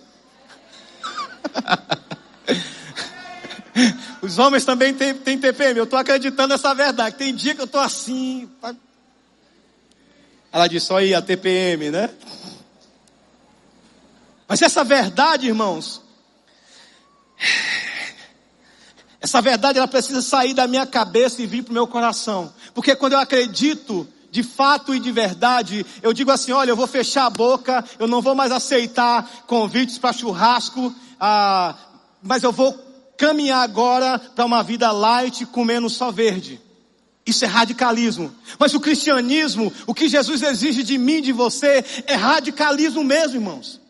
os 4.23 4.39
homens 4.39 4.65
também 4.65 4.95
têm, 4.95 5.15
têm 5.15 5.39
TPM. 5.39 5.79
Eu 5.79 5.85
estou 5.85 5.99
acreditando 5.99 6.55
nessa 6.55 6.75
verdade. 6.75 7.17
Tem 7.17 7.35
dia 7.35 7.55
que 7.55 7.61
eu 7.61 7.67
estou 7.67 7.81
assim. 7.81 8.49
Tá... 8.61 8.75
Ela 10.51 10.69
disse: 10.69 10.87
só 10.87 10.97
aí 10.97 11.15
a 11.15 11.21
TPM, 11.21 11.91
né? 11.91 12.09
Mas 14.49 14.63
essa 14.63 14.85
verdade, 14.85 15.47
irmãos, 15.47 16.03
essa 19.21 19.41
verdade 19.41 19.79
ela 19.79 19.89
precisa 19.89 20.21
sair 20.21 20.55
da 20.55 20.67
minha 20.67 20.87
cabeça 20.87 21.43
e 21.43 21.47
vir 21.47 21.63
para 21.63 21.71
o 21.71 21.75
meu 21.75 21.87
coração. 21.87 22.53
Porque 22.75 22.97
quando 22.97 23.15
eu 23.15 23.19
acredito 23.19 24.07
de 24.31 24.43
fato 24.43 24.95
e 24.95 24.99
de 24.99 25.13
verdade, 25.13 25.85
eu 26.03 26.13
digo 26.13 26.31
assim, 26.31 26.53
olha, 26.53 26.71
eu 26.71 26.77
vou 26.77 26.87
fechar 26.87 27.27
a 27.27 27.31
boca, 27.31 27.85
eu 27.99 28.09
não 28.09 28.23
vou 28.23 28.35
mais 28.35 28.51
aceitar 28.51 29.29
convites 29.47 29.99
para 29.99 30.15
churrasco, 30.15 30.93
ah, 31.21 31.77
mas 32.23 32.43
eu 32.43 32.51
vou 32.51 32.73
caminhar 33.19 33.63
agora 33.63 34.19
para 34.19 34.47
uma 34.47 34.63
vida 34.63 34.91
light 34.91 35.45
comendo 35.45 35.91
só 35.91 36.11
verde. 36.11 36.59
Isso 37.27 37.45
é 37.45 37.49
radicalismo. 37.49 38.35
Mas 38.59 38.73
o 38.73 38.81
cristianismo, 38.81 39.71
o 39.87 39.95
que 39.95 40.09
Jesus 40.09 40.43
exige 40.43 40.83
de 40.83 40.97
mim, 40.97 41.21
de 41.21 41.31
você, 41.31 41.85
é 42.07 42.15
radicalismo 42.15 43.05
mesmo, 43.05 43.37
irmãos. 43.37 43.82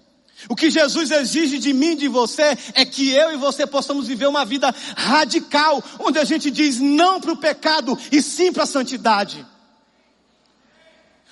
O 0.49 0.57
que 0.57 0.71
Jesus 0.71 1.11
exige 1.11 1.59
de 1.59 1.73
mim, 1.73 1.97
de 1.97 2.09
você, 2.09 2.57
é 2.75 2.85
que 2.85 3.11
eu 3.11 3.33
e 3.33 3.37
você 3.37 3.67
possamos 3.67 4.07
viver 4.07 4.27
uma 4.27 4.45
vida 4.45 4.75
radical, 4.97 5.83
onde 6.01 6.19
a 6.19 6.25
gente 6.25 6.51
diz 6.51 6.81
não 6.81 7.21
para 7.21 7.33
o 7.33 7.37
pecado 7.37 7.99
e 8.11 8.21
sim 8.21 8.53
para 8.53 8.65
a 8.65 8.67
santidade. 8.67 9.47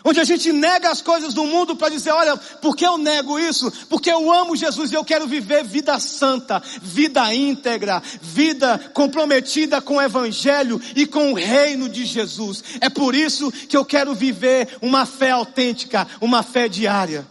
Onde 0.02 0.18
a 0.18 0.24
gente 0.24 0.50
nega 0.52 0.90
as 0.90 1.02
coisas 1.02 1.34
do 1.34 1.44
mundo 1.44 1.76
para 1.76 1.90
dizer, 1.90 2.10
olha, 2.10 2.36
por 2.36 2.74
que 2.74 2.86
eu 2.86 2.96
nego 2.96 3.38
isso? 3.38 3.70
Porque 3.88 4.10
eu 4.10 4.32
amo 4.32 4.56
Jesus 4.56 4.90
e 4.90 4.94
eu 4.94 5.04
quero 5.04 5.26
viver 5.26 5.62
vida 5.62 5.98
santa, 5.98 6.62
vida 6.80 7.34
íntegra, 7.34 8.02
vida 8.22 8.78
comprometida 8.94 9.80
com 9.80 9.96
o 9.96 10.02
Evangelho 10.02 10.80
e 10.96 11.06
com 11.06 11.32
o 11.32 11.36
reino 11.36 11.88
de 11.88 12.06
Jesus. 12.06 12.64
É 12.80 12.88
por 12.88 13.14
isso 13.14 13.52
que 13.52 13.76
eu 13.76 13.84
quero 13.84 14.14
viver 14.14 14.78
uma 14.80 15.04
fé 15.04 15.32
autêntica, 15.32 16.08
uma 16.20 16.42
fé 16.42 16.66
diária. 16.66 17.26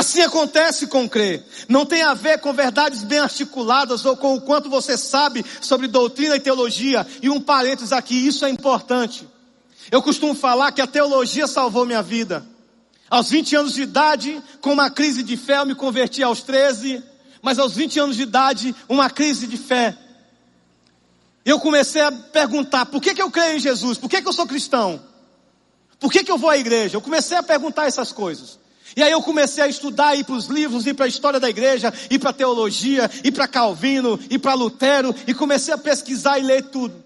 Assim 0.00 0.22
acontece 0.22 0.86
com 0.86 1.06
crer. 1.06 1.44
Não 1.68 1.84
tem 1.84 2.00
a 2.02 2.14
ver 2.14 2.40
com 2.40 2.54
verdades 2.54 3.04
bem 3.04 3.18
articuladas 3.18 4.02
ou 4.06 4.16
com 4.16 4.34
o 4.34 4.40
quanto 4.40 4.70
você 4.70 4.96
sabe 4.96 5.44
sobre 5.60 5.88
doutrina 5.88 6.36
e 6.36 6.40
teologia. 6.40 7.06
E 7.20 7.28
um 7.28 7.38
parênteses 7.38 7.92
aqui, 7.92 8.14
isso 8.14 8.46
é 8.46 8.48
importante. 8.48 9.28
Eu 9.90 10.00
costumo 10.02 10.34
falar 10.34 10.72
que 10.72 10.80
a 10.80 10.86
teologia 10.86 11.46
salvou 11.46 11.84
minha 11.84 12.02
vida. 12.02 12.46
Aos 13.10 13.28
20 13.28 13.56
anos 13.56 13.74
de 13.74 13.82
idade, 13.82 14.42
com 14.62 14.72
uma 14.72 14.88
crise 14.88 15.22
de 15.22 15.36
fé, 15.36 15.58
eu 15.58 15.66
me 15.66 15.74
converti 15.74 16.22
aos 16.22 16.40
13, 16.40 17.04
mas 17.42 17.58
aos 17.58 17.74
20 17.74 18.00
anos 18.00 18.16
de 18.16 18.22
idade, 18.22 18.74
uma 18.88 19.10
crise 19.10 19.46
de 19.46 19.58
fé. 19.58 19.94
Eu 21.44 21.60
comecei 21.60 22.00
a 22.00 22.10
perguntar, 22.10 22.86
por 22.86 23.02
que, 23.02 23.14
que 23.14 23.20
eu 23.20 23.30
creio 23.30 23.58
em 23.58 23.60
Jesus? 23.60 23.98
Por 23.98 24.08
que, 24.08 24.22
que 24.22 24.28
eu 24.28 24.32
sou 24.32 24.46
cristão? 24.46 24.98
Por 25.98 26.10
que, 26.10 26.24
que 26.24 26.32
eu 26.32 26.38
vou 26.38 26.48
à 26.48 26.56
igreja? 26.56 26.96
Eu 26.96 27.02
comecei 27.02 27.36
a 27.36 27.42
perguntar 27.42 27.84
essas 27.84 28.12
coisas. 28.12 28.58
E 28.96 29.02
aí 29.02 29.12
eu 29.12 29.22
comecei 29.22 29.62
a 29.62 29.68
estudar, 29.68 30.16
ir 30.16 30.24
para 30.24 30.34
os 30.34 30.46
livros, 30.46 30.86
ir 30.86 30.94
para 30.94 31.06
a 31.06 31.08
história 31.08 31.38
da 31.38 31.48
igreja, 31.48 31.92
ir 32.10 32.18
para 32.18 32.30
a 32.30 32.32
teologia, 32.32 33.10
ir 33.22 33.32
para 33.32 33.46
Calvino, 33.46 34.18
ir 34.28 34.38
para 34.38 34.54
Lutero, 34.54 35.14
e 35.26 35.34
comecei 35.34 35.72
a 35.72 35.78
pesquisar 35.78 36.38
e 36.38 36.42
ler 36.42 36.70
tudo. 36.70 37.04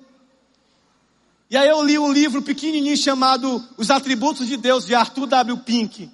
E 1.50 1.56
aí 1.56 1.68
eu 1.68 1.82
li 1.84 1.98
um 1.98 2.12
livro 2.12 2.42
pequenininho 2.42 2.96
chamado 2.96 3.62
Os 3.76 3.90
Atributos 3.90 4.46
de 4.46 4.56
Deus, 4.56 4.86
de 4.86 4.94
Arthur 4.94 5.26
W. 5.26 5.58
Pink. 5.58 6.10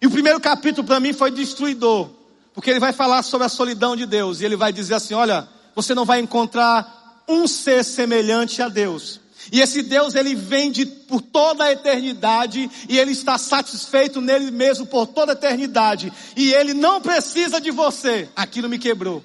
E 0.00 0.06
o 0.06 0.10
primeiro 0.10 0.40
capítulo 0.40 0.86
para 0.86 0.98
mim 0.98 1.12
foi 1.12 1.30
destruidor, 1.30 2.10
porque 2.54 2.70
ele 2.70 2.80
vai 2.80 2.92
falar 2.92 3.22
sobre 3.22 3.46
a 3.46 3.50
solidão 3.50 3.94
de 3.94 4.06
Deus, 4.06 4.40
e 4.40 4.44
ele 4.44 4.56
vai 4.56 4.72
dizer 4.72 4.94
assim, 4.94 5.14
olha, 5.14 5.46
você 5.74 5.94
não 5.94 6.04
vai 6.04 6.18
encontrar 6.20 7.22
um 7.28 7.46
ser 7.46 7.84
semelhante 7.84 8.60
a 8.60 8.68
Deus. 8.68 9.21
E 9.50 9.60
esse 9.60 9.82
Deus, 9.82 10.14
ele 10.14 10.34
vem 10.34 10.70
de, 10.70 10.86
por 10.86 11.20
toda 11.20 11.64
a 11.64 11.72
eternidade 11.72 12.70
e 12.88 12.98
ele 12.98 13.12
está 13.12 13.36
satisfeito 13.38 14.20
nele 14.20 14.50
mesmo 14.50 14.86
por 14.86 15.06
toda 15.06 15.32
a 15.32 15.34
eternidade. 15.34 16.12
E 16.36 16.52
ele 16.52 16.74
não 16.74 17.00
precisa 17.00 17.60
de 17.60 17.70
você. 17.70 18.28
Aquilo 18.36 18.68
me 18.68 18.78
quebrou. 18.78 19.24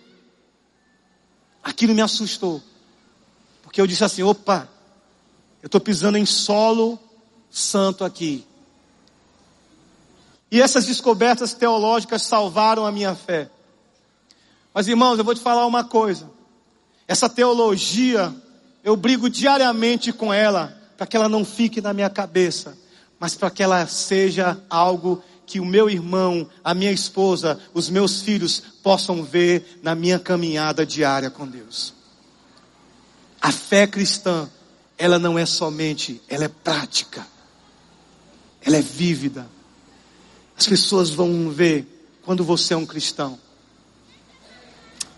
Aquilo 1.64 1.94
me 1.94 2.02
assustou. 2.02 2.64
Porque 3.62 3.80
eu 3.80 3.86
disse 3.86 4.04
assim: 4.04 4.24
opa, 4.24 4.68
eu 5.62 5.68
estou 5.68 5.82
pisando 5.82 6.18
em 6.18 6.26
solo 6.26 7.00
santo 7.52 8.04
aqui. 8.04 8.46
E 10.50 10.62
essas 10.62 10.86
descobertas 10.86 11.54
teológicas 11.54 12.22
salvaram 12.22 12.86
a 12.86 12.92
minha 12.92 13.14
fé. 13.14 13.50
Mas 14.74 14.88
irmãos, 14.88 15.18
eu 15.18 15.26
vou 15.26 15.36
te 15.36 15.42
falar 15.42 15.66
uma 15.66 15.84
coisa. 15.84 16.30
Essa 17.08 17.28
teologia 17.30 18.34
eu 18.84 18.96
brigo 18.96 19.30
diariamente 19.30 20.12
com 20.14 20.34
ela 20.34 20.78
para 20.98 21.06
que 21.06 21.16
ela 21.16 21.30
não 21.30 21.46
fique 21.46 21.82
na 21.82 21.94
minha 21.94 22.10
cabeça, 22.10 22.78
mas 23.20 23.36
para 23.36 23.50
que 23.50 23.62
ela 23.62 23.86
seja 23.88 24.60
algo 24.70 25.24
que 25.46 25.60
o 25.60 25.66
meu 25.66 25.90
irmão, 25.90 26.50
a 26.64 26.74
minha 26.74 26.92
esposa, 26.92 27.60
os 27.74 27.90
meus 27.90 28.22
filhos 28.22 28.62
possam 28.84 29.24
ver 29.24 29.80
na 29.82 29.96
minha 29.96 30.20
caminhada 30.20 30.86
diária 30.86 31.30
com 31.30 31.48
Deus. 31.48 31.94
A 33.42 33.52
fé 33.52 33.88
cristã, 33.88 34.50
ela 34.98 35.18
não 35.18 35.40
é 35.40 35.46
somente, 35.46 36.22
ela 36.28 36.46
é 36.46 36.50
prática. 36.50 37.26
Ela 38.62 38.78
é 38.78 38.82
vívida. 38.82 39.48
As 40.58 40.68
pessoas 40.68 41.10
vão 41.10 41.50
ver 41.50 41.88
quando 42.24 42.44
você 42.44 42.74
é 42.74 42.78
um 42.78 42.86
cristão. 42.86 43.40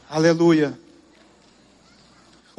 Aleluia. 0.08 0.78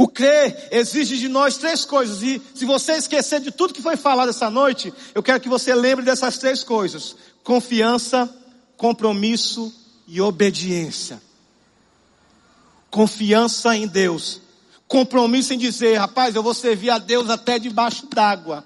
O 0.01 0.09
crer 0.09 0.69
exige 0.71 1.19
de 1.19 1.29
nós 1.29 1.59
três 1.59 1.85
coisas. 1.85 2.23
E 2.23 2.41
se 2.55 2.65
você 2.65 2.93
esquecer 2.93 3.39
de 3.39 3.51
tudo 3.51 3.75
que 3.75 3.83
foi 3.83 3.99
falado 3.99 4.31
essa 4.31 4.49
noite, 4.49 4.91
eu 5.15 5.23
quero 5.23 5.39
que 5.39 5.49
você 5.49 5.75
lembre 5.75 6.03
dessas 6.03 6.39
três 6.39 6.65
coisas: 6.65 7.15
confiança, 7.45 8.27
compromisso 8.79 9.71
e 10.09 10.19
obediência. 10.19 11.21
Confiança 12.91 13.77
em 13.77 13.87
Deus. 13.87 14.41
Compromisso 14.89 15.53
em 15.53 15.59
dizer, 15.59 15.99
rapaz, 15.99 16.35
eu 16.35 16.43
vou 16.43 16.55
servir 16.55 16.89
a 16.89 16.97
Deus 16.97 17.29
até 17.29 17.59
debaixo 17.59 18.07
d'água. 18.07 18.65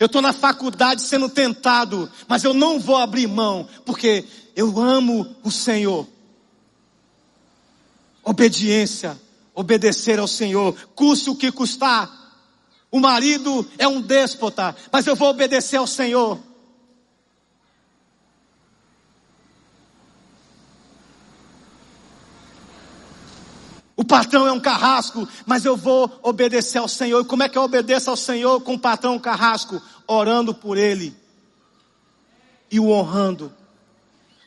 Eu 0.00 0.06
estou 0.06 0.22
na 0.22 0.32
faculdade 0.32 1.02
sendo 1.02 1.28
tentado, 1.28 2.10
mas 2.26 2.44
eu 2.44 2.54
não 2.54 2.80
vou 2.80 2.96
abrir 2.96 3.26
mão, 3.26 3.68
porque 3.84 4.24
eu 4.56 4.80
amo 4.80 5.36
o 5.44 5.50
Senhor. 5.50 6.08
Obediência 8.24 9.20
obedecer 9.54 10.18
ao 10.18 10.28
Senhor, 10.28 10.74
custe 10.94 11.30
o 11.30 11.36
que 11.36 11.52
custar. 11.52 12.10
O 12.90 13.00
marido 13.00 13.66
é 13.78 13.88
um 13.88 14.00
déspota, 14.00 14.76
mas 14.90 15.06
eu 15.06 15.16
vou 15.16 15.28
obedecer 15.28 15.76
ao 15.76 15.86
Senhor. 15.86 16.38
O 23.96 24.04
patrão 24.04 24.46
é 24.46 24.52
um 24.52 24.60
carrasco, 24.60 25.28
mas 25.46 25.64
eu 25.64 25.76
vou 25.76 26.10
obedecer 26.22 26.78
ao 26.78 26.88
Senhor. 26.88 27.20
E 27.20 27.24
como 27.24 27.44
é 27.44 27.48
que 27.48 27.56
eu 27.56 27.62
obedeço 27.62 28.10
ao 28.10 28.16
Senhor 28.16 28.60
com 28.60 28.74
o 28.74 28.78
patrão 28.78 29.18
carrasco? 29.18 29.80
Orando 30.06 30.52
por 30.52 30.76
ele 30.76 31.16
e 32.70 32.80
o 32.80 32.88
honrando. 32.88 33.52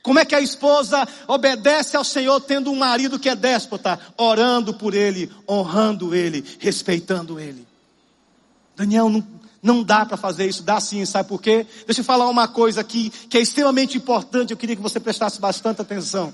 Como 0.06 0.20
é 0.20 0.24
que 0.24 0.36
a 0.36 0.40
esposa 0.40 1.08
obedece 1.28 1.98
ao 1.98 2.04
Senhor 2.04 2.40
tendo 2.40 2.72
um 2.72 2.76
marido 2.76 3.18
que 3.18 3.28
é 3.28 3.36
déspota? 3.36 4.00
Orando 4.16 4.72
por 4.72 4.94
ele, 4.94 5.32
honrando 5.50 6.14
ele, 6.14 6.46
respeitando 6.60 7.40
ele. 7.40 7.68
Daniel, 8.76 9.10
não, 9.10 9.28
não 9.64 9.82
dá 9.82 10.06
para 10.06 10.16
fazer 10.16 10.46
isso, 10.46 10.62
dá 10.62 10.80
sim, 10.80 11.04
sabe 11.08 11.28
por 11.28 11.42
quê? 11.42 11.66
Deixa 11.88 12.02
eu 12.02 12.06
falar 12.06 12.30
uma 12.30 12.48
coisa 12.48 12.82
aqui 12.82 13.10
que 13.10 13.36
é 13.36 13.42
extremamente 13.42 13.98
importante, 13.98 14.52
eu 14.52 14.58
queria 14.58 14.76
que 14.76 14.82
você 14.82 15.00
prestasse 15.00 15.42
bastante 15.42 15.82
atenção. 15.82 16.32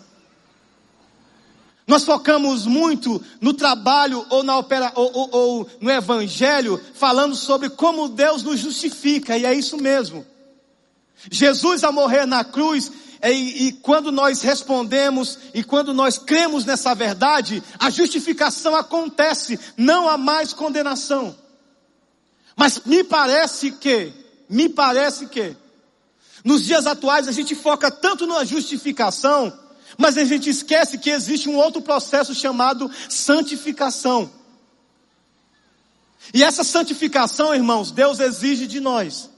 Nós 1.88 2.04
focamos 2.04 2.66
muito 2.66 3.24
no 3.40 3.54
trabalho 3.54 4.26
ou, 4.30 4.44
na 4.44 4.58
opera, 4.58 4.92
ou, 4.96 5.12
ou, 5.14 5.30
ou 5.32 5.70
no 5.80 5.90
evangelho, 5.90 6.78
falando 6.94 7.38
sobre 7.38 7.70
como 7.70 8.10
Deus 8.10 8.44
nos 8.44 8.60
justifica, 8.60 9.38
e 9.38 9.46
é 9.46 9.54
isso 9.54 9.78
mesmo. 9.78 10.26
Jesus 11.30 11.86
a 11.86 11.92
morrer 11.92 12.26
na 12.26 12.44
cruz, 12.44 12.92
e, 13.24 13.68
e 13.68 13.72
quando 13.74 14.12
nós 14.12 14.42
respondemos 14.42 15.38
e 15.54 15.64
quando 15.64 15.94
nós 15.94 16.18
cremos 16.18 16.66
nessa 16.66 16.96
verdade, 16.96 17.62
a 17.78 17.90
justificação 17.90 18.76
acontece, 18.76 19.60
não 19.78 20.10
há 20.10 20.18
mais 20.18 20.54
condenação. 20.54 21.36
Mas 22.56 22.82
me 22.86 23.04
parece 23.04 23.72
que, 23.72 24.14
me 24.50 24.70
parece 24.70 25.28
que, 25.28 25.56
nos 26.44 26.64
dias 26.64 26.88
atuais 26.88 27.28
a 27.28 27.32
gente 27.32 27.56
foca 27.56 27.92
tanto 27.92 28.26
na 28.26 28.44
justificação, 28.44 29.52
mas 29.98 30.18
a 30.18 30.24
gente 30.24 30.50
esquece 30.50 30.98
que 30.98 31.10
existe 31.10 31.50
um 31.50 31.58
outro 31.58 31.82
processo 31.82 32.34
chamado 32.34 32.90
santificação. 33.10 34.32
E 36.34 36.44
essa 36.44 36.64
santificação, 36.64 37.54
irmãos, 37.54 37.92
Deus 37.92 38.20
exige 38.20 38.68
de 38.68 38.80
nós. 38.80 39.31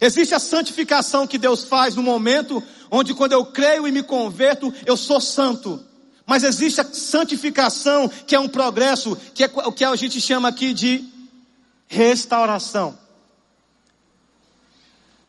Existe 0.00 0.34
a 0.34 0.38
santificação 0.38 1.26
que 1.26 1.38
Deus 1.38 1.64
faz 1.64 1.94
no 1.94 2.02
momento 2.02 2.62
onde 2.90 3.14
quando 3.14 3.32
eu 3.32 3.44
creio 3.44 3.88
e 3.88 3.92
me 3.92 4.02
converto, 4.02 4.72
eu 4.86 4.96
sou 4.96 5.20
santo. 5.20 5.82
Mas 6.26 6.44
existe 6.44 6.80
a 6.80 6.84
santificação, 6.84 8.08
que 8.08 8.34
é 8.34 8.40
um 8.40 8.48
progresso, 8.48 9.16
que 9.34 9.44
é 9.44 9.50
o 9.64 9.72
que 9.72 9.84
a 9.84 9.94
gente 9.96 10.20
chama 10.20 10.48
aqui 10.48 10.72
de 10.72 11.04
restauração. 11.86 13.03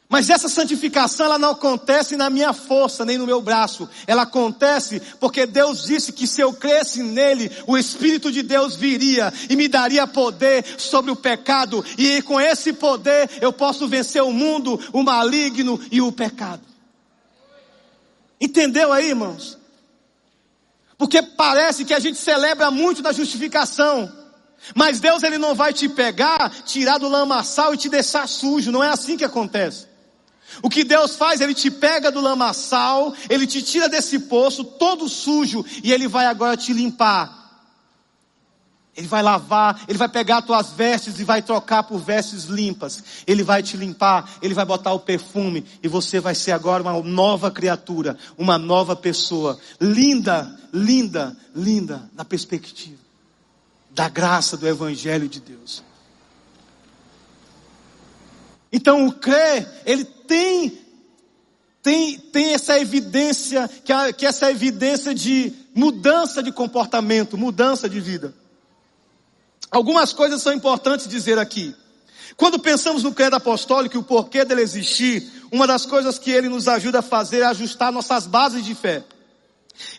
Mas 0.07 0.29
essa 0.29 0.47
santificação 0.47 1.25
ela 1.25 1.39
não 1.39 1.49
acontece 1.49 2.15
na 2.15 2.29
minha 2.29 2.53
força, 2.53 3.03
nem 3.03 3.17
no 3.17 3.25
meu 3.25 3.41
braço. 3.41 3.89
Ela 4.05 4.21
acontece 4.21 5.01
porque 5.19 5.47
Deus 5.47 5.83
disse 5.83 6.13
que 6.13 6.27
se 6.27 6.41
eu 6.41 6.53
cresce 6.53 7.01
nele, 7.01 7.51
o 7.65 7.75
Espírito 7.75 8.31
de 8.31 8.43
Deus 8.43 8.75
viria 8.75 9.33
e 9.49 9.55
me 9.55 9.67
daria 9.67 10.05
poder 10.05 10.63
sobre 10.77 11.09
o 11.09 11.15
pecado. 11.15 11.83
E 11.97 12.21
com 12.21 12.39
esse 12.39 12.71
poder 12.71 13.29
eu 13.41 13.51
posso 13.51 13.87
vencer 13.87 14.21
o 14.21 14.31
mundo, 14.31 14.79
o 14.93 15.01
maligno 15.01 15.79
e 15.91 15.99
o 16.01 16.11
pecado. 16.11 16.61
Entendeu 18.39 18.93
aí, 18.93 19.09
irmãos? 19.09 19.57
Porque 20.99 21.21
parece 21.21 21.83
que 21.83 21.93
a 21.95 21.99
gente 21.99 22.19
celebra 22.19 22.69
muito 22.69 23.01
da 23.01 23.11
justificação. 23.11 24.11
Mas 24.75 24.99
Deus 24.99 25.23
ele 25.23 25.39
não 25.39 25.55
vai 25.55 25.73
te 25.73 25.89
pegar, 25.89 26.49
tirar 26.63 26.99
do 26.99 27.09
lamaçal 27.09 27.73
e 27.73 27.77
te 27.77 27.89
deixar 27.89 28.27
sujo. 28.27 28.71
Não 28.71 28.83
é 28.83 28.89
assim 28.89 29.17
que 29.17 29.25
acontece. 29.25 29.94
O 30.61 30.69
que 30.69 30.83
Deus 30.83 31.15
faz, 31.15 31.41
Ele 31.41 31.53
te 31.53 31.69
pega 31.69 32.11
do 32.11 32.21
lamaçal, 32.21 33.13
Ele 33.29 33.45
te 33.45 33.61
tira 33.61 33.89
desse 33.89 34.19
poço 34.19 34.63
todo 34.63 35.09
sujo 35.09 35.65
e 35.83 35.91
Ele 35.91 36.07
vai 36.07 36.25
agora 36.25 36.57
te 36.57 36.73
limpar. 36.73 37.43
Ele 38.97 39.07
vai 39.07 39.21
lavar, 39.21 39.83
ele 39.89 39.97
vai 39.97 40.07
pegar 40.07 40.41
tuas 40.41 40.71
vestes 40.71 41.19
e 41.19 41.25
vai 41.25 41.41
trocar 41.41 41.83
por 41.83 41.99
vestes 41.99 42.45
limpas. 42.45 43.03
Ele 43.27 43.43
vai 43.43 43.61
te 43.61 43.75
limpar, 43.75 44.37
ele 44.41 44.53
vai 44.53 44.63
botar 44.63 44.93
o 44.93 45.01
perfume 45.01 45.65
e 45.83 45.87
você 45.89 46.21
vai 46.21 46.33
ser 46.33 46.53
agora 46.53 46.81
uma 46.81 47.03
nova 47.03 47.51
criatura, 47.51 48.17
uma 48.37 48.57
nova 48.57 48.95
pessoa. 48.95 49.59
Linda, 49.81 50.57
linda, 50.71 51.35
linda 51.53 52.09
na 52.15 52.23
perspectiva 52.23 53.03
da 53.95 54.09
graça 54.09 54.57
do 54.57 54.67
evangelho 54.67 55.27
de 55.27 55.39
Deus. 55.39 55.81
Então 58.75 59.07
o 59.07 59.13
crer, 59.13 59.65
ele 59.85 60.03
tem 60.03 60.85
tem, 61.81 62.17
tem 62.17 62.53
essa 62.53 62.77
evidência, 62.77 63.69
que, 63.85 63.93
a, 63.93 64.11
que 64.11 64.25
essa 64.25 64.51
evidência 64.51 65.13
de 65.13 65.53
mudança 65.73 66.43
de 66.43 66.51
comportamento, 66.51 67.37
mudança 67.37 67.87
de 67.87 68.01
vida. 68.01 68.33
Algumas 69.71 70.11
coisas 70.11 70.41
são 70.41 70.51
importantes 70.51 71.07
dizer 71.07 71.39
aqui. 71.39 71.73
Quando 72.35 72.59
pensamos 72.59 73.01
no 73.01 73.13
credo 73.13 73.35
apostólico 73.35 73.95
e 73.95 73.99
o 73.99 74.03
porquê 74.03 74.43
dele 74.43 74.61
existir, 74.61 75.31
uma 75.51 75.65
das 75.65 75.85
coisas 75.85 76.19
que 76.19 76.31
ele 76.31 76.49
nos 76.49 76.67
ajuda 76.67 76.99
a 76.99 77.03
fazer 77.03 77.41
é 77.41 77.45
ajustar 77.45 77.93
nossas 77.93 78.27
bases 78.27 78.65
de 78.65 78.75
fé. 78.75 79.05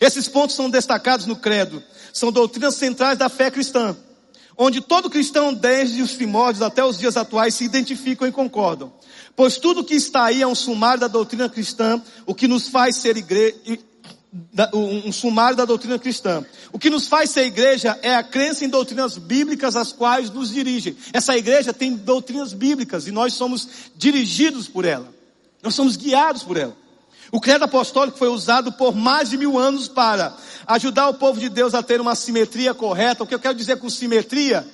Esses 0.01 0.29
pontos 0.29 0.55
são 0.55 0.69
destacados 0.69 1.25
no 1.25 1.37
credo. 1.37 1.83
São 2.13 2.31
doutrinas 2.31 2.75
centrais 2.75 3.17
da 3.17 3.31
fé 3.31 3.51
cristã, 3.51 3.97
onde 4.57 4.81
todo 4.81 5.11
cristão, 5.11 5.53
desde 5.53 6.03
os 6.03 6.13
primórdios 6.13 6.63
até 6.63 6.85
os 6.85 6.99
dias 6.99 7.17
atuais, 7.17 7.55
se 7.55 7.65
identificam 7.65 8.27
e 8.27 8.33
concordam. 8.33 8.93
Pois 9.35 9.59
tudo 9.59 9.85
que 9.85 9.95
está 9.95 10.25
aí 10.25 10.43
é 10.43 10.47
um 10.47 10.55
sumário 10.55 11.01
da 11.01 11.09
doutrina 11.09 11.49
cristã, 11.49 12.03
o 12.25 12.35
que 12.35 12.49
nos 12.49 12.69
faz 12.69 12.97
ser 12.97 13.17
igreja, 13.17 13.57
um 14.73 15.13
sumário 15.13 15.57
da 15.57 15.65
doutrina 15.65 15.99
cristã. 15.99 16.45
O 16.73 16.79
que 16.79 16.91
nos 16.91 17.07
faz 17.07 17.31
ser 17.31 17.47
igreja 17.47 17.99
é 18.03 18.15
a 18.15 18.23
crença 18.23 18.65
em 18.65 18.69
doutrinas 18.69 19.17
bíblicas 19.17 19.77
às 19.77 19.93
quais 19.93 20.31
nos 20.31 20.51
dirigem. 20.51 20.97
Essa 21.13 21.37
igreja 21.37 21.73
tem 21.73 21.95
doutrinas 21.95 22.53
bíblicas 22.53 23.07
e 23.07 23.13
nós 23.13 23.35
somos 23.35 23.69
dirigidos 23.95 24.69
por 24.69 24.85
ela. 24.85 25.13
Nós 25.63 25.75
somos 25.75 25.97
guiados 25.97 26.43
por 26.43 26.57
ela. 26.57 26.77
O 27.33 27.41
credo 27.41 27.65
apostólico 27.65 28.19
foi 28.19 28.29
usado 28.29 28.73
por 28.73 28.95
mais 28.95 29.31
de 29.31 29.37
mil 29.37 29.59
anos 29.59 29.89
para 29.89 30.35
ajudar 30.67 31.09
o 31.09 31.15
povo 31.15 31.41
de 31.41 31.49
Deus 31.49 31.75
a 31.75 31.83
ter 31.83 32.01
uma 32.01 32.15
simetria 32.15 32.73
correta. 32.73 33.25
O 33.25 33.27
que 33.27 33.35
eu 33.35 33.41
quero 33.41 33.55
dizer 33.55 33.79
com 33.79 33.91
simetria 33.91 34.67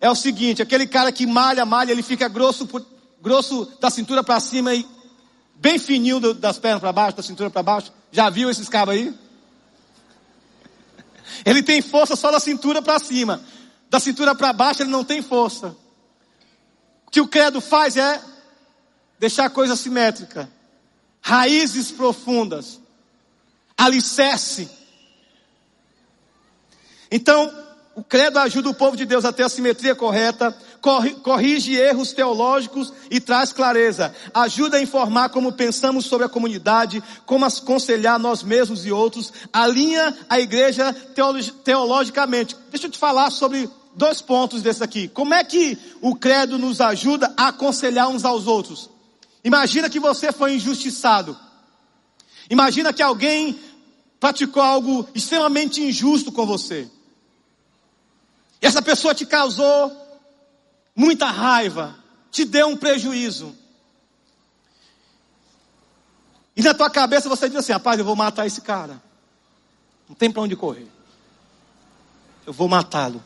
é 0.00 0.10
o 0.10 0.14
seguinte: 0.14 0.62
aquele 0.62 0.86
cara 0.86 1.10
que 1.10 1.26
malha, 1.26 1.64
malha, 1.64 1.92
ele 1.92 2.02
fica 2.02 2.28
grosso 2.28 2.68
grosso 3.20 3.72
da 3.80 3.90
cintura 3.90 4.22
para 4.22 4.38
cima 4.38 4.74
e 4.74 4.86
bem 5.56 5.78
fininho 5.78 6.34
das 6.34 6.58
pernas 6.58 6.80
para 6.80 6.92
baixo, 6.92 7.16
da 7.16 7.22
cintura 7.22 7.50
para 7.50 7.62
baixo. 7.62 7.92
Já 8.12 8.30
viu 8.30 8.48
esses 8.48 8.68
cabos 8.68 8.94
aí? 8.94 9.12
Ele 11.44 11.62
tem 11.62 11.82
força 11.82 12.14
só 12.14 12.30
da 12.30 12.38
cintura 12.38 12.80
para 12.80 12.98
cima. 12.98 13.40
Da 13.90 14.00
cintura 14.00 14.34
para 14.34 14.52
baixo 14.52 14.82
ele 14.82 14.90
não 14.90 15.04
tem 15.04 15.22
força. 15.22 15.76
O 17.06 17.10
que 17.10 17.20
o 17.20 17.28
credo 17.28 17.60
faz 17.60 17.96
é 17.96 18.20
deixar 19.18 19.46
a 19.46 19.50
coisa 19.50 19.76
simétrica. 19.76 20.48
Raízes 21.26 21.90
profundas. 21.90 22.80
Alicerce. 23.76 24.70
Então, 27.10 27.52
o 27.96 28.04
credo 28.04 28.38
ajuda 28.38 28.70
o 28.70 28.74
povo 28.74 28.96
de 28.96 29.04
Deus 29.04 29.24
a 29.24 29.32
ter 29.32 29.42
a 29.42 29.48
simetria 29.48 29.96
correta, 29.96 30.56
corrige 31.24 31.74
erros 31.74 32.12
teológicos 32.12 32.92
e 33.10 33.18
traz 33.18 33.52
clareza. 33.52 34.14
Ajuda 34.32 34.76
a 34.76 34.80
informar 34.80 35.30
como 35.30 35.50
pensamos 35.50 36.06
sobre 36.06 36.26
a 36.26 36.28
comunidade, 36.28 37.02
como 37.24 37.44
aconselhar 37.44 38.20
nós 38.20 38.44
mesmos 38.44 38.86
e 38.86 38.92
outros. 38.92 39.32
Alinha 39.52 40.16
a 40.28 40.38
igreja 40.38 40.94
teologicamente. 41.64 42.56
Deixa 42.70 42.86
eu 42.86 42.90
te 42.90 42.98
falar 42.98 43.32
sobre 43.32 43.68
dois 43.96 44.20
pontos 44.20 44.62
desse 44.62 44.84
aqui. 44.84 45.08
Como 45.08 45.34
é 45.34 45.42
que 45.42 45.76
o 46.00 46.14
credo 46.14 46.56
nos 46.56 46.80
ajuda 46.80 47.34
a 47.36 47.48
aconselhar 47.48 48.08
uns 48.10 48.24
aos 48.24 48.46
outros? 48.46 48.94
Imagina 49.46 49.88
que 49.88 50.00
você 50.00 50.32
foi 50.32 50.56
injustiçado. 50.56 51.38
Imagina 52.50 52.92
que 52.92 53.00
alguém 53.00 53.56
praticou 54.18 54.60
algo 54.60 55.08
extremamente 55.14 55.80
injusto 55.80 56.32
com 56.32 56.44
você. 56.44 56.90
E 58.60 58.66
essa 58.66 58.82
pessoa 58.82 59.14
te 59.14 59.24
causou 59.24 59.96
muita 60.96 61.26
raiva, 61.26 61.96
te 62.28 62.44
deu 62.44 62.66
um 62.66 62.76
prejuízo. 62.76 63.54
E 66.56 66.62
na 66.62 66.74
tua 66.74 66.90
cabeça 66.90 67.28
você 67.28 67.48
diz 67.48 67.58
assim: 67.58 67.72
rapaz, 67.72 68.00
eu 68.00 68.04
vou 68.04 68.16
matar 68.16 68.48
esse 68.48 68.62
cara. 68.62 69.00
Não 70.08 70.16
tem 70.16 70.28
para 70.28 70.42
onde 70.42 70.56
correr. 70.56 70.88
Eu 72.44 72.52
vou 72.52 72.66
matá-lo. 72.66 73.22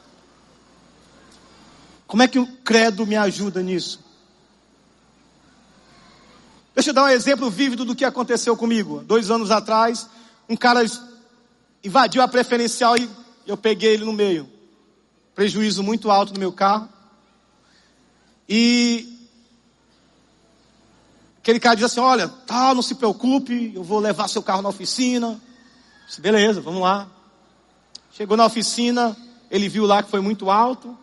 Como 2.07 2.23
é 2.23 2.29
que 2.29 2.39
o 2.39 2.47
credo 2.59 3.07
me 3.07 3.17
ajuda 3.17 3.63
nisso? 3.63 4.10
Deixa 6.81 6.93
eu 6.93 6.95
dar 6.95 7.05
um 7.05 7.09
exemplo 7.09 7.51
vívido 7.51 7.85
do 7.85 7.95
que 7.95 8.07
aconteceu 8.07 8.57
comigo. 8.57 9.03
Dois 9.03 9.31
anos 9.31 9.51
atrás, 9.51 10.09
um 10.49 10.57
cara 10.57 10.83
invadiu 11.85 12.23
a 12.23 12.27
preferencial 12.27 12.97
e 12.97 13.07
eu 13.47 13.55
peguei 13.55 13.93
ele 13.93 14.07
no 14.07 14.15
meio. 14.15 14.49
Prejuízo 15.35 15.83
muito 15.83 16.11
alto 16.11 16.33
no 16.33 16.41
meu 16.41 16.51
carro. 16.51 16.89
E 18.49 19.15
aquele 21.43 21.61
cara 21.61 21.75
diz 21.75 21.85
assim: 21.85 22.01
Olha, 22.01 22.29
tá, 22.29 22.73
não 22.75 22.81
se 22.81 22.95
preocupe, 22.95 23.73
eu 23.75 23.85
vou 23.85 23.99
levar 23.99 24.27
seu 24.27 24.43
carro 24.43 24.63
na 24.63 24.71
oficina. 24.71 25.39
Disse, 26.09 26.23
Beleza, 26.23 26.63
vamos 26.63 26.81
lá. 26.81 27.07
Chegou 28.11 28.39
na 28.39 28.47
oficina, 28.47 29.15
ele 29.51 29.69
viu 29.69 29.85
lá 29.85 30.03
que 30.03 30.11
foi 30.11 30.23
muito 30.23 30.51
alto. 30.51 30.97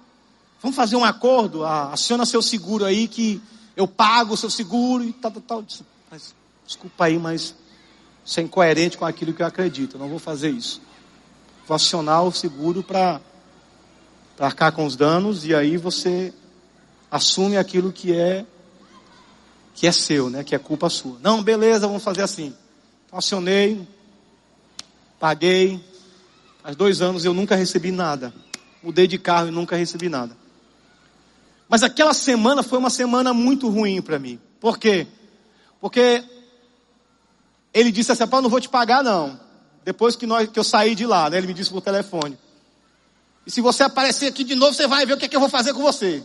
Vamos 0.59 0.75
fazer 0.75 0.95
um 0.95 1.05
acordo, 1.05 1.63
aciona 1.63 2.25
seu 2.25 2.41
seguro 2.41 2.83
aí 2.83 3.07
que 3.07 3.39
eu 3.77 3.87
pago 3.87 4.33
o 4.33 4.37
seu 4.37 4.49
seguro 4.49 5.03
e 5.03 5.13
tal, 5.13 5.31
tal, 5.31 5.41
tal. 5.43 5.63
Mas, 6.09 6.33
desculpa 6.65 7.05
aí, 7.05 7.19
mas 7.19 7.53
isso 8.25 8.39
é 8.39 8.43
incoerente 8.43 8.97
com 8.97 9.05
aquilo 9.05 9.31
que 9.31 9.43
eu 9.43 9.45
acredito. 9.45 9.95
Eu 9.95 9.99
não 9.99 10.09
vou 10.09 10.17
fazer 10.17 10.49
isso. 10.49 10.81
Vou 11.67 11.75
acionar 11.75 12.23
o 12.23 12.31
seguro 12.31 12.81
para 12.81 13.21
arcar 14.39 14.71
com 14.71 14.83
os 14.83 14.95
danos 14.95 15.45
e 15.45 15.53
aí 15.53 15.77
você 15.77 16.33
assume 17.11 17.55
aquilo 17.55 17.93
que 17.93 18.11
é 18.11 18.43
que 19.75 19.85
é 19.85 19.91
seu, 19.91 20.27
né? 20.27 20.43
Que 20.43 20.55
é 20.55 20.57
culpa 20.57 20.89
sua. 20.89 21.19
Não, 21.21 21.43
beleza, 21.43 21.85
vamos 21.85 22.03
fazer 22.03 22.23
assim. 22.23 22.55
Então, 23.05 23.19
acionei, 23.19 23.87
paguei. 25.19 25.79
Há 26.63 26.73
dois 26.73 26.99
anos 26.99 27.23
eu 27.25 27.33
nunca 27.33 27.55
recebi 27.55 27.91
nada. 27.91 28.33
Mudei 28.81 29.05
de 29.05 29.19
carro 29.19 29.49
e 29.49 29.51
nunca 29.51 29.75
recebi 29.75 30.09
nada. 30.09 30.35
Mas 31.69 31.83
aquela 31.83 32.13
semana 32.13 32.63
foi 32.63 32.79
uma 32.79 32.89
semana 32.89 33.33
muito 33.33 33.69
ruim 33.69 34.01
para 34.01 34.17
mim. 34.17 34.39
Por 34.59 34.77
quê? 34.77 35.05
Porque 35.81 36.23
ele 37.73 37.91
disse 37.91 38.11
assim, 38.11 38.25
Paulo, 38.27 38.43
não 38.43 38.49
vou 38.49 38.61
te 38.61 38.69
pagar 38.69 39.03
não. 39.03 39.39
Depois 39.83 40.15
que, 40.15 40.25
nós, 40.25 40.49
que 40.49 40.57
eu 40.57 40.63
saí 40.63 40.95
de 40.95 41.05
lá, 41.05 41.29
né? 41.29 41.37
Ele 41.37 41.47
me 41.47 41.53
disse 41.53 41.69
por 41.69 41.81
telefone. 41.81 42.37
E 43.45 43.51
se 43.51 43.61
você 43.61 43.83
aparecer 43.83 44.27
aqui 44.27 44.43
de 44.43 44.55
novo, 44.55 44.73
você 44.73 44.87
vai 44.87 45.05
ver 45.05 45.13
o 45.13 45.17
que, 45.17 45.25
é 45.25 45.27
que 45.27 45.35
eu 45.35 45.39
vou 45.39 45.49
fazer 45.49 45.73
com 45.73 45.81
você. 45.81 46.23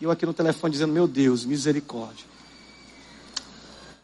E 0.00 0.04
eu 0.04 0.10
aqui 0.10 0.24
no 0.24 0.32
telefone 0.32 0.72
dizendo, 0.72 0.92
meu 0.92 1.06
Deus, 1.06 1.44
misericórdia. 1.44 2.24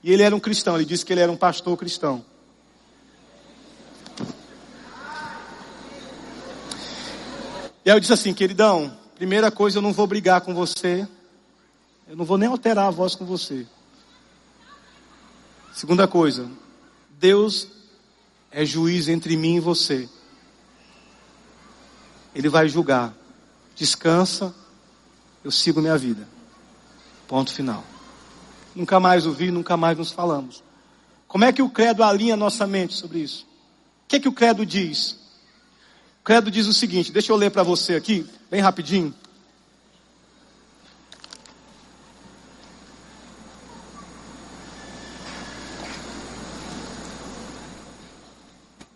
E 0.03 0.13
ele 0.13 0.23
era 0.23 0.35
um 0.35 0.41
cristão, 0.41 0.77
ele 0.77 0.85
disse 0.85 1.05
que 1.05 1.13
ele 1.13 1.21
era 1.21 1.31
um 1.31 1.37
pastor 1.37 1.77
cristão. 1.77 2.25
E 7.85 7.91
aí 7.91 7.97
eu 7.97 8.01
disse 8.01 8.13
assim, 8.13 8.35
queridão, 8.35 8.97
primeira 9.17 9.51
coisa, 9.51 9.79
eu 9.79 9.83
não 9.83 9.93
vou 9.93 10.07
brigar 10.07 10.43
com 10.43 10.55
você. 10.55 11.09
Eu 12.07 12.15
não 12.15 12.25
vou 12.25 12.39
nem 12.39 12.49
alterar 12.49 12.87
a 12.87 12.91
voz 12.91 13.15
com 13.15 13.25
você. 13.25 13.67
Segunda 15.73 16.07
coisa, 16.07 16.49
Deus 17.19 17.69
é 18.51 18.65
juiz 18.65 19.09
entre 19.09 19.37
mim 19.37 19.57
e 19.57 19.61
você. 19.61 20.09
Ele 22.35 22.49
vai 22.49 22.69
julgar. 22.69 23.13
Descansa 23.75 24.55
eu 25.43 25.51
sigo 25.51 25.81
minha 25.81 25.97
vida. 25.97 26.29
Ponto 27.29 27.53
final. 27.53 27.85
Nunca 28.75 28.99
mais 28.99 29.27
ouvi, 29.27 29.51
nunca 29.51 29.77
mais 29.77 29.97
nos 29.97 30.11
falamos. 30.11 30.63
Como 31.29 31.45
é 31.45 31.53
que 31.53 31.63
o 31.63 31.71
credo 31.71 32.03
alinha 32.03 32.37
nossa 32.37 32.67
mente 32.67 32.95
sobre 32.95 33.21
isso? 33.21 33.47
O 34.05 34.09
que 34.09 34.17
é 34.17 34.21
que 34.21 34.29
o 34.29 34.33
credo 34.33 34.67
diz? 34.67 35.17
O 36.27 36.33
credo 36.35 36.51
diz 36.51 36.67
o 36.67 36.75
seguinte, 36.75 37.13
deixa 37.13 37.31
eu 37.31 37.37
ler 37.37 37.53
para 37.53 37.63
você 37.63 37.95
aqui, 37.95 38.29
bem 38.51 38.61
rapidinho. 38.61 39.15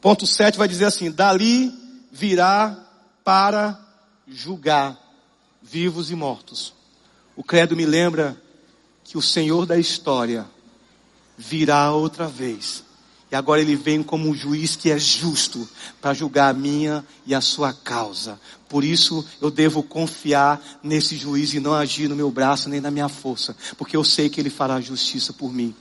Ponto 0.01 0.26
7 0.26 0.59
vai 0.59 0.66
dizer 0.66 0.87
assim: 0.87 1.09
dali 1.09 1.72
virá 2.11 2.76
para 3.22 3.81
julgar 4.26 4.99
vivos 5.62 6.11
e 6.11 6.16
mortos. 6.16 6.74
O 7.37 7.45
credo 7.45 7.76
me 7.76 7.87
lembra 7.87 8.37
que 9.05 9.16
o 9.16 9.22
Senhor 9.22 9.66
da 9.66 9.78
história 9.78 10.45
virá 11.39 11.93
outra 11.93 12.26
vez 12.26 12.89
E 13.31 13.37
agora 13.37 13.61
ele 13.61 13.76
vem 13.76 14.03
como 14.03 14.28
um 14.28 14.35
juiz 14.35 14.74
que 14.74 14.91
é 14.91 14.99
justo 14.99 15.68
para 16.01 16.12
julgar 16.12 16.51
a 16.51 16.53
minha 16.53 17.05
e 17.24 17.35
a 17.35 17.41
sua 17.41 17.72
causa. 17.72 18.41
Por 18.68 18.83
isso 18.83 19.24
eu 19.41 19.51
devo 19.51 19.83
confiar 19.83 20.61
nesse 20.83 21.16
juiz 21.16 21.55
e 21.55 21.61
não 21.61 21.72
agir 21.74 22.09
no 22.09 22.16
meu 22.16 22.31
braço 22.31 22.68
nem 22.68 22.81
na 22.81 22.91
minha 22.91 23.09
força, 23.09 23.57
porque 23.78 23.97
eu 23.97 24.03
sei 24.03 24.28
que 24.28 24.41
ele 24.41 24.51
fará 24.51 24.81
justiça 24.81 25.33
por 25.33 25.53
mim. 25.53 25.74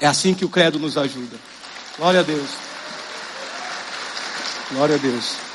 É 0.00 0.06
assim 0.06 0.34
que 0.34 0.44
o 0.44 0.48
credo 0.48 0.78
nos 0.78 0.96
ajuda. 0.96 1.36
Glória 1.96 2.20
a 2.20 2.22
Deus. 2.22 2.50
Glória 4.70 4.96
a 4.96 4.98
Deus. 4.98 5.47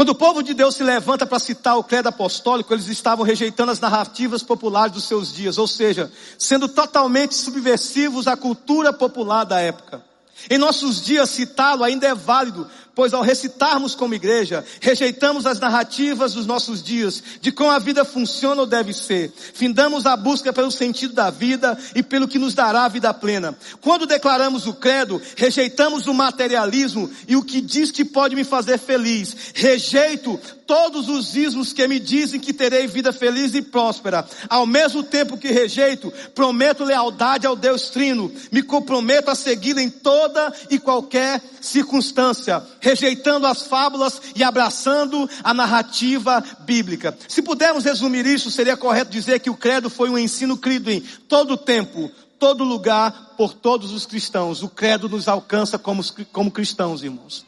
Quando 0.00 0.12
o 0.12 0.14
povo 0.14 0.42
de 0.42 0.54
Deus 0.54 0.76
se 0.76 0.82
levanta 0.82 1.26
para 1.26 1.38
citar 1.38 1.76
o 1.76 1.84
credo 1.84 2.08
apostólico, 2.08 2.72
eles 2.72 2.88
estavam 2.88 3.22
rejeitando 3.22 3.70
as 3.70 3.80
narrativas 3.80 4.42
populares 4.42 4.94
dos 4.94 5.04
seus 5.04 5.30
dias, 5.30 5.58
ou 5.58 5.68
seja, 5.68 6.10
sendo 6.38 6.66
totalmente 6.68 7.34
subversivos 7.34 8.26
à 8.26 8.34
cultura 8.34 8.94
popular 8.94 9.44
da 9.44 9.60
época. 9.60 10.02
Em 10.48 10.56
nossos 10.56 11.04
dias, 11.04 11.28
citá-lo 11.28 11.84
ainda 11.84 12.06
é 12.06 12.14
válido, 12.14 12.66
pois 13.00 13.14
ao 13.14 13.22
recitarmos 13.22 13.94
como 13.94 14.12
igreja, 14.12 14.62
rejeitamos 14.78 15.46
as 15.46 15.58
narrativas 15.58 16.34
dos 16.34 16.44
nossos 16.44 16.82
dias, 16.82 17.22
de 17.40 17.50
como 17.50 17.70
a 17.70 17.78
vida 17.78 18.04
funciona 18.04 18.60
ou 18.60 18.66
deve 18.66 18.92
ser. 18.92 19.32
Findamos 19.54 20.04
a 20.04 20.14
busca 20.18 20.52
pelo 20.52 20.70
sentido 20.70 21.14
da 21.14 21.30
vida 21.30 21.78
e 21.94 22.02
pelo 22.02 22.28
que 22.28 22.38
nos 22.38 22.52
dará 22.52 22.84
a 22.84 22.88
vida 22.88 23.14
plena. 23.14 23.56
Quando 23.80 24.04
declaramos 24.04 24.66
o 24.66 24.74
credo, 24.74 25.18
rejeitamos 25.34 26.08
o 26.08 26.12
materialismo 26.12 27.10
e 27.26 27.36
o 27.36 27.42
que 27.42 27.62
diz 27.62 27.90
que 27.90 28.04
pode 28.04 28.36
me 28.36 28.44
fazer 28.44 28.76
feliz. 28.76 29.34
Rejeito 29.54 30.38
todos 30.70 31.08
os 31.08 31.34
ismos 31.34 31.72
que 31.72 31.88
me 31.88 31.98
dizem 31.98 32.38
que 32.38 32.52
terei 32.52 32.86
vida 32.86 33.12
feliz 33.12 33.56
e 33.56 33.60
próspera. 33.60 34.24
Ao 34.48 34.64
mesmo 34.64 35.02
tempo 35.02 35.36
que 35.36 35.50
rejeito, 35.50 36.12
prometo 36.32 36.84
lealdade 36.84 37.44
ao 37.44 37.56
Deus 37.56 37.90
Trino. 37.90 38.30
Me 38.52 38.62
comprometo 38.62 39.32
a 39.32 39.34
segui-lo 39.34 39.80
em 39.80 39.90
toda 39.90 40.54
e 40.70 40.78
qualquer 40.78 41.42
circunstância 41.60 42.62
rejeitando 42.90 43.46
as 43.46 43.62
fábulas 43.62 44.20
e 44.34 44.42
abraçando 44.42 45.28
a 45.42 45.54
narrativa 45.54 46.42
bíblica. 46.60 47.16
Se 47.28 47.40
pudermos 47.40 47.84
resumir 47.84 48.26
isso, 48.26 48.50
seria 48.50 48.76
correto 48.76 49.10
dizer 49.10 49.40
que 49.40 49.50
o 49.50 49.56
credo 49.56 49.88
foi 49.88 50.10
um 50.10 50.18
ensino 50.18 50.56
crido 50.56 50.90
em 50.90 51.00
todo 51.00 51.56
tempo, 51.56 52.10
todo 52.38 52.64
lugar, 52.64 53.34
por 53.36 53.54
todos 53.54 53.92
os 53.92 54.06
cristãos. 54.06 54.62
O 54.62 54.68
credo 54.68 55.08
nos 55.08 55.28
alcança 55.28 55.78
como, 55.78 56.02
como 56.32 56.50
cristãos, 56.50 57.02
irmãos. 57.02 57.46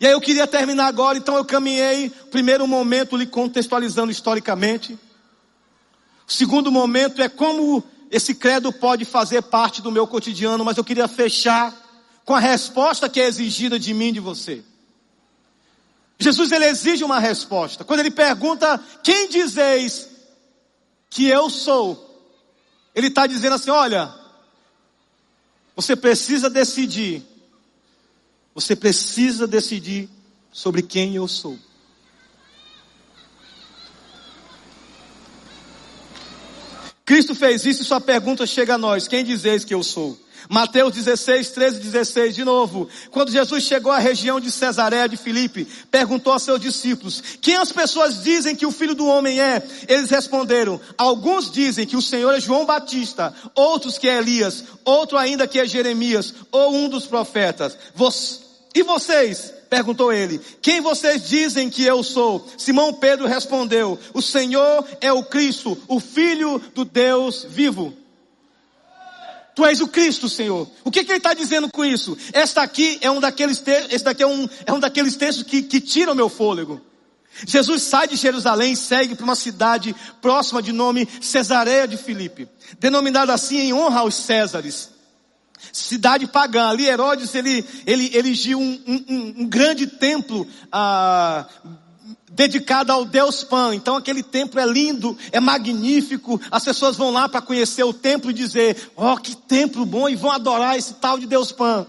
E 0.00 0.06
aí 0.06 0.12
eu 0.12 0.20
queria 0.20 0.46
terminar 0.46 0.86
agora, 0.86 1.16
então 1.16 1.36
eu 1.36 1.44
caminhei, 1.44 2.10
primeiro 2.30 2.66
momento 2.66 3.16
lhe 3.16 3.26
contextualizando 3.26 4.10
historicamente. 4.10 4.98
O 6.26 6.32
segundo 6.32 6.70
momento 6.72 7.22
é 7.22 7.28
como 7.28 7.82
esse 8.10 8.34
credo 8.34 8.72
pode 8.72 9.04
fazer 9.04 9.42
parte 9.42 9.80
do 9.80 9.92
meu 9.92 10.06
cotidiano, 10.06 10.64
mas 10.64 10.76
eu 10.76 10.84
queria 10.84 11.08
fechar 11.08 11.85
com 12.26 12.34
a 12.34 12.40
resposta 12.40 13.08
que 13.08 13.20
é 13.20 13.26
exigida 13.26 13.78
de 13.78 13.94
mim 13.94 14.08
e 14.08 14.12
de 14.12 14.20
você. 14.20 14.62
Jesus 16.18 16.50
ele 16.50 16.64
exige 16.64 17.04
uma 17.04 17.20
resposta. 17.20 17.84
Quando 17.84 18.00
ele 18.00 18.10
pergunta: 18.10 18.82
Quem 19.02 19.28
dizeis 19.28 20.08
que 21.08 21.28
eu 21.28 21.48
sou? 21.48 22.02
Ele 22.94 23.06
está 23.06 23.28
dizendo 23.28 23.54
assim: 23.54 23.70
Olha, 23.70 24.12
você 25.76 25.94
precisa 25.94 26.50
decidir. 26.50 27.22
Você 28.54 28.74
precisa 28.74 29.46
decidir 29.46 30.08
sobre 30.50 30.82
quem 30.82 31.14
eu 31.14 31.28
sou. 31.28 31.56
Cristo 37.04 37.36
fez 37.36 37.64
isso 37.64 37.82
e 37.82 37.84
sua 37.84 38.00
pergunta 38.00 38.44
chega 38.46 38.74
a 38.74 38.78
nós: 38.78 39.06
Quem 39.06 39.24
dizeis 39.24 39.64
que 39.64 39.74
eu 39.74 39.84
sou? 39.84 40.25
Mateus 40.48 40.94
16, 40.94 41.50
13 41.50 41.80
16, 41.80 42.34
de 42.34 42.44
novo. 42.44 42.88
Quando 43.10 43.32
Jesus 43.32 43.64
chegou 43.64 43.92
à 43.92 43.98
região 43.98 44.38
de 44.40 44.50
Cesareia 44.50 45.08
de 45.08 45.16
Filipe, 45.16 45.66
perguntou 45.90 46.32
a 46.32 46.38
seus 46.38 46.60
discípulos, 46.60 47.22
quem 47.40 47.56
as 47.56 47.72
pessoas 47.72 48.22
dizem 48.22 48.54
que 48.54 48.66
o 48.66 48.72
Filho 48.72 48.94
do 48.94 49.06
Homem 49.06 49.40
é? 49.40 49.62
Eles 49.88 50.10
responderam, 50.10 50.80
alguns 50.96 51.50
dizem 51.50 51.86
que 51.86 51.96
o 51.96 52.02
Senhor 52.02 52.32
é 52.32 52.40
João 52.40 52.64
Batista, 52.64 53.34
outros 53.54 53.98
que 53.98 54.08
é 54.08 54.18
Elias, 54.18 54.64
outro 54.84 55.18
ainda 55.18 55.46
que 55.46 55.58
é 55.58 55.66
Jeremias, 55.66 56.34
ou 56.50 56.74
um 56.74 56.88
dos 56.88 57.06
profetas. 57.06 57.76
E 58.74 58.82
vocês? 58.82 59.52
Perguntou 59.68 60.12
ele, 60.12 60.40
quem 60.62 60.80
vocês 60.80 61.28
dizem 61.28 61.68
que 61.68 61.82
eu 61.82 62.02
sou? 62.04 62.46
Simão 62.56 62.92
Pedro 62.94 63.26
respondeu, 63.26 63.98
o 64.14 64.22
Senhor 64.22 64.86
é 65.00 65.12
o 65.12 65.24
Cristo, 65.24 65.76
o 65.88 65.98
Filho 65.98 66.62
do 66.74 66.84
Deus 66.84 67.44
vivo. 67.48 67.92
Tu 69.56 69.64
és 69.64 69.80
o 69.80 69.88
Cristo, 69.88 70.28
Senhor. 70.28 70.68
O 70.84 70.90
que, 70.90 71.02
que 71.02 71.10
ele 71.10 71.16
está 71.16 71.32
dizendo 71.32 71.70
com 71.70 71.82
isso? 71.82 72.14
Esta 72.30 72.60
aqui 72.60 72.98
é 73.00 73.10
um 73.10 73.18
daqueles 73.18 73.58
daqui 74.04 74.22
é 74.22 74.26
um, 74.26 74.46
é 74.66 74.70
um 74.70 74.78
daqueles 74.78 75.16
textos 75.16 75.44
que, 75.44 75.62
que 75.62 75.80
tiram 75.80 76.12
o 76.12 76.14
meu 76.14 76.28
fôlego. 76.28 76.78
Jesus 77.46 77.82
sai 77.82 78.06
de 78.06 78.16
Jerusalém 78.16 78.72
e 78.72 78.76
segue 78.76 79.14
para 79.14 79.24
uma 79.24 79.34
cidade 79.34 79.96
próxima 80.20 80.60
de 80.60 80.72
nome 80.72 81.08
Cesareia 81.22 81.88
de 81.88 81.96
Filipe, 81.96 82.46
denominada 82.78 83.32
assim 83.32 83.56
em 83.56 83.72
honra 83.72 84.00
aos 84.00 84.14
Césares. 84.14 84.90
Cidade 85.72 86.26
pagã. 86.26 86.68
Ali 86.68 86.86
Herodes 86.86 87.34
ele, 87.34 87.64
ele 87.86 88.14
erigiu 88.14 88.60
um, 88.60 88.82
um, 88.86 89.34
um 89.38 89.46
grande 89.46 89.86
templo 89.86 90.46
ah, 90.70 91.46
dedicada 92.30 92.92
ao 92.92 93.04
Deus 93.04 93.42
Pan. 93.44 93.74
Então 93.74 93.96
aquele 93.96 94.22
templo 94.22 94.60
é 94.60 94.66
lindo, 94.66 95.16
é 95.32 95.40
magnífico. 95.40 96.40
As 96.50 96.64
pessoas 96.64 96.96
vão 96.96 97.10
lá 97.10 97.28
para 97.28 97.40
conhecer 97.40 97.84
o 97.84 97.92
templo 97.92 98.30
e 98.30 98.34
dizer: 98.34 98.90
"Oh, 98.96 99.16
que 99.16 99.36
templo 99.36 99.84
bom!" 99.86 100.08
e 100.08 100.16
vão 100.16 100.30
adorar 100.30 100.76
esse 100.76 100.94
tal 100.94 101.18
de 101.18 101.26
Deus 101.26 101.52
Pan. 101.52 101.86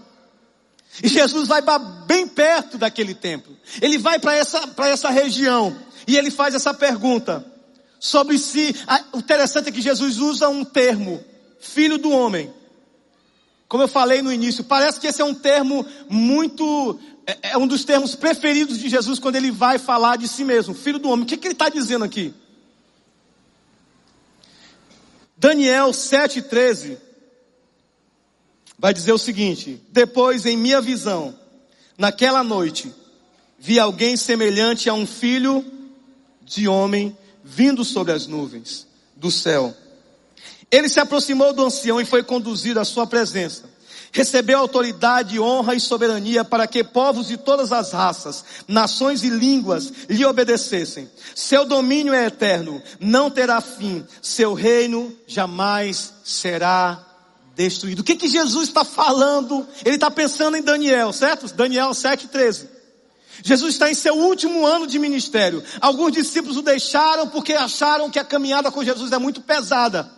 E 1.02 1.08
Jesus 1.08 1.46
vai 1.46 1.62
bem 2.06 2.26
perto 2.26 2.78
daquele 2.78 3.14
templo. 3.14 3.56
Ele 3.80 3.98
vai 3.98 4.18
para 4.18 4.34
essa 4.34 4.66
para 4.68 4.88
essa 4.88 5.10
região 5.10 5.76
e 6.06 6.16
ele 6.16 6.30
faz 6.30 6.54
essa 6.54 6.72
pergunta 6.72 7.44
sobre 8.00 8.38
si. 8.38 8.74
O 9.12 9.18
interessante 9.18 9.68
é 9.68 9.72
que 9.72 9.82
Jesus 9.82 10.18
usa 10.18 10.48
um 10.48 10.64
termo, 10.64 11.22
filho 11.60 11.98
do 11.98 12.10
homem. 12.10 12.52
Como 13.68 13.82
eu 13.82 13.88
falei 13.88 14.22
no 14.22 14.32
início, 14.32 14.64
parece 14.64 14.98
que 14.98 15.06
esse 15.06 15.20
é 15.20 15.24
um 15.24 15.34
termo 15.34 15.84
muito 16.08 16.98
é, 17.28 17.50
é 17.50 17.58
um 17.58 17.66
dos 17.66 17.84
termos 17.84 18.14
preferidos 18.14 18.78
de 18.78 18.88
Jesus 18.88 19.18
quando 19.18 19.36
ele 19.36 19.50
vai 19.50 19.78
falar 19.78 20.16
de 20.16 20.26
si 20.26 20.42
mesmo, 20.42 20.72
filho 20.72 20.98
do 20.98 21.10
homem. 21.10 21.24
O 21.24 21.28
que, 21.28 21.36
que 21.36 21.46
ele 21.46 21.52
está 21.52 21.68
dizendo 21.68 22.02
aqui? 22.02 22.32
Daniel 25.36 25.90
7,13 25.90 26.96
vai 28.78 28.94
dizer 28.94 29.12
o 29.12 29.18
seguinte: 29.18 29.78
Depois, 29.90 30.46
em 30.46 30.56
minha 30.56 30.80
visão, 30.80 31.38
naquela 31.98 32.42
noite, 32.42 32.90
vi 33.58 33.78
alguém 33.78 34.16
semelhante 34.16 34.88
a 34.88 34.94
um 34.94 35.06
filho 35.06 35.62
de 36.42 36.66
homem 36.66 37.16
vindo 37.44 37.84
sobre 37.84 38.14
as 38.14 38.26
nuvens 38.26 38.86
do 39.14 39.30
céu. 39.30 39.76
Ele 40.70 40.88
se 40.88 40.98
aproximou 40.98 41.52
do 41.52 41.62
ancião 41.62 42.00
e 42.00 42.06
foi 42.06 42.22
conduzido 42.22 42.80
à 42.80 42.86
sua 42.86 43.06
presença 43.06 43.77
recebeu 44.12 44.58
autoridade, 44.58 45.38
honra 45.38 45.74
e 45.74 45.80
soberania 45.80 46.44
para 46.44 46.66
que 46.66 46.82
povos 46.82 47.28
de 47.28 47.36
todas 47.36 47.72
as 47.72 47.92
raças, 47.92 48.44
nações 48.66 49.22
e 49.22 49.30
línguas 49.30 49.92
lhe 50.08 50.24
obedecessem. 50.24 51.08
Seu 51.34 51.64
domínio 51.64 52.14
é 52.14 52.26
eterno, 52.26 52.82
não 53.00 53.30
terá 53.30 53.60
fim, 53.60 54.04
seu 54.22 54.54
reino 54.54 55.14
jamais 55.26 56.12
será 56.24 57.04
destruído. 57.54 58.00
O 58.00 58.04
que 58.04 58.16
que 58.16 58.28
Jesus 58.28 58.68
está 58.68 58.84
falando? 58.84 59.66
Ele 59.84 59.96
está 59.96 60.10
pensando 60.10 60.56
em 60.56 60.62
Daniel, 60.62 61.12
certo? 61.12 61.52
Daniel 61.54 61.90
7,13. 61.90 62.68
Jesus 63.42 63.74
está 63.74 63.90
em 63.90 63.94
seu 63.94 64.14
último 64.14 64.66
ano 64.66 64.86
de 64.86 64.98
ministério. 64.98 65.62
Alguns 65.80 66.12
discípulos 66.12 66.56
o 66.56 66.62
deixaram 66.62 67.28
porque 67.28 67.52
acharam 67.52 68.10
que 68.10 68.18
a 68.18 68.24
caminhada 68.24 68.70
com 68.70 68.84
Jesus 68.84 69.12
é 69.12 69.18
muito 69.18 69.40
pesada. 69.40 70.17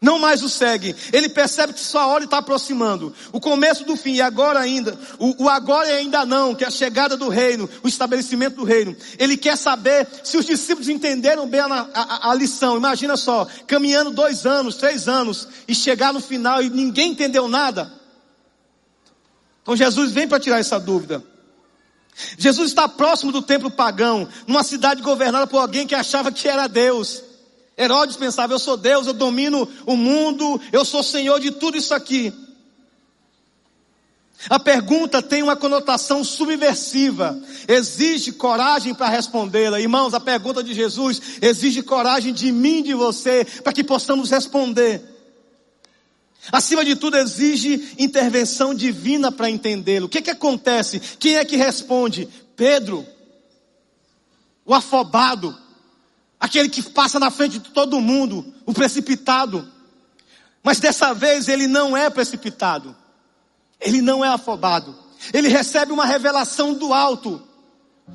Não 0.00 0.18
mais 0.18 0.44
o 0.44 0.48
segue. 0.48 0.94
Ele 1.12 1.28
percebe 1.28 1.72
que 1.72 1.80
sua 1.80 2.06
hora 2.06 2.22
está 2.22 2.38
aproximando. 2.38 3.12
O 3.32 3.40
começo 3.40 3.84
do 3.84 3.96
fim, 3.96 4.14
e 4.14 4.22
agora 4.22 4.60
ainda. 4.60 4.96
O, 5.18 5.44
o, 5.44 5.48
agora 5.48 5.88
e 5.88 5.96
ainda 5.96 6.24
não, 6.24 6.54
que 6.54 6.62
é 6.62 6.68
a 6.68 6.70
chegada 6.70 7.16
do 7.16 7.28
reino, 7.28 7.68
o 7.82 7.88
estabelecimento 7.88 8.56
do 8.56 8.64
reino. 8.64 8.96
Ele 9.18 9.36
quer 9.36 9.56
saber 9.56 10.06
se 10.22 10.36
os 10.36 10.46
discípulos 10.46 10.88
entenderam 10.88 11.48
bem 11.48 11.60
a, 11.60 11.88
a, 11.92 12.30
a 12.30 12.34
lição. 12.34 12.76
Imagina 12.76 13.16
só, 13.16 13.44
caminhando 13.66 14.10
dois 14.10 14.46
anos, 14.46 14.76
três 14.76 15.08
anos, 15.08 15.48
e 15.66 15.74
chegar 15.74 16.12
no 16.12 16.20
final 16.20 16.62
e 16.62 16.70
ninguém 16.70 17.10
entendeu 17.10 17.48
nada. 17.48 17.92
Então 19.62 19.74
Jesus 19.74 20.12
vem 20.12 20.28
para 20.28 20.38
tirar 20.38 20.60
essa 20.60 20.78
dúvida. 20.78 21.24
Jesus 22.36 22.68
está 22.68 22.88
próximo 22.88 23.32
do 23.32 23.42
templo 23.42 23.70
pagão, 23.70 24.28
numa 24.46 24.62
cidade 24.62 25.02
governada 25.02 25.46
por 25.46 25.58
alguém 25.58 25.86
que 25.86 25.94
achava 25.94 26.30
que 26.30 26.48
era 26.48 26.68
Deus. 26.68 27.27
Herodes 27.78 28.16
pensava: 28.16 28.52
eu 28.52 28.58
sou 28.58 28.76
Deus, 28.76 29.06
eu 29.06 29.12
domino 29.12 29.68
o 29.86 29.96
mundo, 29.96 30.60
eu 30.72 30.84
sou 30.84 31.02
senhor 31.02 31.38
de 31.38 31.52
tudo 31.52 31.78
isso 31.78 31.94
aqui. 31.94 32.32
A 34.48 34.58
pergunta 34.58 35.20
tem 35.20 35.42
uma 35.42 35.56
conotação 35.56 36.22
subversiva, 36.22 37.40
exige 37.66 38.32
coragem 38.32 38.94
para 38.94 39.08
respondê-la. 39.08 39.80
Irmãos, 39.80 40.14
a 40.14 40.20
pergunta 40.20 40.62
de 40.62 40.74
Jesus 40.74 41.20
exige 41.40 41.82
coragem 41.82 42.32
de 42.32 42.52
mim 42.52 42.82
de 42.82 42.94
você, 42.94 43.44
para 43.62 43.72
que 43.72 43.82
possamos 43.82 44.30
responder. 44.30 45.02
Acima 46.52 46.84
de 46.84 46.94
tudo, 46.94 47.16
exige 47.16 47.94
intervenção 47.98 48.74
divina 48.74 49.30
para 49.30 49.50
entendê-lo. 49.50 50.06
O 50.06 50.08
que, 50.08 50.22
que 50.22 50.30
acontece? 50.30 51.00
Quem 51.18 51.36
é 51.36 51.44
que 51.44 51.56
responde? 51.56 52.28
Pedro, 52.56 53.04
o 54.64 54.72
afobado, 54.72 55.56
aquele 56.38 56.68
que 56.68 56.82
passa 56.82 57.18
na 57.18 57.30
frente 57.30 57.58
de 57.58 57.70
todo 57.70 58.00
mundo, 58.00 58.54
o 58.64 58.72
precipitado. 58.72 59.68
Mas 60.62 60.78
dessa 60.78 61.14
vez 61.14 61.48
ele 61.48 61.66
não 61.66 61.96
é 61.96 62.10
precipitado. 62.10 62.94
Ele 63.80 64.02
não 64.02 64.24
é 64.24 64.28
afobado. 64.28 64.94
Ele 65.32 65.48
recebe 65.48 65.92
uma 65.92 66.04
revelação 66.04 66.74
do 66.74 66.92
alto. 66.92 67.42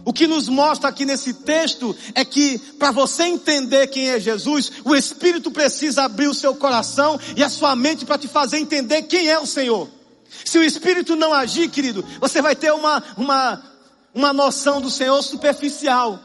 O 0.06 0.12
que 0.12 0.28
nos 0.28 0.50
mostra 0.50 0.90
aqui 0.90 1.06
nesse 1.06 1.34
texto 1.34 1.96
é 2.16 2.26
que 2.26 2.58
para 2.80 2.92
você 2.92 3.24
entender 3.24 3.88
quem 3.88 4.10
é 4.10 4.20
Jesus, 4.20 4.72
o 4.84 4.96
Espírito 4.96 5.52
precisa 5.52 6.04
abrir 6.04 6.28
o 6.28 6.34
seu 6.34 6.56
coração 6.56 7.20
e 7.36 7.44
a 7.44 7.50
sua 7.50 7.76
mente 7.76 8.06
para 8.06 8.18
te 8.18 8.28
fazer 8.28 8.58
entender 8.58 9.04
quem 9.04 9.30
é 9.30 9.40
o 9.40 9.46
Senhor. 9.46 9.90
Se 10.44 10.58
o 10.58 10.64
Espírito 10.64 11.16
não 11.16 11.34
agir, 11.34 11.70
querido, 11.70 12.04
você 12.20 12.42
vai 12.42 12.56
ter 12.56 12.74
uma, 12.74 13.04
uma, 13.16 13.64
uma 14.14 14.34
noção 14.34 14.82
do 14.82 14.90
Senhor 14.90 15.22
superficial. 15.22 16.20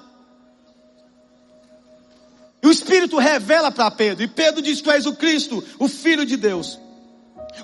E 2.62 2.66
o 2.66 2.70
Espírito 2.70 3.18
revela 3.18 3.70
para 3.70 3.90
Pedro, 3.90 4.24
e 4.24 4.28
Pedro 4.28 4.61
diz: 4.61 4.80
Tu 4.80 4.90
és 4.90 5.06
o 5.06 5.14
Cristo, 5.14 5.62
o 5.78 5.88
Filho 5.88 6.26
de 6.26 6.36
Deus. 6.36 6.78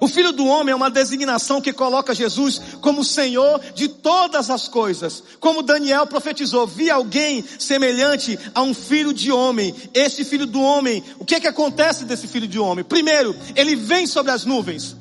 O 0.00 0.08
Filho 0.08 0.32
do 0.32 0.46
Homem 0.46 0.72
é 0.72 0.76
uma 0.76 0.90
designação 0.90 1.60
que 1.60 1.72
coloca 1.72 2.14
Jesus 2.14 2.60
como 2.80 3.04
Senhor 3.04 3.60
de 3.74 3.88
todas 3.88 4.50
as 4.50 4.66
coisas. 4.66 5.22
Como 5.38 5.62
Daniel 5.62 6.06
profetizou, 6.06 6.66
vi 6.66 6.90
alguém 6.90 7.44
semelhante 7.58 8.38
a 8.54 8.62
um 8.62 8.74
filho 8.74 9.12
de 9.12 9.30
homem. 9.30 9.74
Esse 9.92 10.24
filho 10.24 10.46
do 10.46 10.60
homem, 10.60 11.02
o 11.18 11.24
que 11.24 11.36
é 11.36 11.40
que 11.40 11.46
acontece 11.46 12.04
desse 12.04 12.26
filho 12.26 12.48
de 12.48 12.58
homem? 12.58 12.84
Primeiro, 12.84 13.36
ele 13.54 13.76
vem 13.76 14.06
sobre 14.06 14.32
as 14.32 14.44
nuvens. 14.44 14.96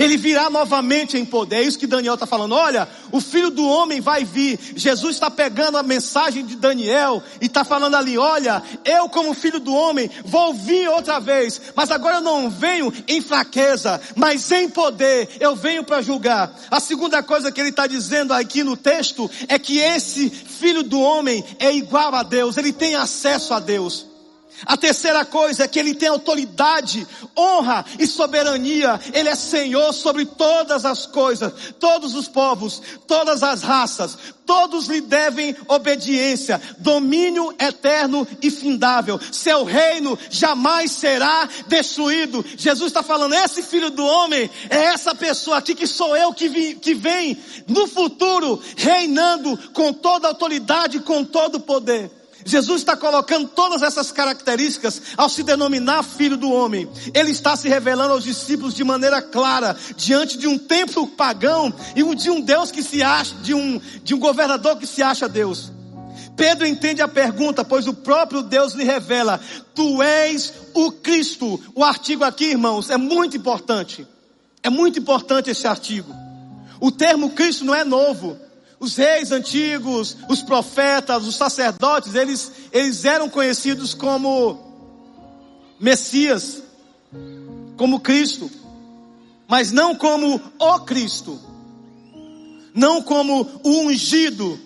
Ele 0.00 0.16
virá 0.16 0.48
novamente 0.48 1.18
em 1.18 1.26
poder. 1.26 1.56
É 1.56 1.62
isso 1.62 1.78
que 1.78 1.86
Daniel 1.86 2.14
está 2.14 2.26
falando. 2.26 2.54
Olha, 2.54 2.88
o 3.12 3.20
filho 3.20 3.50
do 3.50 3.66
homem 3.66 4.00
vai 4.00 4.24
vir. 4.24 4.58
Jesus 4.74 5.16
está 5.16 5.30
pegando 5.30 5.76
a 5.76 5.82
mensagem 5.82 6.44
de 6.44 6.56
Daniel 6.56 7.22
e 7.38 7.44
está 7.44 7.64
falando 7.64 7.96
ali: 7.96 8.16
olha, 8.16 8.62
eu, 8.82 9.10
como 9.10 9.34
filho 9.34 9.60
do 9.60 9.74
homem, 9.74 10.10
vou 10.24 10.54
vir 10.54 10.88
outra 10.88 11.20
vez. 11.20 11.60
Mas 11.76 11.90
agora 11.90 12.16
eu 12.16 12.22
não 12.22 12.48
venho 12.48 12.90
em 13.06 13.20
fraqueza, 13.20 14.00
mas 14.16 14.50
em 14.50 14.70
poder. 14.70 15.28
Eu 15.38 15.54
venho 15.54 15.84
para 15.84 16.00
julgar. 16.00 16.50
A 16.70 16.80
segunda 16.80 17.22
coisa 17.22 17.52
que 17.52 17.60
ele 17.60 17.68
está 17.68 17.86
dizendo 17.86 18.32
aqui 18.32 18.64
no 18.64 18.78
texto 18.78 19.30
é 19.48 19.58
que 19.58 19.80
esse 19.80 20.30
filho 20.30 20.82
do 20.82 20.98
homem 20.98 21.44
é 21.58 21.70
igual 21.74 22.14
a 22.14 22.22
Deus. 22.22 22.56
Ele 22.56 22.72
tem 22.72 22.94
acesso 22.94 23.52
a 23.52 23.60
Deus. 23.60 24.09
A 24.66 24.76
terceira 24.76 25.24
coisa 25.24 25.64
é 25.64 25.68
que 25.68 25.78
ele 25.78 25.94
tem 25.94 26.08
autoridade, 26.08 27.06
honra 27.36 27.84
e 27.98 28.06
soberania. 28.06 29.00
Ele 29.12 29.28
é 29.28 29.34
Senhor 29.34 29.92
sobre 29.92 30.26
todas 30.26 30.84
as 30.84 31.06
coisas, 31.06 31.52
todos 31.78 32.14
os 32.14 32.28
povos, 32.28 32.82
todas 33.06 33.42
as 33.42 33.62
raças. 33.62 34.18
Todos 34.44 34.88
lhe 34.88 35.00
devem 35.00 35.56
obediência, 35.68 36.60
domínio 36.78 37.54
eterno 37.58 38.26
e 38.42 38.50
findável. 38.50 39.20
Seu 39.30 39.62
reino 39.62 40.18
jamais 40.28 40.90
será 40.90 41.48
destruído. 41.68 42.44
Jesus 42.56 42.88
está 42.88 43.02
falando, 43.02 43.34
esse 43.34 43.62
filho 43.62 43.90
do 43.90 44.04
homem 44.04 44.50
é 44.68 44.76
essa 44.86 45.14
pessoa 45.14 45.58
aqui 45.58 45.74
que 45.74 45.86
sou 45.86 46.16
eu 46.16 46.34
que, 46.34 46.48
vi, 46.48 46.74
que 46.74 46.94
vem 46.94 47.38
no 47.68 47.86
futuro 47.86 48.60
reinando 48.76 49.56
com 49.72 49.92
toda 49.92 50.26
autoridade, 50.26 50.98
com 50.98 51.24
todo 51.24 51.60
poder. 51.60 52.19
Jesus 52.44 52.80
está 52.80 52.96
colocando 52.96 53.48
todas 53.48 53.82
essas 53.82 54.10
características 54.10 55.02
ao 55.16 55.28
se 55.28 55.42
denominar 55.42 56.02
filho 56.02 56.36
do 56.36 56.50
homem. 56.50 56.88
Ele 57.14 57.30
está 57.30 57.56
se 57.56 57.68
revelando 57.68 58.12
aos 58.12 58.24
discípulos 58.24 58.74
de 58.74 58.84
maneira 58.84 59.20
clara, 59.20 59.76
diante 59.96 60.38
de 60.38 60.46
um 60.46 60.58
templo 60.58 61.06
pagão 61.06 61.72
e 61.94 62.14
de 62.14 62.30
um 62.30 62.40
Deus 62.40 62.70
que 62.70 62.82
se 62.82 63.02
acha, 63.02 63.34
de 63.36 63.54
um, 63.54 63.80
de 64.02 64.14
um 64.14 64.18
governador 64.18 64.76
que 64.78 64.86
se 64.86 65.02
acha 65.02 65.28
Deus. 65.28 65.70
Pedro 66.36 66.66
entende 66.66 67.02
a 67.02 67.08
pergunta, 67.08 67.62
pois 67.62 67.86
o 67.86 67.92
próprio 67.92 68.42
Deus 68.42 68.72
lhe 68.72 68.84
revela: 68.84 69.38
Tu 69.74 70.02
és 70.02 70.54
o 70.72 70.90
Cristo. 70.90 71.60
O 71.74 71.84
artigo 71.84 72.24
aqui, 72.24 72.46
irmãos, 72.46 72.88
é 72.88 72.96
muito 72.96 73.36
importante. 73.36 74.06
É 74.62 74.70
muito 74.70 74.98
importante 74.98 75.50
esse 75.50 75.66
artigo. 75.66 76.14
O 76.80 76.90
termo 76.90 77.30
Cristo 77.30 77.64
não 77.64 77.74
é 77.74 77.84
novo. 77.84 78.38
Os 78.80 78.96
reis 78.96 79.30
antigos, 79.30 80.16
os 80.26 80.42
profetas, 80.42 81.26
os 81.26 81.36
sacerdotes, 81.36 82.14
eles, 82.14 82.50
eles 82.72 83.04
eram 83.04 83.28
conhecidos 83.28 83.92
como 83.92 84.58
Messias, 85.78 86.62
como 87.76 88.00
Cristo, 88.00 88.50
mas 89.46 89.70
não 89.70 89.94
como 89.94 90.40
o 90.58 90.78
Cristo, 90.80 91.38
não 92.74 93.02
como 93.02 93.46
o 93.62 93.80
ungido. 93.80 94.58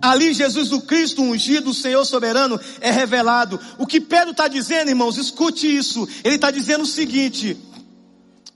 Ali 0.00 0.32
Jesus 0.32 0.70
o 0.72 0.82
Cristo 0.82 1.20
ungido, 1.20 1.70
o 1.70 1.74
Senhor 1.74 2.04
soberano, 2.04 2.60
é 2.80 2.92
revelado. 2.92 3.58
O 3.76 3.86
que 3.86 4.00
Pedro 4.00 4.30
está 4.30 4.46
dizendo, 4.46 4.88
irmãos, 4.88 5.18
escute 5.18 5.66
isso. 5.66 6.08
Ele 6.22 6.36
está 6.36 6.50
dizendo 6.50 6.84
o 6.84 6.86
seguinte: 6.86 7.56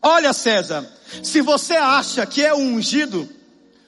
Olha, 0.06 0.34
César, 0.34 0.86
se 1.22 1.40
você 1.40 1.72
acha 1.72 2.26
que 2.26 2.44
é 2.44 2.52
o 2.52 2.58
ungido, 2.58 3.26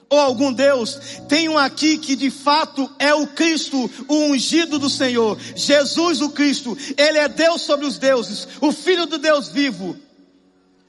ou 0.09 0.19
algum 0.19 0.51
Deus, 0.51 0.99
tem 1.29 1.47
um 1.47 1.59
aqui 1.59 1.99
que 1.99 2.15
de 2.15 2.31
fato 2.31 2.89
é 2.97 3.13
o 3.13 3.27
Cristo, 3.27 3.89
o 4.07 4.15
ungido 4.15 4.79
do 4.79 4.89
Senhor, 4.89 5.37
Jesus 5.55 6.19
o 6.21 6.31
Cristo, 6.31 6.75
Ele 6.97 7.19
é 7.19 7.27
Deus 7.27 7.61
sobre 7.61 7.85
os 7.85 7.99
deuses, 7.99 8.47
o 8.59 8.71
Filho 8.71 9.05
do 9.05 9.19
Deus 9.19 9.49
vivo, 9.49 9.95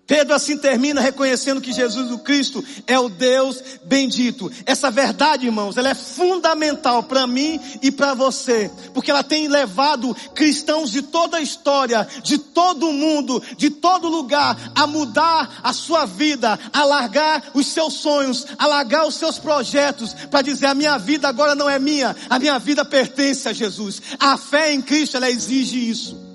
Pedro 0.08 0.34
assim 0.34 0.56
termina 0.56 1.02
reconhecendo 1.02 1.60
que 1.60 1.70
Jesus 1.70 2.10
o 2.10 2.18
Cristo 2.18 2.64
é 2.86 2.98
o 2.98 3.10
Deus 3.10 3.62
bendito. 3.84 4.50
Essa 4.64 4.90
verdade, 4.90 5.44
irmãos, 5.44 5.76
ela 5.76 5.90
é 5.90 5.94
fundamental 5.94 7.02
para 7.02 7.26
mim 7.26 7.60
e 7.82 7.92
para 7.92 8.14
você, 8.14 8.70
porque 8.94 9.10
ela 9.10 9.22
tem 9.22 9.48
levado 9.48 10.16
cristãos 10.34 10.90
de 10.90 11.02
toda 11.02 11.36
a 11.36 11.42
história, 11.42 12.08
de 12.22 12.38
todo 12.38 12.88
o 12.88 12.92
mundo, 12.92 13.42
de 13.58 13.68
todo 13.68 14.08
lugar 14.08 14.72
a 14.74 14.86
mudar 14.86 15.60
a 15.62 15.74
sua 15.74 16.06
vida, 16.06 16.58
a 16.72 16.84
largar 16.84 17.50
os 17.52 17.66
seus 17.66 17.92
sonhos, 17.92 18.46
a 18.56 18.66
largar 18.66 19.06
os 19.06 19.14
seus 19.14 19.38
projetos, 19.38 20.14
para 20.30 20.40
dizer 20.40 20.66
a 20.68 20.74
minha 20.74 20.96
vida 20.96 21.28
agora 21.28 21.54
não 21.54 21.68
é 21.68 21.78
minha, 21.78 22.16
a 22.30 22.38
minha 22.38 22.58
vida 22.58 22.82
pertence 22.82 23.46
a 23.46 23.52
Jesus. 23.52 24.00
A 24.18 24.38
fé 24.38 24.72
em 24.72 24.80
Cristo 24.80 25.18
ela 25.18 25.30
exige 25.30 25.90
isso. 25.90 26.27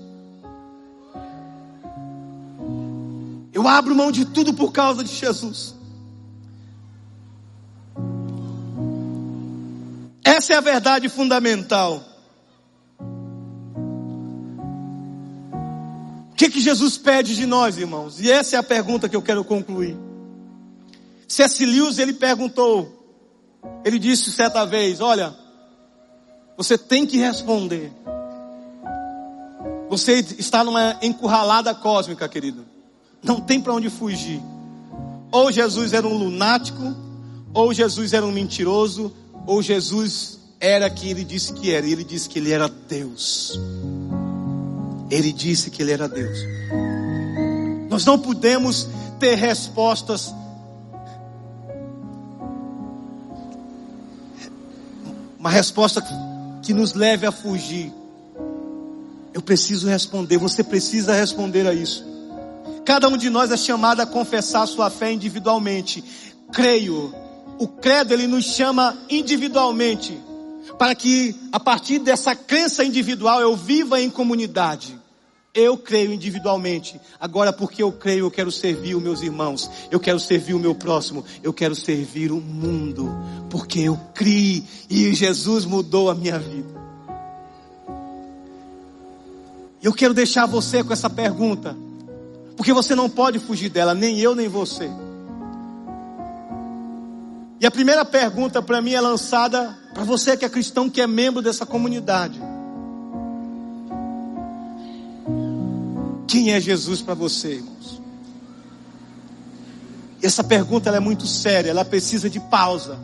Eu 3.54 3.68
abro 3.68 3.96
mão 3.96 4.12
de 4.12 4.26
tudo 4.26 4.54
por 4.54 4.72
causa 4.72 5.04
de 5.04 5.14
Jesus. 5.14 5.76
Essa 10.24 10.54
é 10.54 10.56
a 10.58 10.62
verdade 10.62 11.08
fundamental. 11.08 12.04
O 16.32 16.36
que, 16.36 16.50
que 16.50 16.60
Jesus 16.60 16.98
pede 16.98 17.36
de 17.36 17.46
nós, 17.46 17.78
irmãos? 17.78 18.20
E 18.20 18.32
essa 18.32 18.56
é 18.56 18.60
a 18.60 18.64
pergunta 18.64 19.08
que 19.08 19.16
eu 19.16 19.22
quero 19.22 19.44
concluir. 19.44 19.96
C.S. 21.28 21.64
Lewis, 21.64 22.00
ele 22.00 22.14
perguntou, 22.14 23.04
ele 23.86 24.00
disse 24.00 24.32
certa 24.32 24.66
vez, 24.66 25.00
olha, 25.00 25.36
você 26.58 26.76
tem 26.78 27.06
que 27.06 27.18
responder. 27.18 27.94
Você 29.90 30.14
está 30.40 30.64
numa 30.64 30.98
encurralada 31.04 31.76
cósmica, 31.76 32.28
querido. 32.28 32.73
Não 33.24 33.40
tem 33.40 33.62
para 33.62 33.74
onde 33.74 33.90
fugir. 33.90 34.42
Ou 35.32 35.52
Jesus 35.52 35.94
era 35.94 36.06
um 36.06 36.18
lunático, 36.18 36.96
ou 37.54 37.74
Jesus 37.74 38.14
era 38.14 38.26
um 38.26 38.32
mentiroso, 38.32 39.12
ou 39.48 39.62
Jesus 39.62 40.40
era 40.60 40.90
quem 40.90 41.12
ele 41.12 41.24
disse 41.24 41.54
que 41.54 41.72
era. 41.72 41.86
E 41.86 41.92
ele 41.92 42.04
disse 42.04 42.30
que 42.30 42.40
ele 42.40 42.52
era 42.52 42.68
Deus. 42.68 43.60
Ele 45.10 45.32
disse 45.32 45.72
que 45.72 45.82
ele 45.82 45.92
era 45.92 46.08
Deus. 46.08 46.38
Nós 47.90 48.06
não 48.06 48.20
podemos 48.20 48.88
ter 49.20 49.36
respostas 49.36 50.34
uma 55.44 55.50
resposta 55.50 56.02
que 56.62 56.74
nos 56.74 56.94
leve 56.94 57.26
a 57.26 57.32
fugir. 57.32 57.92
Eu 59.34 59.42
preciso 59.42 59.90
responder, 59.90 60.38
você 60.38 60.64
precisa 60.64 61.14
responder 61.14 61.68
a 61.68 61.74
isso. 61.74 62.13
Cada 62.86 63.08
um 63.08 63.18
de 63.18 63.30
nós 63.30 63.52
é 63.52 63.58
chamado 63.58 64.02
a 64.02 64.06
confessar 64.06 64.68
sua 64.68 64.90
fé 64.90 65.12
individualmente. 65.12 66.04
Creio. 66.52 67.14
O 67.60 67.68
credo 67.68 68.14
ele 68.14 68.28
nos 68.28 68.46
chama 68.46 68.98
individualmente 69.10 70.20
para 70.78 70.96
que 70.96 71.36
a 71.52 71.60
partir 71.60 72.00
dessa 72.00 72.36
crença 72.36 72.84
individual 72.84 73.40
eu 73.42 73.56
viva 73.56 74.02
em 74.02 74.10
comunidade. 74.10 75.00
Eu 75.54 75.78
creio 75.78 76.12
individualmente. 76.12 77.00
Agora, 77.20 77.54
porque 77.54 77.84
eu 77.84 77.92
creio, 77.92 78.26
eu 78.26 78.32
quero 78.32 78.52
servir 78.52 78.96
os 78.96 79.04
meus 79.04 79.22
irmãos. 79.22 79.70
Eu 79.92 80.00
quero 80.00 80.20
servir 80.20 80.56
o 80.56 80.60
meu 80.60 80.74
próximo. 80.74 81.24
Eu 81.44 81.54
quero 81.54 81.76
servir 81.76 82.32
o 82.32 82.42
mundo. 82.42 83.12
Porque 83.52 83.82
eu 83.82 83.96
criei 84.16 84.64
e 84.90 85.14
Jesus 85.14 85.64
mudou 85.64 86.10
a 86.10 86.16
minha 86.16 86.40
vida. 86.40 86.82
Eu 89.82 89.94
quero 89.94 90.14
deixar 90.14 90.48
você 90.48 90.84
com 90.84 90.92
essa 90.92 91.10
pergunta. 91.10 91.78
Porque 92.56 92.74
você 92.74 92.96
não 92.96 93.10
pode 93.10 93.40
fugir 93.40 93.70
dela, 93.70 93.94
nem 93.94 94.20
eu, 94.20 94.36
nem 94.36 94.48
você. 94.48 94.90
E 97.60 97.66
a 97.66 97.72
primeira 97.72 98.04
pergunta 98.04 98.62
para 98.62 98.82
mim 98.82 98.94
é 98.94 99.02
lançada 99.02 99.78
para 99.94 100.04
você 100.04 100.36
que 100.36 100.44
é 100.44 100.50
cristão, 100.50 100.90
que 100.90 101.02
é 101.02 101.08
membro 101.08 101.42
dessa 101.42 101.66
comunidade. 101.66 102.40
Quem 106.28 106.52
é 106.52 106.60
Jesus 106.60 107.02
para 107.02 107.14
você, 107.14 107.56
irmãos? 107.56 108.02
Essa 110.22 110.44
pergunta 110.44 110.90
é 110.90 111.00
muito 111.00 111.28
séria, 111.28 111.70
ela 111.70 111.86
precisa 111.86 112.30
de 112.30 112.40
pausa. 112.40 112.98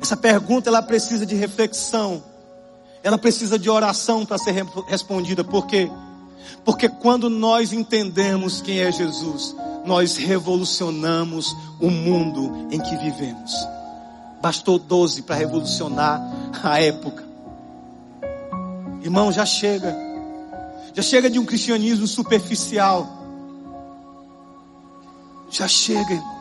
Essa 0.00 0.16
pergunta 0.16 0.70
ela 0.70 0.80
precisa 0.80 1.26
de 1.26 1.34
reflexão. 1.34 2.22
Ela 3.02 3.18
precisa 3.18 3.58
de 3.58 3.68
oração 3.68 4.24
para 4.24 4.38
ser 4.38 4.64
respondida. 4.86 5.44
Por 5.44 5.66
quê? 5.66 5.90
Porque 6.64 6.88
quando 6.88 7.30
nós 7.30 7.72
entendemos 7.72 8.60
quem 8.60 8.80
é 8.80 8.92
Jesus, 8.92 9.54
nós 9.84 10.16
revolucionamos 10.16 11.56
o 11.80 11.90
mundo 11.90 12.68
em 12.70 12.80
que 12.80 12.96
vivemos. 12.96 13.52
Bastou 14.40 14.78
12 14.78 15.22
para 15.22 15.34
revolucionar 15.34 16.20
a 16.62 16.80
época. 16.80 17.24
Irmão, 19.02 19.32
já 19.32 19.46
chega. 19.46 19.96
Já 20.94 21.02
chega 21.02 21.30
de 21.30 21.38
um 21.38 21.44
cristianismo 21.44 22.06
superficial. 22.06 23.06
Já 25.50 25.66
chega, 25.66 26.12
irmãos. 26.12 26.38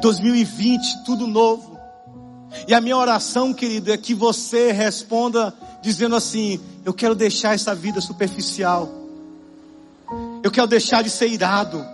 2020, 0.00 1.04
tudo 1.04 1.26
novo. 1.26 1.78
E 2.66 2.74
a 2.74 2.80
minha 2.80 2.96
oração, 2.96 3.52
querido, 3.52 3.92
é 3.92 3.96
que 3.96 4.14
você 4.14 4.72
responda 4.72 5.54
dizendo 5.82 6.16
assim: 6.16 6.60
Eu 6.84 6.94
quero 6.94 7.14
deixar 7.14 7.54
essa 7.54 7.74
vida 7.74 8.00
superficial. 8.00 8.92
Eu 10.42 10.50
quero 10.50 10.66
deixar 10.66 11.02
de 11.02 11.10
ser 11.10 11.28
irado. 11.28 11.84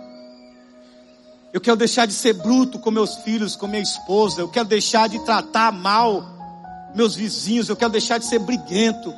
Eu 1.51 1.61
quero 1.61 1.77
deixar 1.77 2.05
de 2.05 2.13
ser 2.13 2.33
bruto 2.33 2.79
com 2.79 2.91
meus 2.91 3.15
filhos, 3.17 3.55
com 3.55 3.67
minha 3.67 3.81
esposa. 3.81 4.41
Eu 4.41 4.49
quero 4.49 4.67
deixar 4.67 5.07
de 5.07 5.19
tratar 5.19 5.71
mal 5.71 6.25
meus 6.93 7.15
vizinhos. 7.15 7.69
Eu 7.69 7.75
quero 7.75 7.91
deixar 7.91 8.17
de 8.17 8.25
ser 8.25 8.39
briguento. 8.39 9.13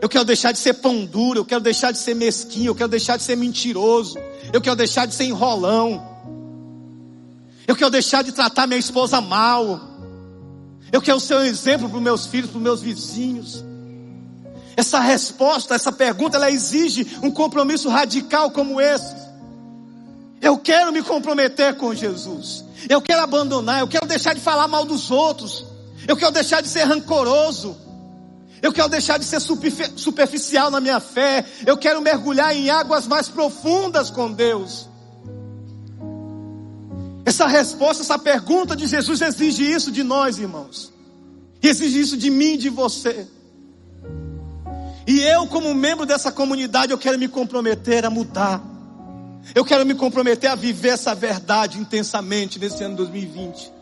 Eu 0.00 0.08
quero 0.08 0.24
deixar 0.24 0.50
de 0.50 0.58
ser 0.58 0.74
pão 0.74 1.04
duro, 1.04 1.38
eu 1.38 1.44
quero 1.44 1.60
deixar 1.60 1.92
de 1.92 1.98
ser 1.98 2.14
mesquinho, 2.14 2.70
eu 2.70 2.74
quero 2.74 2.88
deixar 2.88 3.16
de 3.16 3.22
ser 3.22 3.36
mentiroso, 3.36 4.18
eu 4.52 4.60
quero 4.60 4.74
deixar 4.74 5.06
de 5.06 5.14
ser 5.14 5.26
enrolão. 5.26 6.02
Eu 7.68 7.76
quero 7.76 7.88
deixar 7.88 8.22
de 8.22 8.32
tratar 8.32 8.66
minha 8.66 8.80
esposa 8.80 9.20
mal. 9.20 9.91
Eu 10.92 11.00
quero 11.00 11.18
ser 11.18 11.36
um 11.36 11.42
exemplo 11.42 11.88
para 11.88 11.96
os 11.96 12.02
meus 12.02 12.26
filhos, 12.26 12.50
para 12.50 12.58
os 12.58 12.62
meus 12.62 12.82
vizinhos. 12.82 13.64
Essa 14.76 15.00
resposta, 15.00 15.74
essa 15.74 15.90
pergunta, 15.90 16.36
ela 16.36 16.50
exige 16.50 17.18
um 17.22 17.30
compromisso 17.30 17.88
radical 17.88 18.50
como 18.50 18.78
esse. 18.78 19.14
Eu 20.40 20.58
quero 20.58 20.92
me 20.92 21.02
comprometer 21.02 21.76
com 21.76 21.94
Jesus. 21.94 22.64
Eu 22.88 23.00
quero 23.00 23.22
abandonar, 23.22 23.80
eu 23.80 23.88
quero 23.88 24.06
deixar 24.06 24.34
de 24.34 24.40
falar 24.40 24.68
mal 24.68 24.84
dos 24.84 25.10
outros. 25.10 25.64
Eu 26.06 26.16
quero 26.16 26.32
deixar 26.32 26.60
de 26.60 26.68
ser 26.68 26.82
rancoroso. 26.82 27.76
Eu 28.60 28.72
quero 28.72 28.88
deixar 28.88 29.18
de 29.18 29.24
ser 29.24 29.40
superficial 29.40 30.70
na 30.70 30.80
minha 30.80 31.00
fé. 31.00 31.44
Eu 31.64 31.76
quero 31.76 32.02
mergulhar 32.02 32.54
em 32.54 32.70
águas 32.70 33.06
mais 33.06 33.28
profundas 33.28 34.10
com 34.10 34.30
Deus. 34.30 34.88
Essa 37.32 37.46
resposta, 37.46 38.02
essa 38.02 38.18
pergunta 38.18 38.76
de 38.76 38.86
Jesus 38.86 39.22
exige 39.22 39.64
isso 39.64 39.90
de 39.90 40.02
nós, 40.02 40.38
irmãos. 40.38 40.92
Exige 41.62 41.98
isso 41.98 42.14
de 42.14 42.28
mim 42.28 42.54
e 42.54 42.56
de 42.58 42.68
você. 42.68 43.26
E 45.06 45.18
eu, 45.22 45.46
como 45.46 45.74
membro 45.74 46.04
dessa 46.04 46.30
comunidade, 46.30 46.92
eu 46.92 46.98
quero 46.98 47.18
me 47.18 47.28
comprometer 47.28 48.04
a 48.04 48.10
mudar. 48.10 48.62
Eu 49.54 49.64
quero 49.64 49.86
me 49.86 49.94
comprometer 49.94 50.50
a 50.50 50.54
viver 50.54 50.90
essa 50.90 51.14
verdade 51.14 51.78
intensamente 51.78 52.58
nesse 52.58 52.84
ano 52.84 52.96
2020. 52.96 53.72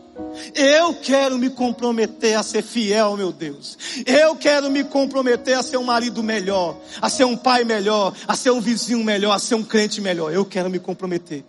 Eu 0.55 0.93
quero 0.93 1.37
me 1.37 1.49
comprometer 1.49 2.37
a 2.37 2.43
ser 2.43 2.61
fiel, 2.61 3.17
meu 3.17 3.33
Deus. 3.33 3.77
Eu 4.05 4.33
quero 4.37 4.71
me 4.71 4.85
comprometer 4.85 5.57
a 5.57 5.63
ser 5.63 5.75
um 5.75 5.83
marido 5.83 6.23
melhor, 6.23 6.77
a 7.01 7.09
ser 7.09 7.25
um 7.25 7.35
pai 7.35 7.65
melhor, 7.65 8.13
a 8.25 8.33
ser 8.33 8.51
um 8.51 8.61
vizinho 8.61 9.03
melhor, 9.03 9.35
a 9.35 9.39
ser 9.39 9.55
um 9.55 9.63
crente 9.63 9.99
melhor. 9.99 10.31
Eu 10.33 10.45
quero 10.45 10.69
me 10.69 10.79
comprometer. 10.79 11.43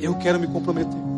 Eu 0.00 0.14
quero 0.14 0.38
me 0.38 0.46
comprometer. 0.46 1.11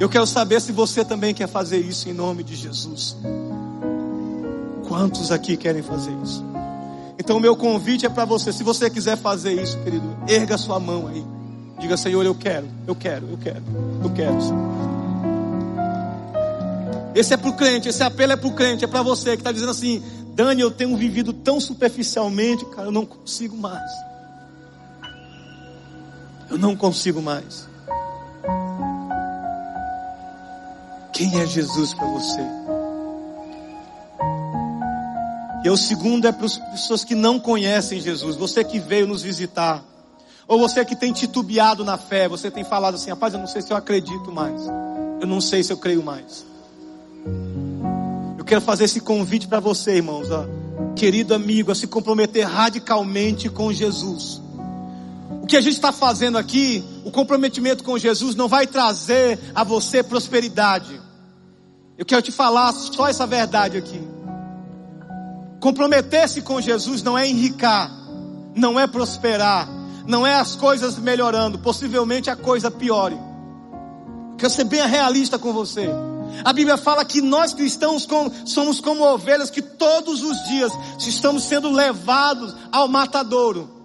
Eu 0.00 0.08
quero 0.08 0.26
saber 0.26 0.62
se 0.62 0.72
você 0.72 1.04
também 1.04 1.34
quer 1.34 1.46
fazer 1.46 1.76
isso 1.76 2.08
em 2.08 2.14
nome 2.14 2.42
de 2.42 2.56
Jesus. 2.56 3.14
Quantos 4.88 5.30
aqui 5.30 5.58
querem 5.58 5.82
fazer 5.82 6.10
isso? 6.24 6.42
Então 7.18 7.36
o 7.36 7.40
meu 7.40 7.54
convite 7.54 8.06
é 8.06 8.08
para 8.08 8.24
você. 8.24 8.50
Se 8.50 8.64
você 8.64 8.88
quiser 8.88 9.18
fazer 9.18 9.62
isso, 9.62 9.78
querido, 9.80 10.16
erga 10.26 10.56
sua 10.56 10.80
mão 10.80 11.06
aí. 11.06 11.22
Diga, 11.78 11.98
Senhor, 11.98 12.24
eu 12.24 12.34
quero, 12.34 12.66
eu 12.86 12.94
quero, 12.94 13.28
eu 13.30 13.36
quero, 13.36 13.62
eu 14.02 14.10
quero. 14.10 14.38
Esse 17.14 17.34
é 17.34 17.36
para 17.36 17.50
o 17.50 17.52
crente, 17.52 17.90
esse 17.90 18.02
apelo 18.02 18.32
é 18.32 18.36
para 18.36 18.48
o 18.48 18.54
crente, 18.54 18.84
é 18.84 18.88
para 18.88 19.02
você 19.02 19.32
que 19.32 19.42
está 19.42 19.52
dizendo 19.52 19.70
assim: 19.70 20.02
Dani, 20.34 20.62
eu 20.62 20.70
tenho 20.70 20.96
vivido 20.96 21.34
tão 21.34 21.60
superficialmente, 21.60 22.64
cara, 22.66 22.88
eu 22.88 22.92
não 22.92 23.04
consigo 23.04 23.54
mais. 23.54 23.90
Eu 26.48 26.56
não 26.56 26.74
consigo 26.74 27.20
mais. 27.20 27.68
Quem 31.20 31.38
é 31.38 31.46
Jesus 31.46 31.92
para 31.92 32.06
você? 32.06 32.40
E 35.62 35.68
o 35.68 35.76
segundo 35.76 36.26
é 36.26 36.32
para 36.32 36.46
as 36.46 36.56
pessoas 36.56 37.04
que 37.04 37.14
não 37.14 37.38
conhecem 37.38 38.00
Jesus. 38.00 38.36
Você 38.36 38.64
que 38.64 38.78
veio 38.78 39.06
nos 39.06 39.20
visitar. 39.20 39.84
Ou 40.48 40.58
você 40.58 40.82
que 40.82 40.96
tem 40.96 41.12
titubeado 41.12 41.84
na 41.84 41.98
fé, 41.98 42.26
você 42.26 42.50
tem 42.50 42.64
falado 42.64 42.94
assim, 42.94 43.10
rapaz, 43.10 43.34
eu 43.34 43.38
não 43.38 43.46
sei 43.46 43.60
se 43.60 43.70
eu 43.70 43.76
acredito 43.76 44.32
mais. 44.32 44.62
Eu 45.20 45.26
não 45.26 45.42
sei 45.42 45.62
se 45.62 45.70
eu 45.70 45.76
creio 45.76 46.02
mais. 46.02 46.46
Eu 48.38 48.44
quero 48.46 48.62
fazer 48.62 48.84
esse 48.84 49.02
convite 49.02 49.46
para 49.46 49.60
você, 49.60 49.96
irmãos, 49.96 50.30
ó. 50.30 50.46
querido 50.96 51.34
amigo, 51.34 51.70
a 51.70 51.74
se 51.74 51.86
comprometer 51.86 52.46
radicalmente 52.46 53.50
com 53.50 53.70
Jesus. 53.70 54.40
O 55.42 55.46
que 55.46 55.58
a 55.58 55.60
gente 55.60 55.74
está 55.74 55.92
fazendo 55.92 56.38
aqui, 56.38 56.82
o 57.04 57.10
comprometimento 57.10 57.84
com 57.84 57.98
Jesus 57.98 58.34
não 58.34 58.48
vai 58.48 58.66
trazer 58.66 59.38
a 59.54 59.62
você 59.62 60.02
prosperidade. 60.02 61.09
Eu 62.00 62.06
quero 62.06 62.22
te 62.22 62.32
falar 62.32 62.72
só 62.72 63.08
essa 63.08 63.26
verdade 63.26 63.76
aqui. 63.76 64.02
Comprometer-se 65.60 66.40
com 66.40 66.58
Jesus 66.58 67.02
não 67.02 67.16
é 67.16 67.28
enricar, 67.28 67.92
não 68.56 68.80
é 68.80 68.86
prosperar, 68.86 69.68
não 70.06 70.26
é 70.26 70.34
as 70.34 70.56
coisas 70.56 70.96
melhorando, 70.96 71.58
possivelmente 71.58 72.30
a 72.30 72.36
coisa 72.36 72.70
piore. 72.70 73.18
Quero 74.38 74.50
ser 74.50 74.64
bem 74.64 74.80
realista 74.88 75.38
com 75.38 75.52
você. 75.52 75.90
A 76.42 76.54
Bíblia 76.54 76.78
fala 76.78 77.04
que 77.04 77.20
nós 77.20 77.52
cristãos 77.52 78.08
somos 78.46 78.80
como 78.80 79.04
ovelhas 79.04 79.50
que 79.50 79.60
todos 79.60 80.22
os 80.22 80.42
dias 80.44 80.72
estamos 81.00 81.44
sendo 81.44 81.68
levados 81.68 82.56
ao 82.72 82.88
matadouro. 82.88 83.79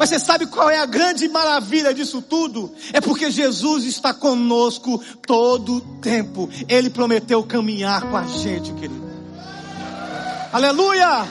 Mas 0.00 0.08
você 0.08 0.18
sabe 0.18 0.46
qual 0.46 0.70
é 0.70 0.78
a 0.78 0.86
grande 0.86 1.28
maravilha 1.28 1.92
disso 1.92 2.22
tudo? 2.22 2.72
É 2.90 3.02
porque 3.02 3.30
Jesus 3.30 3.84
está 3.84 4.14
conosco 4.14 4.98
todo 5.26 5.74
o 5.74 5.80
tempo. 6.00 6.48
Ele 6.66 6.88
prometeu 6.88 7.42
caminhar 7.42 8.00
com 8.08 8.16
a 8.16 8.26
gente, 8.26 8.72
querido. 8.72 9.10
Aleluia! 10.50 11.28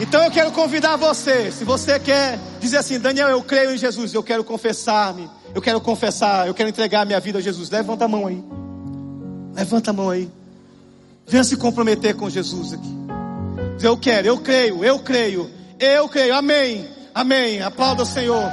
Então 0.00 0.20
eu 0.24 0.32
quero 0.32 0.50
convidar 0.50 0.96
você, 0.96 1.52
se 1.52 1.62
você 1.62 1.96
quer 2.00 2.40
dizer 2.58 2.78
assim, 2.78 2.98
Daniel, 2.98 3.28
eu 3.28 3.42
creio 3.44 3.72
em 3.72 3.78
Jesus, 3.78 4.12
eu 4.12 4.22
quero 4.24 4.42
confessar-me, 4.42 5.30
eu 5.54 5.62
quero 5.62 5.80
confessar, 5.80 6.48
eu 6.48 6.54
quero 6.54 6.70
entregar 6.70 7.06
minha 7.06 7.20
vida 7.20 7.38
a 7.38 7.40
Jesus. 7.40 7.70
Levanta 7.70 8.06
a 8.06 8.08
mão 8.08 8.26
aí. 8.26 8.42
Levanta 9.54 9.90
a 9.90 9.92
mão 9.92 10.10
aí. 10.10 10.28
Venha 11.24 11.44
se 11.44 11.56
comprometer 11.56 12.16
com 12.16 12.28
Jesus 12.28 12.72
aqui. 12.72 12.98
Diz, 13.76 13.84
eu 13.84 13.96
quero, 13.96 14.26
eu 14.26 14.38
creio, 14.38 14.84
eu 14.84 14.98
creio, 14.98 15.57
eu 15.78 16.08
creio. 16.08 16.34
Amém. 16.34 16.88
Amém. 17.14 17.62
Aplauda 17.62 18.02
o 18.02 18.06
Senhor. 18.06 18.44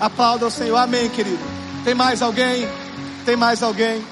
Aplauda 0.00 0.46
o 0.46 0.50
Senhor. 0.50 0.76
Amém, 0.76 1.08
querido. 1.08 1.38
Tem 1.84 1.94
mais 1.94 2.22
alguém? 2.22 2.68
Tem 3.24 3.36
mais 3.36 3.62
alguém? 3.62 4.04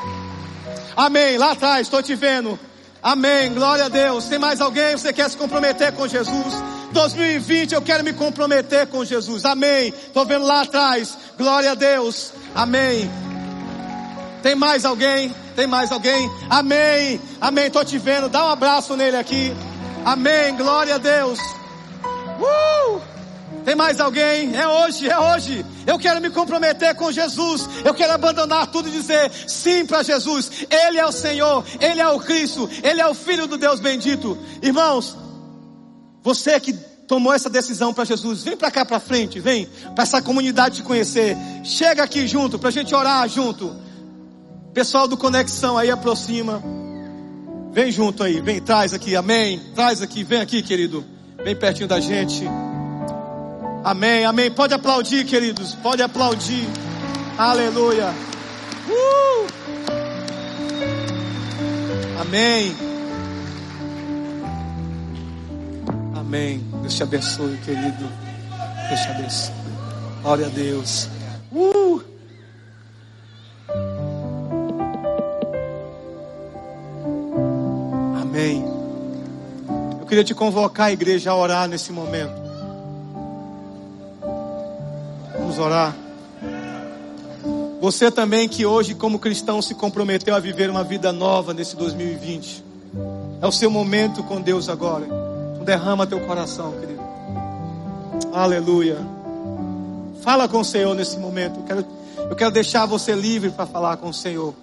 Amém. 0.97 1.37
Lá 1.39 1.53
atrás, 1.53 1.83
estou 1.83 2.03
te 2.03 2.14
vendo. 2.14 2.59
Amém. 3.03 3.53
Glória 3.53 3.87
a 3.87 3.89
Deus. 3.89 4.27
Tem 4.27 4.39
mais 4.39 4.61
alguém? 4.61 4.97
Você 4.97 5.12
quer 5.12 5.31
se 5.31 5.37
comprometer 5.37 5.93
com 5.93 6.09
Jesus? 6.09 6.55
2020 6.93 7.73
eu 7.73 7.83
quero 7.83 8.03
me 8.03 8.12
comprometer 8.12 8.87
com 8.87 9.05
Jesus. 9.05 9.45
Amém. 9.45 9.89
Estou 9.89 10.25
vendo 10.25 10.45
lá 10.45 10.62
atrás. 10.62 11.17
Glória 11.39 11.73
a 11.73 11.75
Deus. 11.75 12.33
Amém. 12.55 13.11
Tem 14.43 14.55
mais 14.55 14.85
alguém? 14.85 15.35
Tem 15.55 15.67
mais 15.67 15.93
alguém? 15.93 16.31
Amém. 16.49 17.21
Amém. 17.41 17.67
Estou 17.67 17.85
te 17.85 17.99
vendo. 17.99 18.29
Dá 18.29 18.45
um 18.47 18.51
abraço 18.51 18.97
nele 18.97 19.17
aqui. 19.17 19.55
Amém. 20.05 20.57
Glória 20.57 20.95
a 20.95 20.99
Deus. 20.99 21.39
Uh! 22.41 23.16
Tem 23.64 23.74
mais 23.74 23.99
alguém? 23.99 24.55
É 24.55 24.66
hoje, 24.66 25.09
é 25.09 25.18
hoje. 25.18 25.66
Eu 25.87 25.99
quero 25.99 26.20
me 26.20 26.30
comprometer 26.30 26.95
com 26.95 27.11
Jesus. 27.11 27.68
Eu 27.84 27.95
quero 27.95 28.12
abandonar 28.12 28.68
tudo 28.68 28.89
e 28.89 28.93
dizer 28.93 29.30
sim 29.47 29.84
para 29.84 30.03
Jesus. 30.03 30.66
Ele 30.70 30.99
é 30.99 31.05
o 31.05 31.11
Senhor, 31.12 31.64
Ele 31.80 32.01
é 32.01 32.09
o 32.09 32.20
Cristo, 32.20 32.68
Ele 32.82 33.01
é 33.01 33.09
o 33.09 33.14
Filho 33.14 33.47
do 33.47 33.57
Deus 33.57 33.80
bendito. 33.80 34.39
Irmãos, 34.62 35.16
você 36.22 36.61
que 36.61 36.72
tomou 37.09 37.32
essa 37.32 37.49
decisão 37.49 37.95
para 37.95 38.05
Jesus, 38.05 38.43
vem 38.43 38.57
para 38.57 38.70
cá 38.70 38.84
para 38.84 39.01
frente, 39.01 39.41
vem 39.41 39.66
para 39.95 40.03
essa 40.03 40.20
comunidade 40.20 40.76
te 40.76 40.82
conhecer. 40.82 41.37
Chega 41.64 42.03
aqui 42.03 42.26
junto 42.26 42.59
para 42.59 42.68
a 42.68 42.72
gente 42.72 42.95
orar 42.95 43.28
junto. 43.28 43.74
Pessoal 44.74 45.09
do 45.09 45.16
Conexão 45.16 45.78
aí 45.78 45.91
aproxima. 45.91 46.62
Vem 47.72 47.91
junto 47.91 48.22
aí, 48.22 48.41
vem, 48.41 48.61
traz 48.61 48.93
aqui, 48.95 49.16
amém. 49.16 49.61
Traz 49.74 50.03
aqui, 50.03 50.22
vem 50.22 50.41
aqui, 50.41 50.62
querido. 50.62 51.16
Bem 51.47 51.55
pertinho 51.55 51.87
da 51.87 52.01
gente. 52.01 52.45
Amém, 53.85 54.25
amém. 54.25 54.51
Pode 54.51 54.75
aplaudir, 54.75 55.25
queridos. 55.25 55.77
Pode 55.77 56.03
aplaudir. 56.03 56.67
Aleluia. 57.39 58.13
Uh! 58.91 59.47
Amém. 62.21 62.75
Amém. 66.17 66.65
Deus 66.81 66.95
te 66.97 67.05
abençoe, 67.05 67.57
querido. 67.59 68.11
Deus 68.89 69.01
te 69.03 69.09
abençoe. 69.09 69.55
Glória 70.23 70.47
a 70.47 70.49
Deus. 70.49 71.09
Queria 80.17 80.25
te 80.25 80.35
convocar 80.35 80.87
a 80.87 80.93
igreja 80.93 81.31
a 81.31 81.37
orar 81.37 81.69
nesse 81.69 81.93
momento. 81.93 82.33
Vamos 85.39 85.59
orar. 85.59 85.95
Você 87.83 88.11
também 88.11 88.49
que 88.49 88.64
hoje, 88.64 88.95
como 88.95 89.19
cristão, 89.19 89.61
se 89.61 89.75
comprometeu 89.75 90.35
a 90.35 90.41
viver 90.41 90.71
uma 90.71 90.83
vida 90.83 91.12
nova 91.12 91.53
nesse 91.53 91.77
2020. 91.77 92.64
É 93.43 93.47
o 93.47 93.53
seu 93.53 93.71
momento 93.71 94.23
com 94.23 94.41
Deus 94.41 94.71
agora. 94.71 95.05
Então 95.05 95.64
derrama 95.67 96.07
teu 96.07 96.21
coração, 96.21 96.73
querido. 96.81 97.03
Aleluia. 98.33 98.97
Fala 100.23 100.49
com 100.49 100.61
o 100.61 100.64
Senhor 100.64 100.95
nesse 100.95 101.19
momento. 101.19 101.61
Eu 101.61 101.64
quero, 101.64 101.87
eu 102.31 102.37
quero 102.37 102.51
deixar 102.53 102.87
você 102.87 103.12
livre 103.12 103.51
para 103.51 103.67
falar 103.67 103.99
com 103.99 104.09
o 104.09 104.14
Senhor. 104.14 104.55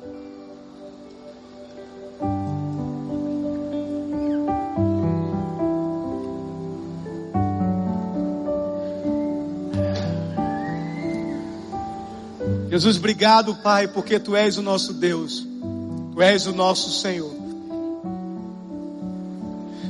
Jesus, 12.74 12.97
obrigado, 12.97 13.53
Pai, 13.53 13.88
porque 13.88 14.19
Tu 14.19 14.36
és 14.36 14.57
o 14.57 14.63
nosso 14.63 14.93
Deus, 14.93 15.45
Tu 16.11 16.19
és 16.24 16.47
o 16.47 16.53
nosso 16.53 16.89
Senhor. 16.89 17.32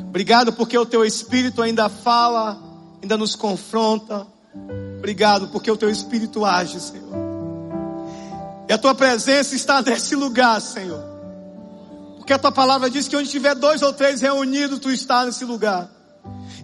Obrigado 0.09 0.51
porque 0.51 0.77
o 0.77 0.85
Teu 0.85 1.05
Espírito 1.05 1.61
ainda 1.61 1.87
fala, 1.87 2.61
ainda 3.01 3.15
nos 3.15 3.37
confronta. 3.37 4.27
Obrigado 4.97 5.47
porque 5.47 5.71
o 5.71 5.77
Teu 5.77 5.89
Espírito 5.89 6.43
age, 6.43 6.81
Senhor. 6.81 7.15
E 8.67 8.73
a 8.73 8.77
Tua 8.77 8.93
presença 8.93 9.55
está 9.55 9.81
nesse 9.81 10.13
lugar, 10.13 10.59
Senhor. 10.59 11.01
Porque 12.17 12.33
a 12.33 12.37
Tua 12.37 12.51
palavra 12.51 12.89
diz 12.89 13.07
que 13.07 13.15
onde 13.15 13.29
tiver 13.29 13.55
dois 13.55 13.81
ou 13.81 13.93
três 13.93 14.19
reunidos, 14.19 14.79
Tu 14.79 14.91
está 14.91 15.23
nesse 15.23 15.45
lugar. 15.45 15.89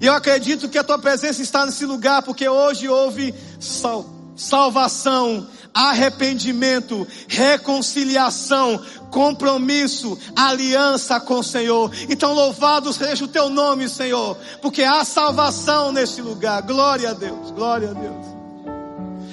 E 0.02 0.06
eu 0.06 0.14
acredito 0.14 0.68
que 0.68 0.78
a 0.78 0.84
Tua 0.84 1.00
presença 1.00 1.42
está 1.42 1.66
nesse 1.66 1.86
lugar 1.86 2.24
porque 2.24 2.50
hoje 2.50 2.90
houve 2.90 3.34
sal 3.58 4.20
salvação 4.40 5.48
arrependimento, 5.74 7.08
reconciliação, 7.28 8.82
compromisso, 9.10 10.18
aliança 10.36 11.20
com 11.20 11.40
o 11.40 11.44
Senhor. 11.44 11.92
Então 12.10 12.34
louvado 12.34 12.94
seja 12.94 13.26
o 13.26 13.28
teu 13.28 13.50
nome, 13.50 13.90
Senhor, 13.90 14.38
porque 14.62 14.84
há 14.84 15.04
salvação 15.04 15.92
nesse 15.92 16.22
lugar. 16.22 16.62
Glória 16.62 17.12
a 17.12 17.14
Deus, 17.14 17.52
glória 17.52 17.92
a 17.92 17.94
Deus. 17.94 18.26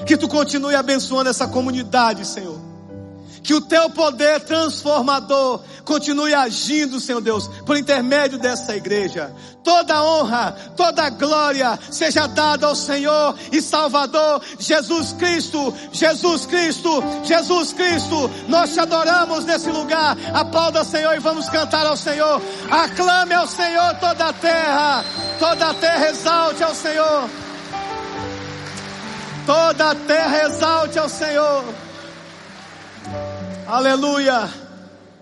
Que 0.06 0.16
tu 0.16 0.28
continue 0.28 0.74
abençoando 0.74 1.30
essa 1.30 1.48
comunidade, 1.48 2.24
Senhor. 2.24 2.65
Que 3.46 3.54
o 3.54 3.60
teu 3.60 3.88
poder 3.88 4.40
transformador 4.40 5.60
continue 5.84 6.34
agindo, 6.34 6.98
Senhor 6.98 7.20
Deus, 7.20 7.46
por 7.64 7.76
intermédio 7.76 8.38
dessa 8.38 8.74
igreja. 8.74 9.32
Toda 9.62 10.02
honra, 10.02 10.50
toda 10.76 11.08
glória 11.10 11.78
seja 11.88 12.26
dada 12.26 12.66
ao 12.66 12.74
Senhor 12.74 13.36
e 13.52 13.62
Salvador 13.62 14.42
Jesus 14.58 15.12
Cristo, 15.12 15.72
Jesus 15.92 16.44
Cristo, 16.46 16.90
Jesus 17.22 17.72
Cristo. 17.72 18.28
Nós 18.48 18.74
te 18.74 18.80
adoramos 18.80 19.44
nesse 19.44 19.70
lugar. 19.70 20.16
Aplauda, 20.34 20.82
Senhor, 20.82 21.14
e 21.14 21.20
vamos 21.20 21.48
cantar 21.48 21.86
ao 21.86 21.96
Senhor. 21.96 22.42
Aclame 22.68 23.32
ao 23.32 23.46
Senhor 23.46 23.94
toda 24.00 24.26
a 24.26 24.32
terra, 24.32 25.04
toda 25.38 25.70
a 25.70 25.74
terra 25.74 26.08
exalte 26.10 26.64
ao 26.64 26.74
Senhor. 26.74 27.30
Toda 29.46 29.90
a 29.92 29.94
terra 29.94 30.48
exalte 30.48 30.98
ao 30.98 31.08
Senhor. 31.08 31.85
Aleluia. 33.66 34.48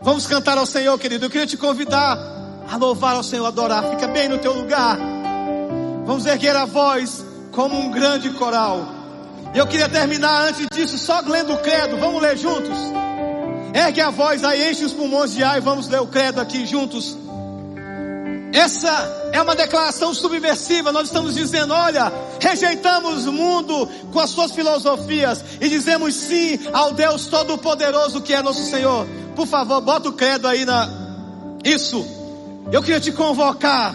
Vamos 0.02 0.26
cantar 0.26 0.58
ao 0.58 0.66
Senhor, 0.66 0.98
querido. 0.98 1.24
Eu 1.24 1.30
queria 1.30 1.46
te 1.46 1.56
convidar 1.56 2.18
a 2.70 2.76
louvar 2.76 3.16
ao 3.16 3.22
Senhor, 3.22 3.46
adorar. 3.46 3.88
Fica 3.90 4.06
bem 4.06 4.28
no 4.28 4.36
teu 4.36 4.52
lugar. 4.52 4.98
Vamos 6.04 6.26
erguer 6.26 6.54
a 6.54 6.66
voz 6.66 7.24
como 7.52 7.78
um 7.78 7.90
grande 7.90 8.28
coral. 8.30 8.86
Eu 9.54 9.66
queria 9.66 9.88
terminar 9.88 10.48
antes 10.48 10.66
disso 10.74 10.98
só 10.98 11.20
lendo 11.20 11.54
o 11.54 11.58
credo. 11.58 11.96
Vamos 11.96 12.20
ler 12.20 12.36
juntos? 12.36 12.76
Ergue 13.72 14.02
a 14.02 14.10
voz 14.10 14.44
aí, 14.44 14.70
enche 14.70 14.84
os 14.84 14.92
pulmões 14.92 15.32
de 15.32 15.42
ar 15.42 15.56
e 15.56 15.60
vamos 15.60 15.88
ler 15.88 16.00
o 16.00 16.06
credo 16.06 16.38
aqui 16.38 16.66
juntos. 16.66 17.16
Essa 18.54 19.30
é 19.32 19.42
uma 19.42 19.56
declaração 19.56 20.14
subversiva. 20.14 20.92
Nós 20.92 21.08
estamos 21.08 21.34
dizendo: 21.34 21.74
olha, 21.74 22.12
rejeitamos 22.40 23.26
o 23.26 23.32
mundo 23.32 23.88
com 24.12 24.20
as 24.20 24.30
suas 24.30 24.52
filosofias 24.52 25.44
e 25.60 25.68
dizemos 25.68 26.14
sim 26.14 26.60
ao 26.72 26.92
Deus 26.92 27.26
Todo-Poderoso 27.26 28.20
que 28.20 28.32
é 28.32 28.40
nosso 28.40 28.62
Senhor. 28.70 29.08
Por 29.34 29.48
favor, 29.48 29.80
bota 29.80 30.08
o 30.08 30.12
credo 30.12 30.46
aí 30.46 30.64
na. 30.64 30.88
Isso. 31.64 32.06
Eu 32.70 32.80
queria 32.80 33.00
te 33.00 33.10
convocar. 33.10 33.92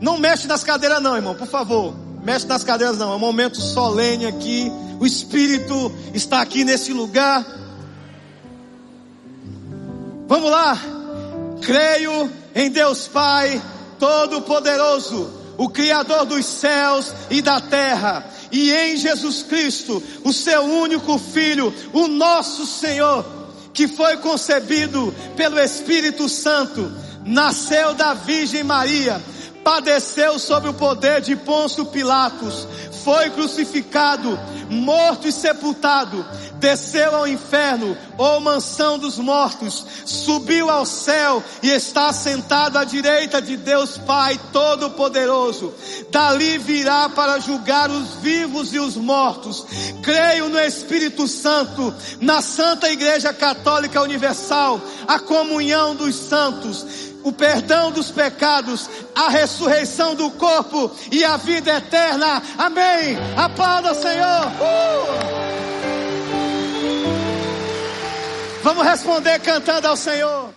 Não 0.00 0.18
mexe 0.18 0.46
nas 0.46 0.62
cadeiras, 0.62 1.02
não, 1.02 1.16
irmão, 1.16 1.34
por 1.34 1.48
favor. 1.48 1.92
Mexe 2.22 2.46
nas 2.46 2.62
cadeiras, 2.62 2.96
não. 2.96 3.12
É 3.12 3.16
um 3.16 3.18
momento 3.18 3.60
solene 3.60 4.26
aqui. 4.26 4.70
O 5.00 5.04
Espírito 5.04 5.90
está 6.14 6.40
aqui 6.40 6.62
nesse 6.62 6.92
lugar. 6.92 7.44
Vamos 10.28 10.48
lá. 10.48 10.78
Creio 11.60 12.43
em 12.54 12.70
Deus 12.70 13.08
Pai 13.08 13.60
Todo-Poderoso, 13.98 15.30
o 15.56 15.68
Criador 15.68 16.26
dos 16.26 16.44
céus 16.44 17.12
e 17.30 17.40
da 17.40 17.60
terra, 17.60 18.26
e 18.50 18.72
em 18.72 18.96
Jesus 18.96 19.42
Cristo, 19.42 20.02
o 20.22 20.32
seu 20.32 20.62
único 20.62 21.18
Filho, 21.18 21.74
o 21.92 22.06
nosso 22.06 22.66
Senhor, 22.66 23.24
que 23.72 23.88
foi 23.88 24.16
concebido 24.18 25.14
pelo 25.36 25.58
Espírito 25.58 26.28
Santo, 26.28 26.92
nasceu 27.24 27.94
da 27.94 28.14
Virgem 28.14 28.62
Maria, 28.62 29.20
padeceu 29.64 30.38
sob 30.38 30.68
o 30.68 30.74
poder 30.74 31.20
de 31.20 31.34
Pôncio 31.34 31.86
Pilatos, 31.86 32.68
foi 33.02 33.30
crucificado, 33.30 34.38
morto 34.70 35.26
e 35.26 35.32
sepultado, 35.32 36.24
desceu 36.64 37.14
ao 37.14 37.28
inferno, 37.28 37.94
ou 38.16 38.40
mansão 38.40 38.98
dos 38.98 39.18
mortos, 39.18 39.84
subiu 40.06 40.70
ao 40.70 40.86
céu 40.86 41.44
e 41.62 41.68
está 41.68 42.10
sentado 42.10 42.78
à 42.78 42.84
direita 42.84 43.42
de 43.42 43.54
Deus 43.54 43.98
Pai 43.98 44.40
Todo-Poderoso. 44.50 45.74
Dali 46.10 46.56
virá 46.56 47.10
para 47.10 47.38
julgar 47.38 47.90
os 47.90 48.14
vivos 48.22 48.72
e 48.72 48.78
os 48.78 48.96
mortos. 48.96 49.66
Creio 50.02 50.48
no 50.48 50.58
Espírito 50.58 51.28
Santo, 51.28 51.94
na 52.18 52.40
Santa 52.40 52.88
Igreja 52.88 53.30
Católica 53.34 54.00
Universal, 54.00 54.80
a 55.06 55.18
comunhão 55.18 55.94
dos 55.94 56.14
santos 56.14 57.12
o 57.22 57.32
perdão 57.32 57.90
dos 57.90 58.10
pecados, 58.10 58.86
a 59.14 59.30
ressurreição 59.30 60.14
do 60.14 60.30
corpo 60.32 60.90
e 61.10 61.24
a 61.24 61.38
vida 61.38 61.74
eterna. 61.74 62.42
Amém. 62.58 63.16
Aplauda, 63.34 63.94
Senhor. 63.94 64.46
Uh! 64.60 65.93
Vamos 68.64 68.86
responder 68.86 69.38
cantando 69.40 69.88
ao 69.88 69.94
Senhor. 69.94 70.48